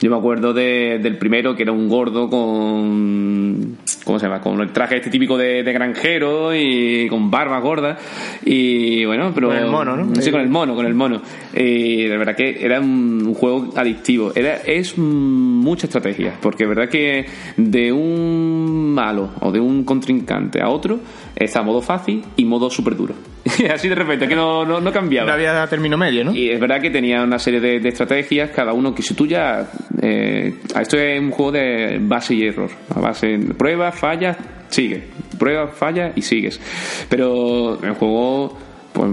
yo 0.00 0.10
me 0.10 0.16
acuerdo 0.16 0.52
de- 0.52 0.98
del 1.02 1.18
primero, 1.18 1.54
que 1.54 1.62
era 1.62 1.72
un 1.72 1.88
gordo 1.88 2.28
con... 2.30 3.76
¿Cómo 4.04 4.18
se 4.18 4.26
llama? 4.26 4.40
Con 4.40 4.60
el 4.60 4.72
traje 4.72 4.96
este 4.96 5.10
típico 5.10 5.36
de, 5.36 5.62
de 5.62 5.72
granjero 5.72 6.54
y 6.54 7.06
con 7.08 7.30
barba 7.30 7.60
gorda. 7.60 7.98
Y 8.44 9.04
bueno, 9.04 9.32
pero... 9.34 9.48
Con 9.48 9.56
el 9.58 9.66
mono, 9.66 9.96
¿no? 9.96 10.14
Sí, 10.20 10.30
con 10.30 10.40
el 10.40 10.48
mono, 10.48 10.74
con 10.74 10.86
el 10.86 10.94
mono. 10.94 11.20
Y 11.54 12.04
de 12.04 12.16
verdad 12.16 12.34
que 12.34 12.64
era 12.64 12.80
un, 12.80 13.22
un 13.26 13.34
juego 13.34 13.72
adictivo. 13.76 14.32
Era, 14.34 14.56
es 14.64 14.96
mucha 14.98 15.86
estrategia, 15.86 16.34
porque 16.40 16.62
es 16.64 16.68
verdad 16.68 16.88
que 16.88 17.26
de 17.56 17.92
un 17.92 18.92
malo 18.94 19.30
o 19.40 19.52
de 19.52 19.60
un 19.60 19.84
contrincante 19.84 20.60
a 20.62 20.68
otro 20.70 20.98
está 21.36 21.62
modo 21.62 21.82
fácil 21.82 22.22
y 22.36 22.44
modo 22.44 22.70
súper 22.70 22.96
duro. 22.96 23.14
Así 23.72 23.88
de 23.88 23.94
repente, 23.94 24.26
que 24.28 24.34
no, 24.36 24.64
no, 24.64 24.80
no 24.80 24.92
cambiaba. 24.92 25.28
No 25.28 25.34
había 25.34 25.66
término 25.66 25.96
medio, 25.96 26.24
¿no? 26.24 26.34
Y 26.34 26.50
es 26.50 26.60
verdad 26.60 26.80
que 26.80 26.90
tenía 26.90 27.22
una 27.22 27.38
serie 27.38 27.60
de, 27.60 27.80
de 27.80 27.88
estrategias, 27.88 28.50
cada 28.50 28.72
uno 28.72 28.94
que 28.94 29.02
si 29.02 29.14
tú 29.14 29.26
ya... 29.26 29.70
eh, 30.00 30.54
esto 30.78 30.96
es 30.96 31.20
un 31.20 31.30
juego 31.30 31.52
de 31.52 31.98
base 32.00 32.34
y 32.34 32.44
error. 32.44 32.70
A 32.94 33.00
base, 33.00 33.38
prueba, 33.56 33.92
falla, 33.92 34.36
sigue. 34.68 35.04
Prueba, 35.38 35.68
falla 35.68 36.12
y 36.14 36.22
sigues. 36.22 36.60
Pero 37.08 37.78
un 37.78 37.94
juego 37.94 38.56
pues, 38.92 39.10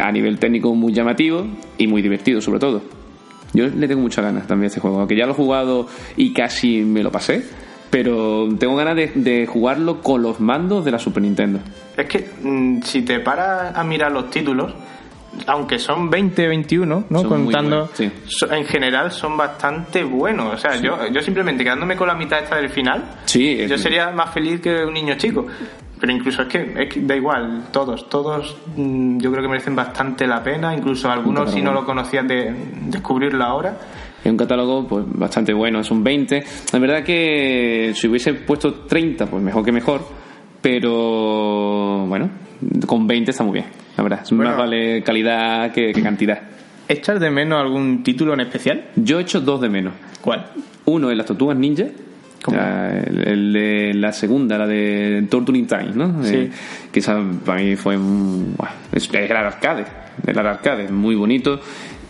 a 0.00 0.12
nivel 0.12 0.38
técnico 0.38 0.74
muy 0.74 0.92
llamativo 0.92 1.46
y 1.78 1.86
muy 1.86 2.02
divertido 2.02 2.40
sobre 2.40 2.60
todo. 2.60 2.82
Yo 3.52 3.68
le 3.68 3.86
tengo 3.86 4.00
muchas 4.00 4.24
ganas 4.24 4.46
también 4.46 4.64
a 4.64 4.68
este 4.68 4.80
juego, 4.80 4.98
aunque 4.98 5.16
ya 5.16 5.26
lo 5.26 5.32
he 5.32 5.36
jugado 5.36 5.86
y 6.16 6.32
casi 6.32 6.80
me 6.80 7.04
lo 7.04 7.12
pasé, 7.12 7.44
pero 7.88 8.48
tengo 8.58 8.74
ganas 8.74 8.96
de, 8.96 9.12
de 9.14 9.46
jugarlo 9.46 10.02
con 10.02 10.22
los 10.22 10.40
mandos 10.40 10.84
de 10.84 10.90
la 10.90 10.98
Super 10.98 11.22
Nintendo. 11.22 11.60
Es 11.96 12.06
que 12.06 12.28
mm, 12.42 12.82
si 12.82 13.02
te 13.02 13.20
paras 13.20 13.76
a 13.76 13.84
mirar 13.84 14.10
los 14.10 14.28
títulos, 14.30 14.74
aunque 15.46 15.78
son 15.78 16.10
20, 16.10 16.48
21, 16.48 17.04
¿no? 17.08 17.20
Son 17.20 17.44
Contando, 17.44 17.90
sí. 17.92 18.10
en 18.50 18.64
general 18.64 19.10
son 19.10 19.36
bastante 19.36 20.02
buenos. 20.04 20.54
O 20.54 20.58
sea, 20.58 20.76
yo, 20.80 21.06
yo 21.12 21.20
simplemente 21.20 21.64
quedándome 21.64 21.96
con 21.96 22.08
la 22.08 22.14
mitad 22.14 22.42
esta 22.42 22.56
del 22.56 22.70
final, 22.70 23.04
Sí, 23.24 23.66
yo 23.66 23.76
sería 23.78 24.10
más 24.10 24.32
feliz 24.32 24.60
que 24.60 24.84
un 24.84 24.94
niño 24.94 25.14
chico. 25.16 25.46
Pero 26.00 26.12
incluso 26.12 26.42
es 26.42 26.48
que, 26.48 26.74
es 26.76 26.92
que 26.92 27.00
da 27.00 27.16
igual, 27.16 27.68
todos, 27.72 28.08
todos 28.08 28.56
mm, 28.76 29.18
yo 29.18 29.30
creo 29.30 29.42
que 29.42 29.48
merecen 29.48 29.74
bastante 29.74 30.26
la 30.26 30.42
pena, 30.42 30.74
incluso 30.74 31.10
algunos 31.10 31.50
si 31.50 31.62
no 31.62 31.72
lo 31.72 31.84
conocías 31.84 32.26
de 32.26 32.54
descubrirlo 32.88 33.42
ahora. 33.44 33.78
Es 34.22 34.30
un 34.30 34.36
catálogo 34.36 34.86
pues 34.86 35.04
bastante 35.06 35.52
bueno, 35.52 35.80
es 35.80 35.90
un 35.90 36.02
20. 36.02 36.44
La 36.72 36.78
verdad 36.78 37.02
que 37.04 37.92
si 37.94 38.08
hubiese 38.08 38.34
puesto 38.34 38.72
30, 38.74 39.26
pues 39.26 39.42
mejor 39.42 39.64
que 39.64 39.72
mejor, 39.72 40.02
pero 40.60 42.06
bueno, 42.06 42.28
con 42.86 43.06
20 43.06 43.30
está 43.30 43.44
muy 43.44 43.54
bien, 43.54 43.66
la 43.96 44.02
verdad. 44.02 44.20
Es 44.22 44.30
Bueno. 44.30 44.50
más 44.50 44.58
vale 44.58 45.02
calidad 45.02 45.72
que, 45.72 45.92
que 45.92 46.02
cantidad. 46.02 46.40
¿Echas 46.88 47.18
de 47.18 47.30
menos 47.30 47.60
algún 47.60 48.02
título 48.02 48.34
en 48.34 48.40
especial? 48.40 48.86
Yo 48.96 49.18
he 49.18 49.22
hecho 49.22 49.40
dos 49.40 49.60
de 49.60 49.68
menos. 49.68 49.94
¿Cuál? 50.20 50.46
Uno 50.86 51.10
es 51.10 51.16
las 51.16 51.26
tortugas 51.26 51.56
ninja. 51.56 51.84
¿Cómo? 52.42 52.58
La, 52.58 52.98
el, 52.98 53.26
el 53.26 53.52
de 53.54 53.94
la 53.94 54.12
segunda, 54.12 54.58
la 54.58 54.66
de 54.66 55.26
Torturing 55.30 55.66
Time, 55.66 55.92
¿no? 55.94 56.22
Sí. 56.22 56.34
Eh, 56.36 56.50
que 56.92 56.98
esa 57.00 57.18
para 57.44 57.62
mí 57.62 57.74
fue 57.76 57.96
un. 57.96 58.54
buah, 58.56 58.68
es, 58.92 59.04
es 59.04 59.14
el 59.14 59.36
arcade. 59.36 59.84
El 60.26 60.38
arcade, 60.38 60.88
muy 60.90 61.14
bonito. 61.14 61.58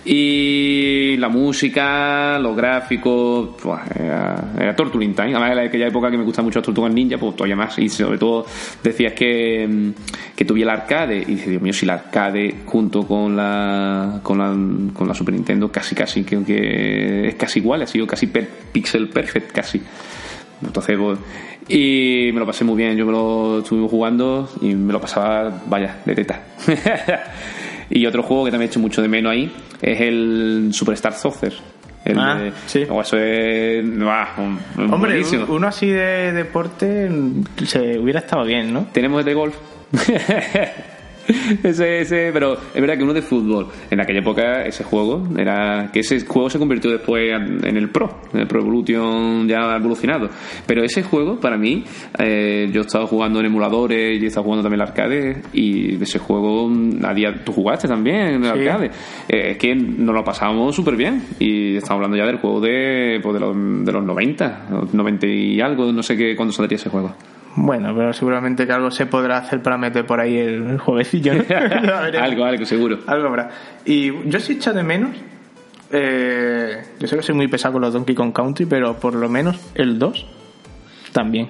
Y 0.07 1.17
la 1.17 1.29
música, 1.31 2.39
los 2.39 2.55
gráficos, 2.55 3.51
buah, 3.63 3.85
era, 3.99 4.53
era 4.59 4.77
Torturing 4.77 5.15
Time. 5.15 5.31
Además, 5.35 5.53
en 5.53 5.59
aquella 5.61 5.87
época 5.87 6.11
que 6.11 6.19
me 6.19 6.25
gustan 6.25 6.45
mucho 6.45 6.59
las 6.59 6.67
tortugas 6.67 6.93
ninja, 6.93 7.17
pues 7.17 7.35
todavía 7.37 7.57
más. 7.57 7.79
Y 7.79 7.89
sobre 7.89 8.19
todo 8.19 8.45
decías 8.83 9.15
que, 9.15 9.67
mm, 9.67 9.91
que 10.37 10.45
tuviera 10.45 10.75
el 10.75 10.81
arcade. 10.81 11.17
Y 11.23 11.25
dices, 11.25 11.49
Dios 11.49 11.63
mío, 11.63 11.73
si 11.73 11.87
el 11.87 11.91
arcade 11.91 12.55
junto 12.67 13.07
con 13.07 13.35
la, 13.37 14.21
con 14.23 14.39
la, 14.39 14.93
con 14.93 15.09
la 15.09 15.15
Super 15.15 15.35
Nintendo 15.35 15.73
casi, 15.73 15.95
casi, 15.95 16.23
creo 16.23 16.45
que 16.45 17.29
es 17.29 17.35
casi 17.37 17.61
igual, 17.61 17.81
ha 17.83 17.87
sido 17.87 18.07
casi 18.07 18.27
per- 18.27 18.49
pixel 18.73 19.09
perfect, 19.09 19.53
casi. 19.53 19.81
Entonces, 20.63 20.99
pues, 20.99 21.19
y 21.69 22.31
me 22.33 22.41
lo 22.41 22.47
pasé 22.47 22.65
muy 22.65 22.77
bien. 22.77 22.95
Yo 22.97 23.07
me 23.07 23.13
lo 23.13 23.61
estuvimos 23.61 23.91
jugando 23.91 24.51
y 24.61 24.75
me 24.75 24.93
lo 24.93 25.01
pasaba, 25.01 25.63
vaya, 25.67 25.97
de 26.05 26.15
teta. 26.15 26.43
y 27.91 28.07
otro 28.07 28.23
juego 28.23 28.45
que 28.45 28.51
también 28.51 28.69
he 28.69 28.71
hecho 28.71 28.81
mucho 28.81 29.03
de 29.03 29.09
menos 29.09 29.33
ahí 29.33 29.53
es 29.83 30.01
el 30.01 30.69
Superstar 30.73 31.13
Soccer. 31.15 31.53
El 32.05 32.19
Ah, 32.19 32.35
de- 32.37 32.53
sí. 32.67 32.85
oh, 32.91 33.01
eso 33.01 33.17
es. 33.17 33.83
buah, 33.99 34.27
un- 34.39 34.59
Hombre, 34.93 35.13
buenísimo. 35.13 35.47
uno 35.49 35.69
así 35.69 35.87
de 35.89 36.33
deporte 36.33 37.09
mm, 37.09 37.45
se 37.65 37.99
hubiera 37.99 38.21
estado 38.21 38.45
bien, 38.45 38.73
¿no? 38.75 38.87
Tenemos 38.93 39.21
el 39.21 39.25
de 39.25 39.35
golf. 39.35 39.55
ese, 41.63 42.01
ese, 42.01 42.31
pero 42.33 42.55
es 42.55 42.81
verdad 42.81 42.97
que 42.97 43.03
uno 43.05 43.13
de 43.15 43.23
fútbol. 43.23 43.69
En 43.91 44.01
aquella 44.01 44.21
época 44.21 44.63
ese 44.65 44.85
juego 44.85 45.23
era 45.37 45.91
que 45.93 46.01
ese 46.01 46.21
juego 46.25 46.51
se 46.51 46.59
convirtió 46.59 46.91
después 46.91 47.33
en 47.33 47.77
el 47.77 47.89
Pro, 47.91 48.21
en 48.33 48.41
el 48.41 48.47
Pro 48.47 48.61
Evolution 48.61 49.49
ya 49.49 49.77
evolucionado. 49.77 50.29
Pero 50.67 50.83
ese 50.85 51.03
juego 51.03 51.39
para 51.41 51.57
mí, 51.57 51.85
eh, 52.19 52.69
yo 52.73 52.83
he 52.83 52.85
estado 52.85 53.07
jugando 53.07 53.41
en 53.41 53.47
emuladores 53.47 54.21
y 54.21 54.25
he 54.25 54.27
estado 54.29 54.45
jugando 54.45 54.63
también 54.63 54.81
en 54.81 54.87
el 54.89 54.89
arcade 54.89 55.43
y 55.53 56.03
ese 56.03 56.19
juego 56.19 56.71
a 57.05 57.15
día 57.15 57.43
tú 57.45 57.53
jugaste 57.53 57.89
también 57.89 58.17
en 58.17 58.45
el 58.45 58.53
Sí. 58.53 58.69
arcade. 58.69 58.91
Eh, 59.29 59.51
es 59.53 59.59
que 59.59 59.75
nos 59.75 60.15
lo 60.15 60.25
pasamos 60.25 60.75
súper 60.75 60.97
bien 60.97 61.23
y 61.39 61.77
estamos 61.77 61.97
hablando 62.05 62.17
ya 62.17 62.27
del 62.27 62.37
juego 62.39 62.61
de, 62.61 63.21
pues, 63.23 63.35
de, 63.35 63.41
los, 63.41 63.55
de 63.87 63.93
los 63.93 64.05
90, 64.05 64.67
los 64.71 64.95
90 64.95 65.27
y 65.27 65.61
algo, 65.61 65.93
no 65.93 66.03
sé 66.03 66.17
qué 66.17 66.35
cuándo 66.37 66.53
saldría 66.53 66.77
ese 66.77 66.91
juego. 66.91 67.15
Bueno, 67.57 67.95
pero 67.97 68.13
seguramente 68.13 68.67
que 68.67 68.73
algo 68.73 68.91
se 68.91 69.07
podrá 69.07 69.39
hacer 69.39 69.63
para 69.63 69.79
meter 69.79 70.05
por 70.05 70.19
ahí 70.21 70.37
el, 70.37 70.71
el 70.71 70.79
jueguecillo, 70.79 71.33
algo, 72.21 72.45
algo, 72.45 72.65
seguro. 72.65 72.99
Algo 73.07 73.29
habrá. 73.29 73.51
Y 73.85 74.11
yo 74.29 74.41
sí 74.41 74.55
echo 74.55 74.73
de 74.73 74.83
menos. 74.83 75.11
eh, 75.93 76.83
yo 76.99 77.07
sé 77.07 77.17
que 77.17 77.23
soy 77.23 77.35
muy 77.35 77.47
pesado 77.49 77.75
con 77.75 77.83
los 77.83 77.93
Donkey 77.93 78.15
Kong 78.15 78.33
Country, 78.33 78.67
pero 78.67 78.95
por 78.99 79.15
lo 79.15 79.29
menos 79.29 79.57
el 79.75 79.99
2 79.99 80.27
también. 81.13 81.49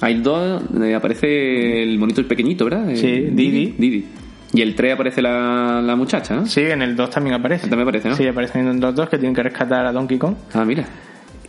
Hay 0.00 0.20
dos, 0.20 0.62
eh, 0.82 0.94
aparece 0.94 1.82
el 1.82 1.98
monito 1.98 2.20
el 2.20 2.26
pequeñito, 2.26 2.64
¿verdad? 2.64 2.88
Sí, 2.94 3.28
Didi. 3.32 3.74
Didi. 3.78 4.04
Y 4.52 4.62
el 4.62 4.74
3 4.74 4.94
aparece 4.94 5.22
la, 5.22 5.80
la 5.82 5.96
muchacha, 5.96 6.34
¿no? 6.34 6.46
Sí, 6.46 6.60
en 6.62 6.82
el 6.82 6.96
2 6.96 7.10
también 7.10 7.34
aparece. 7.36 7.68
También 7.68 7.82
aparece, 7.88 8.08
¿no? 8.08 8.16
Sí, 8.16 8.26
aparecen 8.26 8.66
en 8.68 8.80
los 8.80 8.94
dos 8.94 9.08
que 9.08 9.16
tienen 9.18 9.34
que 9.34 9.42
rescatar 9.42 9.86
a 9.86 9.92
Donkey 9.92 10.18
Kong. 10.18 10.34
Ah, 10.54 10.64
mira. 10.64 10.84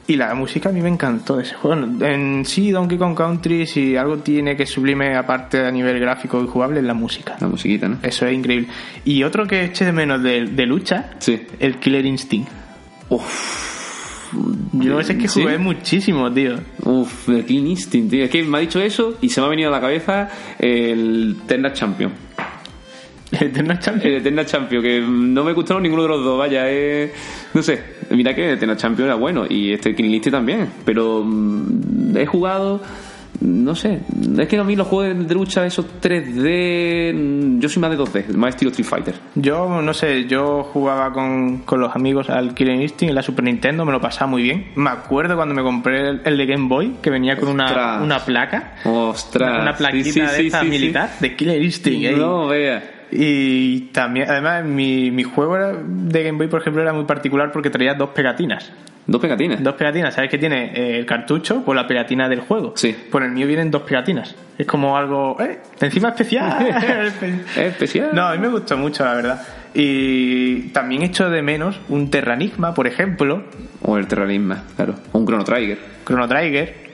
Y 0.09 0.15
la 0.15 0.33
música 0.35 0.69
a 0.69 0.71
mí 0.71 0.79
me 0.81 0.87
encantó 0.87 1.35
de 1.35 1.43
ese 1.43 1.55
juego. 1.55 1.81
En 2.05 2.45
sí, 2.45 2.71
Donkey 2.71 2.97
Kong 2.97 3.13
Country, 3.15 3.67
si 3.67 3.97
algo 3.97 4.17
tiene 4.19 4.55
que 4.55 4.65
sublime 4.65 5.15
aparte 5.17 5.65
a 5.65 5.69
nivel 5.71 5.99
gráfico 5.99 6.41
y 6.41 6.47
jugable, 6.47 6.79
es 6.79 6.85
la 6.85 6.93
música. 6.93 7.35
La 7.41 7.47
musiquita, 7.47 7.89
¿no? 7.89 7.97
Eso 8.01 8.25
es 8.25 8.33
increíble. 8.33 8.67
Y 9.03 9.23
otro 9.23 9.45
que 9.45 9.65
eché 9.65 9.83
de 9.83 9.91
menos 9.91 10.23
de, 10.23 10.45
de 10.45 10.65
lucha, 10.65 11.11
Sí. 11.19 11.41
el 11.59 11.75
Killer 11.77 12.05
Instinct. 12.05 12.47
Yo 14.73 14.99
ese 14.99 15.13
es 15.13 15.19
que 15.19 15.27
¿Sí? 15.27 15.41
jugué 15.41 15.57
muchísimo, 15.57 16.31
tío. 16.31 16.55
Uf, 16.83 17.29
el 17.29 17.45
Clean 17.45 17.65
Instinct, 17.67 18.11
tío. 18.11 18.23
Es 18.25 18.29
que 18.29 18.43
me 18.43 18.57
ha 18.57 18.61
dicho 18.61 18.79
eso 18.81 19.17
y 19.21 19.29
se 19.29 19.39
me 19.41 19.47
ha 19.47 19.49
venido 19.49 19.69
a 19.69 19.71
la 19.71 19.81
cabeza 19.81 20.29
el 20.59 21.37
Eternal 21.43 21.73
Champion. 21.73 22.11
El 23.31 23.47
Eternal 23.47 23.79
Champion. 23.79 24.13
El 24.13 24.19
Eternal 24.21 24.45
Champion, 24.45 24.81
que 24.81 25.01
no 25.01 25.43
me 25.43 25.53
gustaron 25.53 25.83
ninguno 25.83 26.03
de 26.03 26.09
los 26.09 26.23
dos, 26.23 26.37
vaya, 26.39 26.63
eh, 26.69 27.11
no 27.53 27.61
sé. 27.63 27.96
Mira 28.09 28.33
que 28.33 28.45
el 28.45 28.53
Eternal 28.57 28.77
Champion 28.77 29.07
era 29.07 29.15
bueno 29.15 29.45
y 29.47 29.71
este 29.73 29.89
Instinct 29.89 30.31
también. 30.31 30.67
Pero 30.85 31.23
mm, 31.25 32.15
he 32.17 32.25
jugado, 32.25 32.81
no 33.41 33.75
sé. 33.75 33.99
Es 34.37 34.47
que 34.47 34.57
a 34.57 34.63
mí 34.63 34.75
los 34.75 34.87
juegos 34.87 35.27
de 35.27 35.33
lucha, 35.33 35.65
esos 35.65 35.85
3D, 36.01 37.13
mm, 37.13 37.59
yo 37.59 37.69
soy 37.69 37.81
más 37.81 37.91
de 37.91 37.97
2D, 37.97 38.33
más 38.35 38.49
estilo 38.49 38.71
Street 38.71 38.87
Fighter. 38.87 39.15
Yo, 39.35 39.81
no 39.81 39.93
sé, 39.93 40.25
yo 40.25 40.63
jugaba 40.63 41.11
con, 41.11 41.59
con 41.59 41.79
los 41.79 41.95
amigos 41.95 42.29
al 42.29 42.53
Killer 42.53 42.81
Instinct 42.81 43.09
en 43.09 43.15
la 43.15 43.21
Super 43.21 43.45
Nintendo, 43.45 43.85
me 43.85 43.91
lo 43.91 44.01
pasaba 44.01 44.27
muy 44.27 44.41
bien. 44.43 44.71
Me 44.75 44.89
acuerdo 44.89 45.35
cuando 45.35 45.53
me 45.53 45.61
compré 45.63 46.09
el, 46.09 46.21
el 46.25 46.37
de 46.37 46.45
Game 46.45 46.67
Boy, 46.67 46.95
que 47.01 47.09
venía 47.09 47.37
con 47.37 47.49
una, 47.49 48.01
una 48.01 48.19
placa. 48.19 48.75
Ostras. 48.85 49.51
Una, 49.51 49.61
una 49.61 49.73
plaquita 49.73 50.03
Sí, 50.05 50.11
sí, 50.13 50.21
de 50.21 50.27
sí, 50.29 50.47
esta 50.47 50.63
militar, 50.63 51.11
de 51.19 51.35
Killer 51.35 51.61
Instinct. 51.61 52.17
No, 52.17 52.47
vea. 52.47 52.96
Y 53.11 53.81
también, 53.91 54.29
además, 54.29 54.63
mi, 54.65 55.11
mi 55.11 55.23
juego 55.23 55.55
era- 55.55 55.73
de 55.81 56.23
Game 56.23 56.37
Boy, 56.37 56.47
por 56.47 56.61
ejemplo, 56.61 56.81
era 56.81 56.93
muy 56.93 57.05
particular 57.05 57.51
porque 57.51 57.69
traía 57.69 57.93
dos 57.93 58.09
pegatinas. 58.09 58.71
Dos 59.05 59.21
pegatinas. 59.21 59.63
Dos 59.63 59.75
pegatinas, 59.75 60.13
¿sabes 60.13 60.29
que 60.29 60.37
tiene 60.37 60.73
eh, 60.75 60.99
el 60.99 61.05
cartucho 61.05 61.63
por 61.63 61.75
la 61.77 61.87
pegatina 61.87 62.27
del 62.27 62.41
juego? 62.41 62.73
Sí. 62.75 62.93
Por 63.09 63.23
el 63.23 63.31
mío 63.31 63.47
vienen 63.47 63.71
dos 63.71 63.83
pegatinas. 63.83 64.35
Es 64.57 64.67
como 64.67 64.97
algo, 64.97 65.37
¡eh! 65.39 65.59
Encima 65.79 66.09
especial. 66.09 66.67
Es 67.55 67.57
especial. 67.57 68.09
no, 68.11 68.25
a 68.27 68.33
mí 68.33 68.39
me 68.39 68.49
gustó 68.49 68.75
mucho, 68.75 69.05
la 69.05 69.13
verdad. 69.13 69.41
Y 69.73 70.69
también 70.69 71.03
echo 71.03 71.29
de 71.29 71.41
menos 71.41 71.79
un 71.87 72.09
Terranigma, 72.09 72.73
por 72.73 72.87
ejemplo, 72.87 73.43
O 73.81 73.97
el 73.97 74.07
terrorismo, 74.07 74.55
claro. 74.75 74.95
O 75.13 75.19
un 75.19 75.25
Chrono 75.25 75.43
Trigger. 75.45 75.77
Chrono 76.05 76.27
Trigger. 76.27 76.86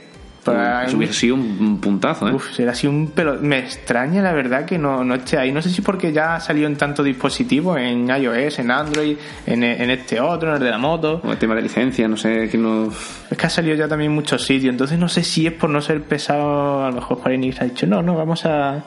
Para 0.44 0.86
Eso 0.86 0.98
hubiese 0.98 1.14
sido 1.14 1.36
un, 1.36 1.42
un 1.42 1.80
puntazo, 1.80 2.28
¿eh? 2.28 2.34
Uf, 2.34 2.54
será 2.54 2.74
así 2.74 2.86
un 2.88 3.12
pelo. 3.12 3.38
Me 3.42 3.60
extraña 3.60 4.22
la 4.22 4.34
verdad 4.34 4.66
que 4.66 4.78
no, 4.78 5.04
no 5.04 5.16
esté 5.16 5.38
ahí. 5.38 5.52
No 5.52 5.62
sé 5.62 5.70
si 5.70 5.82
porque 5.82 6.12
ya 6.12 6.40
salió 6.40 6.68
en 6.68 6.76
tantos 6.76 7.06
dispositivos, 7.06 7.78
en 7.78 8.10
iOS, 8.10 8.60
en 8.60 8.72
Android, 8.72 9.18
en, 9.46 9.64
en 9.64 9.90
este 9.90 10.20
otro, 10.20 10.50
en 10.50 10.56
el 10.56 10.64
de 10.64 10.70
la 10.70 10.78
moto. 10.78 11.22
O 11.24 11.32
el 11.32 11.38
tema 11.38 11.56
de 11.56 11.62
licencia, 11.62 12.08
no 12.08 12.18
sé, 12.18 12.50
que 12.50 12.58
no... 12.58 12.92
Es 13.30 13.38
que 13.38 13.46
ha 13.48 13.50
salido 13.50 13.76
ya 13.76 13.88
también 13.88 14.12
en 14.12 14.16
muchos 14.16 14.46
sitios, 14.46 14.72
entonces 14.72 15.00
no 15.00 15.08
sé 15.08 15.24
si 15.24 15.48
es 15.48 15.54
por 15.54 15.70
no 15.70 15.82
ser 15.82 16.02
pesado, 16.04 16.86
a 16.86 16.90
lo 16.90 16.96
mejor 16.96 17.18
Square 17.18 17.36
Enix 17.36 17.62
ha 17.62 17.66
dicho, 17.66 17.88
no, 17.88 18.02
no 18.02 18.16
vamos 18.16 18.46
a 18.46 18.84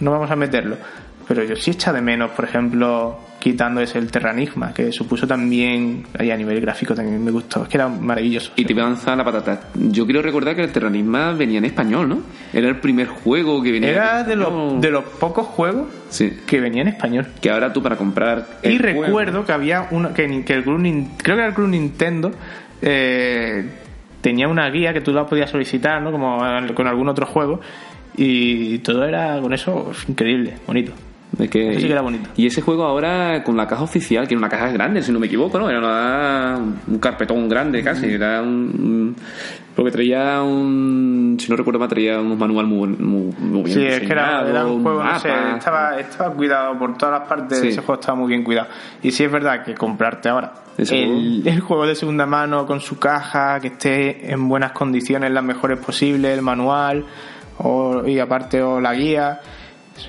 no 0.00 0.10
vamos 0.10 0.30
a 0.30 0.36
meterlo. 0.36 0.76
Pero 1.26 1.44
yo 1.44 1.56
sí 1.56 1.70
echa 1.70 1.92
de 1.92 2.02
menos, 2.02 2.32
por 2.32 2.44
ejemplo, 2.44 3.18
quitando 3.42 3.80
ese 3.80 3.98
el 3.98 4.08
Terranigma, 4.08 4.72
que 4.72 4.92
supuso 4.92 5.26
también, 5.26 6.04
ahí 6.16 6.30
a 6.30 6.36
nivel 6.36 6.60
gráfico 6.60 6.94
también 6.94 7.24
me 7.24 7.32
gustó, 7.32 7.64
es 7.64 7.68
que 7.68 7.76
era 7.76 7.88
maravilloso. 7.88 8.52
Y 8.54 8.64
te 8.64 8.72
voy 8.72 8.84
a 8.84 8.86
lanzar 8.86 9.16
la 9.18 9.24
patata. 9.24 9.62
Yo 9.74 10.04
quiero 10.04 10.22
recordar 10.22 10.54
que 10.54 10.62
el 10.62 10.70
Terranisma 10.70 11.32
venía 11.32 11.58
en 11.58 11.64
español, 11.64 12.08
¿no? 12.08 12.20
Era 12.52 12.68
el 12.68 12.76
primer 12.78 13.08
juego 13.08 13.60
que 13.60 13.72
venía 13.72 13.90
Era 13.90 14.20
en 14.20 14.26
de 14.28 14.36
los, 14.36 14.80
de 14.80 14.90
los 14.92 15.02
pocos 15.04 15.46
juegos 15.48 15.88
Sí. 16.08 16.30
que 16.46 16.60
venía 16.60 16.82
en 16.82 16.88
español. 16.88 17.26
Que 17.40 17.50
ahora 17.50 17.72
tú 17.72 17.82
para 17.82 17.96
comprar... 17.96 18.46
Y 18.62 18.78
juego- 18.78 19.02
recuerdo 19.02 19.44
que 19.44 19.52
había 19.52 19.88
uno 19.90 20.14
que, 20.14 20.44
que 20.44 20.52
el 20.54 20.62
Club 20.62 20.80
creo 21.16 21.34
que 21.36 21.40
era 21.42 21.48
el 21.48 21.54
Club 21.54 21.68
Nintendo 21.68 22.30
eh, 22.80 23.64
tenía 24.20 24.46
una 24.46 24.70
guía 24.70 24.92
que 24.92 25.00
tú 25.00 25.12
la 25.12 25.26
podías 25.26 25.50
solicitar, 25.50 26.00
¿no? 26.00 26.12
Como 26.12 26.38
con 26.74 26.86
algún 26.86 27.08
otro 27.08 27.26
juego 27.26 27.60
y 28.16 28.78
todo 28.78 29.04
era 29.04 29.40
con 29.40 29.52
eso 29.52 29.90
increíble, 30.08 30.54
bonito. 30.66 30.92
Es 31.38 31.48
que, 31.48 31.70
Eso 31.70 31.80
sí 31.80 31.86
que 31.86 31.92
era 31.92 32.02
bonito. 32.02 32.28
Y 32.36 32.46
ese 32.46 32.60
juego 32.60 32.84
ahora 32.84 33.42
con 33.42 33.56
la 33.56 33.66
caja 33.66 33.82
oficial, 33.82 34.28
que 34.28 34.34
era 34.34 34.38
una 34.38 34.48
caja 34.50 34.68
grande, 34.70 35.02
si 35.02 35.12
no 35.12 35.18
me 35.18 35.26
equivoco, 35.26 35.58
¿no? 35.58 35.68
Era 35.70 35.78
una- 35.78 36.58
un 36.86 36.98
carpetón 36.98 37.48
grande 37.48 37.82
casi. 37.82 38.06
Era 38.12 38.42
un, 38.42 39.16
Porque 39.74 39.90
traía 39.90 40.42
un. 40.42 41.38
Si 41.40 41.50
no 41.50 41.56
recuerdo 41.56 41.80
mal, 41.80 41.88
traía 41.88 42.20
un 42.20 42.38
manual 42.38 42.66
muy, 42.66 42.88
muy, 42.88 43.32
muy 43.38 43.62
bien 43.62 43.74
Sí, 43.78 43.86
es 43.86 44.00
que 44.00 44.12
era, 44.12 44.42
un 44.66 44.82
juego, 44.82 45.02
no 45.02 45.18
sé, 45.18 45.30
estaba, 45.56 45.98
estaba 45.98 46.34
cuidado 46.34 46.78
por 46.78 46.98
todas 46.98 47.20
las 47.20 47.26
partes, 47.28 47.58
Sí. 47.58 47.68
ese 47.68 47.80
juego 47.80 47.98
estaba 47.98 48.18
muy 48.18 48.28
bien 48.28 48.44
cuidado. 48.44 48.68
Y 49.02 49.10
sí 49.10 49.24
es 49.24 49.32
verdad 49.32 49.64
que 49.64 49.74
comprarte 49.74 50.28
ahora 50.28 50.52
el, 50.76 51.42
el 51.46 51.60
juego 51.60 51.86
de 51.86 51.94
segunda 51.94 52.26
mano 52.26 52.66
con 52.66 52.80
su 52.80 52.98
caja, 52.98 53.58
que 53.60 53.68
esté 53.68 54.30
en 54.30 54.46
buenas 54.46 54.72
condiciones, 54.72 55.30
las 55.30 55.42
mejores 55.44 55.78
posibles, 55.78 56.36
el 56.36 56.42
manual, 56.42 57.06
o, 57.58 58.06
y 58.06 58.18
aparte 58.18 58.60
o 58.62 58.78
la 58.78 58.92
guía, 58.92 59.40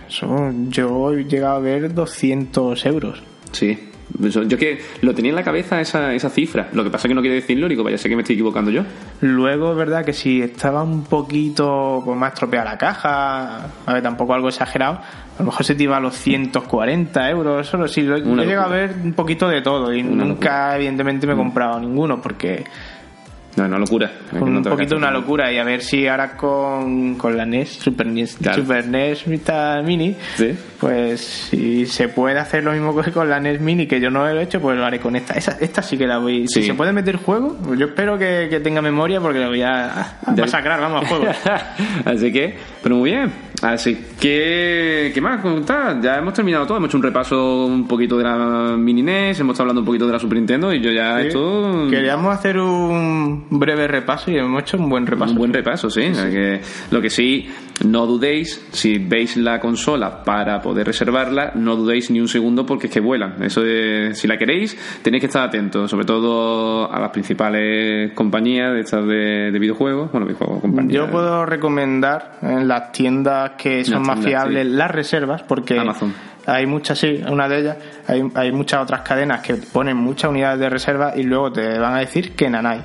eso, 0.08 0.52
yo 0.70 1.12
he 1.14 1.24
llegado 1.26 1.56
a 1.56 1.60
ver 1.60 1.94
200 1.94 2.86
euros. 2.86 3.24
Sí. 3.52 3.89
Yo 4.20 4.58
que 4.60 4.80
lo 5.02 5.16
tenía 5.16 5.32
en 5.32 5.36
la 5.36 5.44
cabeza 5.44 5.82
esa, 5.82 6.14
esa 6.14 6.30
cifra. 6.30 6.70
Lo 6.74 6.84
que 6.84 6.91
pasa 6.91 7.08
es 7.08 7.10
que 7.10 7.16
no 7.16 7.22
quiere 7.22 7.38
decirlo, 7.38 7.68
digo, 7.68 7.84
vaya, 7.84 7.98
sé 7.98 8.10
que 8.10 8.16
me 8.16 8.22
estoy 8.22 8.36
equivocando 8.36 8.70
yo. 8.70 8.84
Luego 9.22 9.72
es 9.72 9.78
verdad 9.78 10.06
que 10.06 10.14
si 10.14 10.41
estaba 10.41 10.84
un 10.84 11.04
poquito 11.06 12.02
pues, 12.06 12.16
más 12.16 12.34
estropeada 12.34 12.72
la 12.74 12.78
caja, 12.78 13.66
a 13.86 13.94
ver, 13.94 14.04
tampoco 14.04 14.36
algo 14.36 14.50
exagerado, 14.50 15.00
a 15.00 15.39
lo 15.39 15.46
mejor 15.46 15.66
se 15.66 15.74
te 15.74 15.84
iba 15.84 15.98
a 15.98 16.00
los 16.00 16.16
140 16.16 17.30
euros, 17.32 17.66
solo 17.66 17.88
si 17.88 18.02
lo, 18.04 18.18
Una 18.18 18.44
he 18.44 18.46
llegado 18.46 18.68
a 18.68 18.76
ver 18.76 18.94
un 19.04 19.14
poquito 19.14 19.48
de 19.48 19.62
todo 19.62 19.91
y 19.91 20.02
Una 20.04 20.26
nunca 20.26 20.76
evidentemente 20.76 21.26
Mm. 21.26 21.30
me 21.30 21.34
he 21.34 21.38
comprado 21.38 21.80
ninguno 21.80 22.22
porque 22.22 22.66
No, 23.56 23.68
no, 23.68 23.78
locura. 23.78 24.12
Es 24.34 24.41
un 24.41 24.64
poquito 24.64 24.95
una 24.95 25.12
locura 25.12 25.51
y 25.51 25.60
a 25.60 25.64
ver 25.64 25.82
si 25.82 26.08
ahora 26.08 26.36
con, 26.36 27.16
con 27.16 27.38
la 27.38 27.45
NES, 27.45 27.70
Super 27.70 28.08
NES, 28.08 28.38
Claro. 28.41 28.62
Super 28.64 28.88
NES 28.88 29.26
Vita 29.28 29.80
Mini, 29.86 30.16
Sí. 30.36 30.56
pues 30.80 31.22
si 31.51 31.86
se 31.86 32.08
puede 32.08 32.39
hacer 32.39 32.64
lo 32.64 32.72
mismo 32.72 32.99
que 32.99 33.12
con 33.12 33.30
la 33.30 33.39
NES 33.39 33.62
Mini, 33.62 33.86
que 33.86 33.99
yo 34.01 34.10
no 34.10 34.26
lo 34.26 34.39
he 34.39 34.43
hecho, 34.43 34.60
pues 34.60 34.76
lo 34.78 34.84
haré 34.86 34.99
con 34.99 35.16
esta. 35.16 35.36
Esa- 35.36 35.58
esta 35.60 35.84
sí 35.84 35.97
que 35.97 36.08
la 36.08 36.18
voy. 36.18 36.47
Sí. 36.47 36.62
Si 36.62 36.68
se 36.68 36.74
puede 36.74 36.93
meter 36.93 37.18
juego, 37.18 37.56
pues 37.64 37.80
yo 37.80 37.86
espero 37.86 38.18
que, 38.18 38.47
que 38.49 38.60
tenga 38.60 38.82
memoria 38.82 39.22
porque 39.22 39.39
lo 39.39 39.49
voy 39.49 39.62
a, 39.62 40.18
a 40.26 40.32
masacrar, 40.36 40.80
vamos, 40.82 41.04
a 41.04 41.08
juego. 41.08 41.26
Así 42.06 42.32
que, 42.32 42.56
pero 42.82 42.95
muy 42.95 43.12
bien. 43.12 43.32
Así 43.62 43.97
que, 44.24 45.12
¿qué 45.14 45.20
más 45.20 45.42
contar? 45.42 46.00
Ya 46.02 46.18
hemos 46.18 46.34
terminado 46.34 46.66
todo. 46.66 46.78
Hemos 46.78 46.88
hecho 46.90 46.98
un 46.98 47.04
repaso 47.04 47.66
un 47.66 47.86
poquito 47.86 48.18
de 48.18 48.24
la 48.24 48.74
Mini 48.78 49.04
NES, 49.04 49.42
hemos 49.42 49.54
estado 49.54 49.64
hablando 49.66 49.82
un 49.82 49.86
poquito 49.86 50.08
de 50.08 50.14
la 50.14 50.20
Super 50.20 50.38
Nintendo 50.38 50.74
y 50.74 50.80
yo 50.80 50.92
ya 50.92 51.20
Sí. 51.20 51.28
esto. 51.28 51.88
Queríamos 51.90 52.34
hacer 52.34 52.58
un 52.58 53.46
breve 53.50 53.86
repaso 53.88 54.32
y 54.32 54.38
hemos 54.38 54.62
hecho 54.62 54.78
un 54.78 54.90
buen 54.90 55.06
repaso. 55.06 55.34
Un 55.34 55.38
buen 55.38 55.52
repaso, 55.54 55.90
sí. 55.90 56.04
Que 56.32 56.62
lo 56.92 57.02
que 57.02 57.10
sí, 57.10 57.50
no 57.86 58.06
dudéis, 58.06 58.66
si 58.72 58.98
veis 58.98 59.36
la 59.36 59.60
consola 59.60 60.24
para 60.24 60.62
poder 60.62 60.88
reservarla, 60.88 61.52
no 61.56 61.76
dudéis 61.76 62.10
ni 62.10 62.22
un 62.22 62.30
segundo 62.30 62.66
porque 62.66 62.88
es 62.88 62.94
que 62.94 63.02
vuelan. 63.02 63.44
Eso 63.44 63.66
es- 63.66 64.18
si 64.18 64.28
la 64.28 64.38
queréis, 64.38 64.78
tenéis 65.02 65.20
que 65.20 65.28
estar 65.28 65.44
atentos, 65.46 65.92
sobre 65.92 66.06
todo 66.06 66.90
a 66.90 66.98
las 66.98 67.10
principales 67.12 68.14
compañías 68.14 68.72
de 68.74 68.80
estas 68.80 69.06
de, 69.06 69.52
de 69.52 69.60
videojuegos. 69.60 70.12
Bueno, 70.12 70.26
videojuegos, 70.28 70.62
compañías. 70.62 70.94
Yo 70.94 71.12
puedo 71.12 71.46
recomendar 71.46 72.38
en 72.42 72.70
las 72.70 72.94
tiendas 72.94 73.52
que 73.58 73.84
son 73.84 74.04
Las 74.04 74.12
más 74.16 74.26
sí. 74.26 74.64
las 74.64 74.91
reservas 74.91 75.43
porque 75.43 75.80
Amazon. 75.80 76.14
hay 76.45 76.66
muchas, 76.66 76.99
sí, 76.99 77.22
una 77.30 77.47
de 77.47 77.59
ellas, 77.59 77.78
hay, 78.07 78.22
hay 78.36 78.51
muchas 78.51 78.82
otras 78.84 79.01
cadenas 79.01 79.41
que 79.41 79.55
ponen 79.55 79.97
muchas 79.97 80.30
unidades 80.32 80.59
de 80.59 80.70
reserva 80.70 81.14
y 81.16 81.24
luego 81.24 81.51
te 81.51 81.78
van 81.80 81.93
a 81.95 81.99
decir 81.99 82.36
que 82.36 82.49
nanay. 82.49 82.80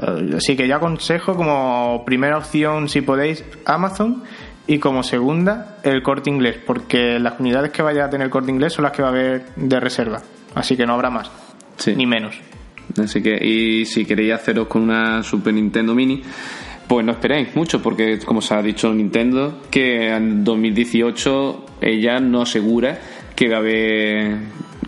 Eh, 0.00 0.34
Así 0.36 0.56
que 0.56 0.68
yo 0.68 0.76
aconsejo 0.76 1.34
como 1.34 2.02
primera 2.04 2.38
opción, 2.38 2.88
si 2.88 3.00
podéis, 3.00 3.44
Amazon 3.64 4.22
y 4.66 4.78
como 4.78 5.02
segunda, 5.02 5.78
el 5.82 6.02
corte 6.02 6.28
inglés, 6.30 6.56
porque 6.66 7.18
las 7.18 7.40
unidades 7.40 7.70
que 7.72 7.82
vaya 7.82 8.04
a 8.04 8.10
tener 8.10 8.26
el 8.26 8.30
corte 8.30 8.50
inglés 8.50 8.74
son 8.74 8.84
las 8.84 8.92
que 8.92 9.02
va 9.02 9.08
a 9.08 9.10
haber 9.12 9.46
de 9.56 9.80
reserva. 9.80 10.20
Así 10.54 10.76
que 10.76 10.84
no 10.86 10.94
habrá 10.94 11.08
más, 11.10 11.30
Sí. 11.76 11.94
ni 11.96 12.06
menos. 12.06 12.38
Así 13.02 13.22
que, 13.22 13.36
y 13.44 13.84
si 13.86 14.04
queréis 14.04 14.32
haceros 14.34 14.66
con 14.66 14.82
una 14.82 15.22
Super 15.22 15.52
Nintendo 15.54 15.94
Mini, 15.94 16.22
pues 16.88 17.04
no 17.04 17.12
esperéis 17.12 17.54
mucho, 17.54 17.80
porque 17.82 18.18
como 18.18 18.38
os 18.40 18.50
ha 18.50 18.60
dicho 18.62 18.92
Nintendo, 18.92 19.60
que 19.70 20.08
en 20.08 20.42
2018 20.42 21.64
ella 21.82 22.18
no 22.18 22.42
asegura 22.42 22.98
que 23.36 23.48
va 23.48 23.56
a 23.56 23.60
haber 23.60 24.36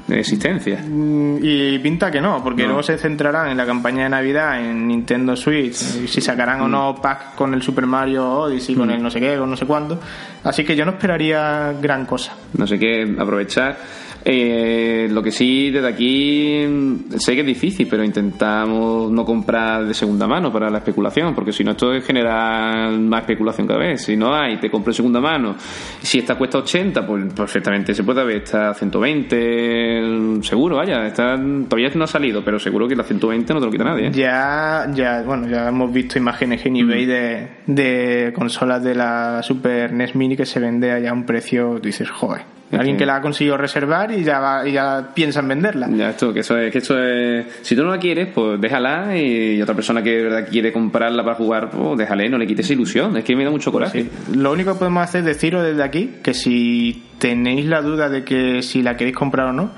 existencia. 0.08 0.82
Mm, 0.84 1.38
Y 1.42 1.78
pinta 1.78 2.10
que 2.10 2.20
no, 2.20 2.42
porque 2.42 2.62
No. 2.62 2.68
luego 2.68 2.82
se 2.82 2.98
centrarán 2.98 3.50
en 3.50 3.56
la 3.56 3.64
campaña 3.66 4.04
de 4.04 4.08
Navidad 4.10 4.60
en 4.60 4.88
Nintendo 4.88 5.36
Switch, 5.36 5.74
si 5.74 6.20
sacarán 6.20 6.62
o 6.62 6.68
no 6.68 6.96
packs 7.00 7.34
con 7.36 7.54
el 7.54 7.62
Super 7.62 7.86
Mario 7.86 8.28
Odyssey, 8.28 8.74
con 8.74 8.90
el 8.90 9.00
no 9.02 9.08
sé 9.10 9.20
qué, 9.20 9.36
con 9.36 9.48
no 9.50 9.56
sé 9.56 9.66
cuánto. 9.66 10.00
Así 10.42 10.64
que 10.64 10.74
yo 10.74 10.84
no 10.84 10.92
esperaría 10.92 11.74
gran 11.80 12.06
cosa. 12.06 12.34
No 12.56 12.66
sé 12.66 12.78
qué, 12.78 13.02
aprovechar. 13.18 13.76
Eh, 14.24 15.08
lo 15.10 15.22
que 15.22 15.30
sí, 15.30 15.70
desde 15.70 15.88
aquí 15.88 16.64
mm, 16.66 17.12
sé 17.16 17.34
que 17.34 17.40
es 17.40 17.46
difícil, 17.46 17.86
pero 17.88 18.04
intentamos 18.04 19.10
no 19.10 19.24
comprar 19.24 19.86
de 19.86 19.94
segunda 19.94 20.26
mano 20.26 20.52
para 20.52 20.70
la 20.70 20.78
especulación, 20.78 21.34
porque 21.34 21.52
si 21.52 21.64
no, 21.64 21.72
esto 21.72 21.92
genera 22.02 22.90
más 22.90 23.20
especulación 23.20 23.66
cada 23.66 23.80
vez. 23.80 24.02
Si 24.02 24.16
no 24.16 24.34
hay, 24.34 24.58
te 24.58 24.70
compro 24.70 24.90
de 24.90 24.96
segunda 24.96 25.20
mano. 25.20 25.56
Si 26.00 26.18
esta 26.18 26.36
cuesta 26.36 26.58
80, 26.58 27.06
pues 27.06 27.32
perfectamente 27.32 27.94
se 27.94 28.04
puede 28.04 28.24
ver, 28.24 28.42
está 28.42 28.70
a 28.70 28.74
120, 28.74 30.42
seguro, 30.42 30.76
vaya. 30.76 31.06
Está, 31.06 31.36
todavía 31.36 31.90
no 31.94 32.04
ha 32.04 32.08
salido, 32.08 32.44
pero 32.44 32.58
seguro 32.58 32.86
que 32.86 32.96
la 32.96 33.04
120 33.04 33.54
no 33.54 33.60
te 33.60 33.66
lo 33.66 33.72
quita 33.72 33.84
nadie. 33.84 34.08
¿eh? 34.08 34.12
Ya, 34.12 34.86
ya, 34.92 35.22
bueno, 35.22 35.48
ya 35.48 35.68
hemos 35.68 35.92
visto 35.92 36.18
imágenes 36.18 36.64
en 36.66 36.76
eBay 36.76 37.06
de, 37.06 37.48
de 37.66 38.32
consolas 38.34 38.82
de 38.82 38.94
la 38.94 39.42
Super 39.42 39.92
NES 39.92 40.14
Mini 40.14 40.36
que 40.36 40.46
se 40.46 40.60
vende 40.60 40.92
allá 40.92 41.10
a 41.10 41.14
un 41.14 41.24
precio, 41.24 41.78
tú 41.80 41.86
dices, 41.86 42.10
joder. 42.10 42.59
Alguien 42.72 42.96
que- 42.96 43.06
la 43.06 43.16
ha 43.16 43.20
conseguido 43.20 43.56
reservar 43.56 44.12
y 44.12 44.22
ya, 44.22 44.38
va- 44.38 44.68
y 44.68 44.72
ya 44.72 45.10
piensa 45.14 45.40
en 45.40 45.48
venderla. 45.48 45.88
Ya, 45.90 46.10
esto, 46.10 46.32
que 46.32 46.40
eso 46.40 46.56
es, 46.56 46.70
que 46.70 46.78
esto 46.78 47.02
es, 47.02 47.46
si 47.62 47.74
tú 47.74 47.82
no 47.84 47.90
la 47.90 47.98
quieres, 47.98 48.28
pues 48.34 48.60
déjala 48.60 49.16
y 49.16 49.60
otra 49.60 49.74
persona 49.74 50.02
que 50.02 50.10
de 50.18 50.22
verdad 50.24 50.48
quiere 50.48 50.72
comprarla 50.72 51.24
para 51.24 51.34
jugar, 51.36 51.70
pues 51.70 51.98
déjale, 51.98 52.28
no 52.28 52.38
le 52.38 52.46
quites 52.46 52.70
ilusión, 52.70 53.16
es 53.16 53.24
que 53.24 53.34
me 53.34 53.44
da 53.44 53.50
mucho 53.50 53.72
coraje. 53.72 54.02
Sí. 54.04 54.10
Lo 54.36 54.52
único 54.52 54.72
que 54.74 54.78
podemos 54.78 55.02
hacer 55.02 55.20
es 55.20 55.26
deciros 55.26 55.64
desde 55.64 55.82
aquí 55.82 56.14
que 56.22 56.32
si 56.34 57.04
tenéis 57.18 57.66
la 57.66 57.82
duda 57.82 58.08
de 58.08 58.22
que 58.24 58.62
si 58.62 58.82
la 58.82 58.96
queréis 58.96 59.16
comprar 59.16 59.48
o 59.48 59.52
no, 59.52 59.70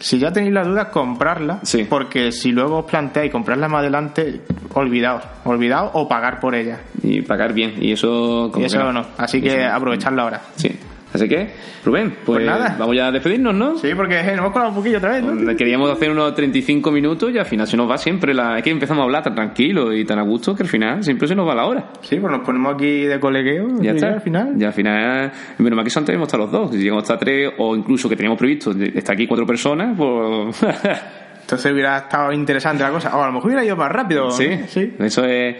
si 0.00 0.18
ya 0.18 0.32
tenéis 0.32 0.54
la 0.54 0.62
duda, 0.64 0.90
comprarla, 0.90 1.58
Sí. 1.64 1.84
porque 1.88 2.30
si 2.32 2.52
luego 2.52 2.78
os 2.78 2.84
planteáis 2.86 3.30
comprarla 3.32 3.68
más 3.68 3.80
adelante, 3.80 4.40
olvidaos, 4.74 5.22
olvidaos 5.44 5.90
o 5.94 6.08
pagar 6.08 6.38
por 6.40 6.54
ella. 6.54 6.78
Y 7.02 7.20
pagar 7.22 7.52
bien, 7.52 7.74
y 7.80 7.92
eso 7.92 8.50
Y 8.56 8.62
eso 8.62 8.78
que 8.86 8.92
no. 8.92 9.06
Así 9.18 9.42
que 9.42 9.64
Eso- 9.66 9.74
aprovechadlo 9.74 10.22
ahora. 10.22 10.40
Sí. 10.56 10.70
Así 11.12 11.26
que, 11.26 11.48
Rubén, 11.86 12.10
pues, 12.24 12.36
Pues 12.38 12.46
nada. 12.46 12.76
vamos 12.78 12.94
ya 12.94 13.06
a 13.06 13.12
despedirnos, 13.12 13.54
¿no? 13.54 13.78
Sí, 13.78 13.88
porque 13.96 14.20
eh, 14.20 14.24
nos 14.26 14.38
hemos 14.40 14.52
colado 14.52 14.70
un 14.70 14.76
poquillo 14.76 14.98
otra 14.98 15.12
vez, 15.12 15.22
¿no? 15.24 15.56
Queríamos 15.56 15.90
hacer 15.90 16.10
unos 16.10 16.34
35 16.34 16.90
minutos 16.90 17.30
y 17.32 17.38
al 17.38 17.46
final 17.46 17.66
se 17.66 17.78
nos 17.78 17.90
va 17.90 17.96
siempre 17.96 18.34
la... 18.34 18.58
Es 18.58 18.62
que 18.62 18.68
empezamos 18.70 19.00
a 19.00 19.04
hablar 19.04 19.22
tan 19.22 19.34
tranquilo 19.34 19.92
y 19.94 20.04
tan 20.04 20.18
a 20.18 20.22
gusto 20.22 20.54
que 20.54 20.64
al 20.64 20.68
final 20.68 21.02
siempre 21.02 21.26
se 21.26 21.34
nos 21.34 21.48
va 21.48 21.54
la 21.54 21.64
hora. 21.64 21.92
Sí, 22.02 22.16
pues 22.20 22.30
nos 22.30 22.42
ponemos 22.44 22.74
aquí 22.74 23.04
de 23.04 23.18
colegueo 23.18 23.68
Ya 23.80 23.92
y 23.92 23.94
está. 23.94 24.08
al 24.08 24.20
final. 24.20 24.52
Ya 24.58 24.66
al 24.66 24.72
final... 24.74 25.32
Menos 25.56 25.76
mal 25.76 25.84
que 25.86 25.98
antes 25.98 26.14
hemos 26.14 26.26
estado 26.28 26.42
los 26.44 26.52
dos. 26.52 26.70
Si 26.72 26.76
llegamos 26.78 27.04
hasta 27.04 27.18
tres 27.18 27.52
o 27.56 27.74
incluso 27.74 28.06
que 28.08 28.14
teníamos 28.16 28.38
previsto 28.38 28.72
estar 28.72 29.14
aquí 29.14 29.26
cuatro 29.26 29.46
personas, 29.46 29.96
pues... 29.96 30.62
Entonces 31.40 31.72
hubiera 31.72 31.96
estado 31.96 32.30
interesante 32.34 32.82
la 32.82 32.90
cosa. 32.90 33.16
O 33.16 33.22
a 33.22 33.26
lo 33.28 33.32
mejor 33.32 33.46
hubiera 33.46 33.64
ido 33.64 33.76
más 33.76 33.90
rápido. 33.90 34.30
sí, 34.30 34.46
¿no? 34.50 34.66
sí. 34.68 34.92
Eso 34.98 35.24
es... 35.24 35.56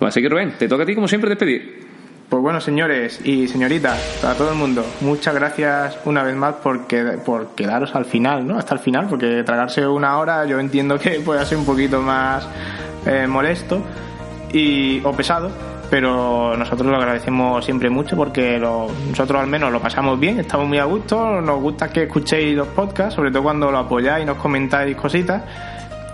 Bueno, 0.00 0.08
así 0.08 0.20
que 0.20 0.28
Rubén, 0.28 0.54
te 0.58 0.66
toca 0.66 0.82
a 0.82 0.86
ti 0.86 0.96
como 0.96 1.06
siempre 1.06 1.30
despedir. 1.30 1.86
Pues 2.28 2.42
bueno, 2.42 2.60
señores 2.60 3.20
y 3.24 3.48
señoritas, 3.48 4.22
a 4.22 4.34
todo 4.34 4.50
el 4.50 4.56
mundo, 4.58 4.84
muchas 5.00 5.34
gracias 5.34 5.98
una 6.04 6.22
vez 6.22 6.36
más 6.36 6.56
por, 6.56 6.86
qued- 6.86 7.20
por 7.20 7.54
quedaros 7.54 7.94
al 7.94 8.04
final, 8.04 8.46
¿no? 8.46 8.58
Hasta 8.58 8.74
el 8.74 8.80
final, 8.80 9.06
porque 9.08 9.42
tragarse 9.44 9.86
una 9.86 10.18
hora 10.18 10.44
yo 10.44 10.60
entiendo 10.60 10.98
que 10.98 11.20
puede 11.24 11.44
ser 11.46 11.56
un 11.56 11.64
poquito 11.64 12.02
más 12.02 12.46
eh, 13.06 13.26
molesto 13.26 13.80
y, 14.52 15.00
o 15.04 15.12
pesado, 15.12 15.50
pero 15.88 16.54
nosotros 16.54 16.86
lo 16.90 16.96
agradecemos 16.98 17.64
siempre 17.64 17.88
mucho 17.88 18.14
porque 18.14 18.58
lo- 18.58 18.88
nosotros 19.08 19.40
al 19.40 19.46
menos 19.46 19.72
lo 19.72 19.80
pasamos 19.80 20.20
bien, 20.20 20.38
estamos 20.38 20.68
muy 20.68 20.76
a 20.78 20.84
gusto, 20.84 21.40
nos 21.40 21.62
gusta 21.62 21.88
que 21.88 22.02
escuchéis 22.02 22.54
los 22.54 22.68
podcasts, 22.68 23.14
sobre 23.14 23.30
todo 23.30 23.42
cuando 23.42 23.70
lo 23.70 23.78
apoyáis, 23.78 24.26
nos 24.26 24.36
comentáis 24.36 24.94
cositas. 24.96 25.42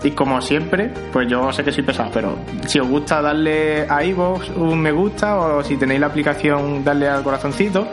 Y 0.05 0.11
como 0.11 0.39
siempre, 0.39 0.91
pues 1.11 1.27
yo 1.27 1.51
sé 1.51 1.63
que 1.63 1.71
soy 1.71 1.81
pesado, 1.81 2.11
pero 2.13 2.37
si 2.67 2.79
os 2.79 2.87
gusta 2.87 3.23
darle 3.23 3.87
a 3.89 4.03
iVoox 4.03 4.49
un 4.55 4.79
me 4.79 4.91
gusta 4.91 5.35
o 5.35 5.63
si 5.63 5.77
tenéis 5.77 5.99
la 5.99 6.05
aplicación 6.05 6.83
darle 6.83 7.09
al 7.09 7.23
corazoncito, 7.23 7.87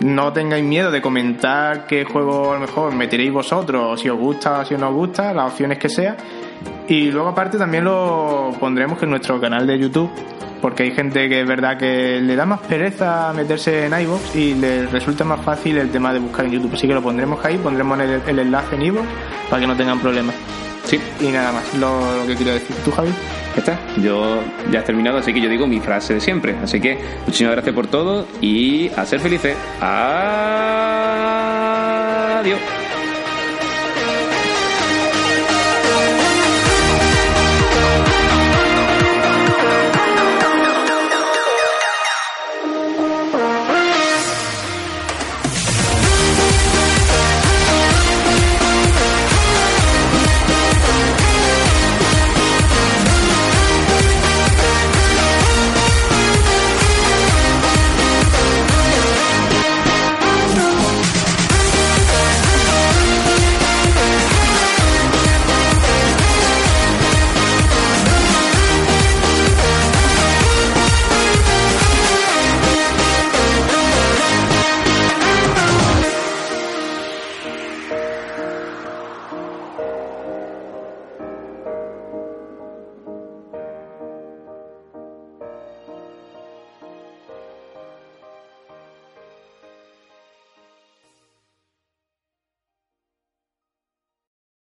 no 0.00 0.32
tengáis 0.32 0.64
miedo 0.64 0.90
de 0.90 1.00
comentar 1.00 1.86
qué 1.86 2.04
juego 2.04 2.50
a 2.50 2.54
lo 2.54 2.60
mejor 2.62 2.92
meteréis 2.92 3.32
vosotros, 3.32 3.92
o 3.92 3.96
si 3.96 4.08
os 4.08 4.18
gusta 4.18 4.58
o 4.58 4.64
si 4.64 4.74
no 4.74 4.88
os 4.88 4.94
gusta, 4.94 5.32
las 5.32 5.52
opciones 5.52 5.78
que 5.78 5.88
sea. 5.88 6.16
Y 6.88 7.12
luego 7.12 7.28
aparte 7.28 7.58
también 7.58 7.84
lo 7.84 8.50
pondremos 8.58 9.00
en 9.04 9.10
nuestro 9.10 9.40
canal 9.40 9.68
de 9.68 9.78
YouTube, 9.78 10.10
porque 10.60 10.82
hay 10.82 10.90
gente 10.90 11.28
que 11.28 11.42
es 11.42 11.46
verdad 11.46 11.78
que 11.78 12.20
le 12.20 12.34
da 12.34 12.44
más 12.44 12.58
pereza 12.62 13.32
meterse 13.32 13.86
en 13.86 14.00
iVoox 14.00 14.34
y 14.34 14.54
le 14.54 14.86
resulta 14.86 15.22
más 15.22 15.40
fácil 15.42 15.78
el 15.78 15.90
tema 15.90 16.12
de 16.12 16.18
buscar 16.18 16.44
en 16.44 16.50
YouTube. 16.50 16.74
Así 16.74 16.88
que 16.88 16.94
lo 16.94 17.02
pondremos 17.02 17.44
ahí, 17.44 17.56
pondremos 17.56 18.00
el, 18.00 18.20
el 18.26 18.38
enlace 18.40 18.74
en 18.74 18.82
iVoox 18.82 19.06
para 19.48 19.60
que 19.60 19.68
no 19.68 19.76
tengan 19.76 20.00
problemas. 20.00 20.34
Sí, 20.86 20.98
Y 21.20 21.26
nada 21.28 21.52
más, 21.52 21.74
lo, 21.74 22.18
lo 22.22 22.26
que 22.26 22.34
quiero 22.36 22.52
decir. 22.52 22.74
¿Tú, 22.84 22.90
Javi? 22.92 23.10
ya 23.54 23.58
está. 23.60 23.78
Yo 24.00 24.40
ya 24.70 24.80
he 24.80 24.82
terminado, 24.82 25.18
así 25.18 25.32
que 25.32 25.40
yo 25.40 25.48
digo 25.48 25.66
mi 25.66 25.80
frase 25.80 26.14
de 26.14 26.20
siempre. 26.20 26.54
Así 26.62 26.80
que 26.80 26.98
muchísimas 27.26 27.52
gracias 27.54 27.74
por 27.74 27.86
todo 27.88 28.26
y 28.40 28.90
a 28.96 29.04
ser 29.06 29.18
felices. 29.20 29.56
Adiós. 32.40 32.60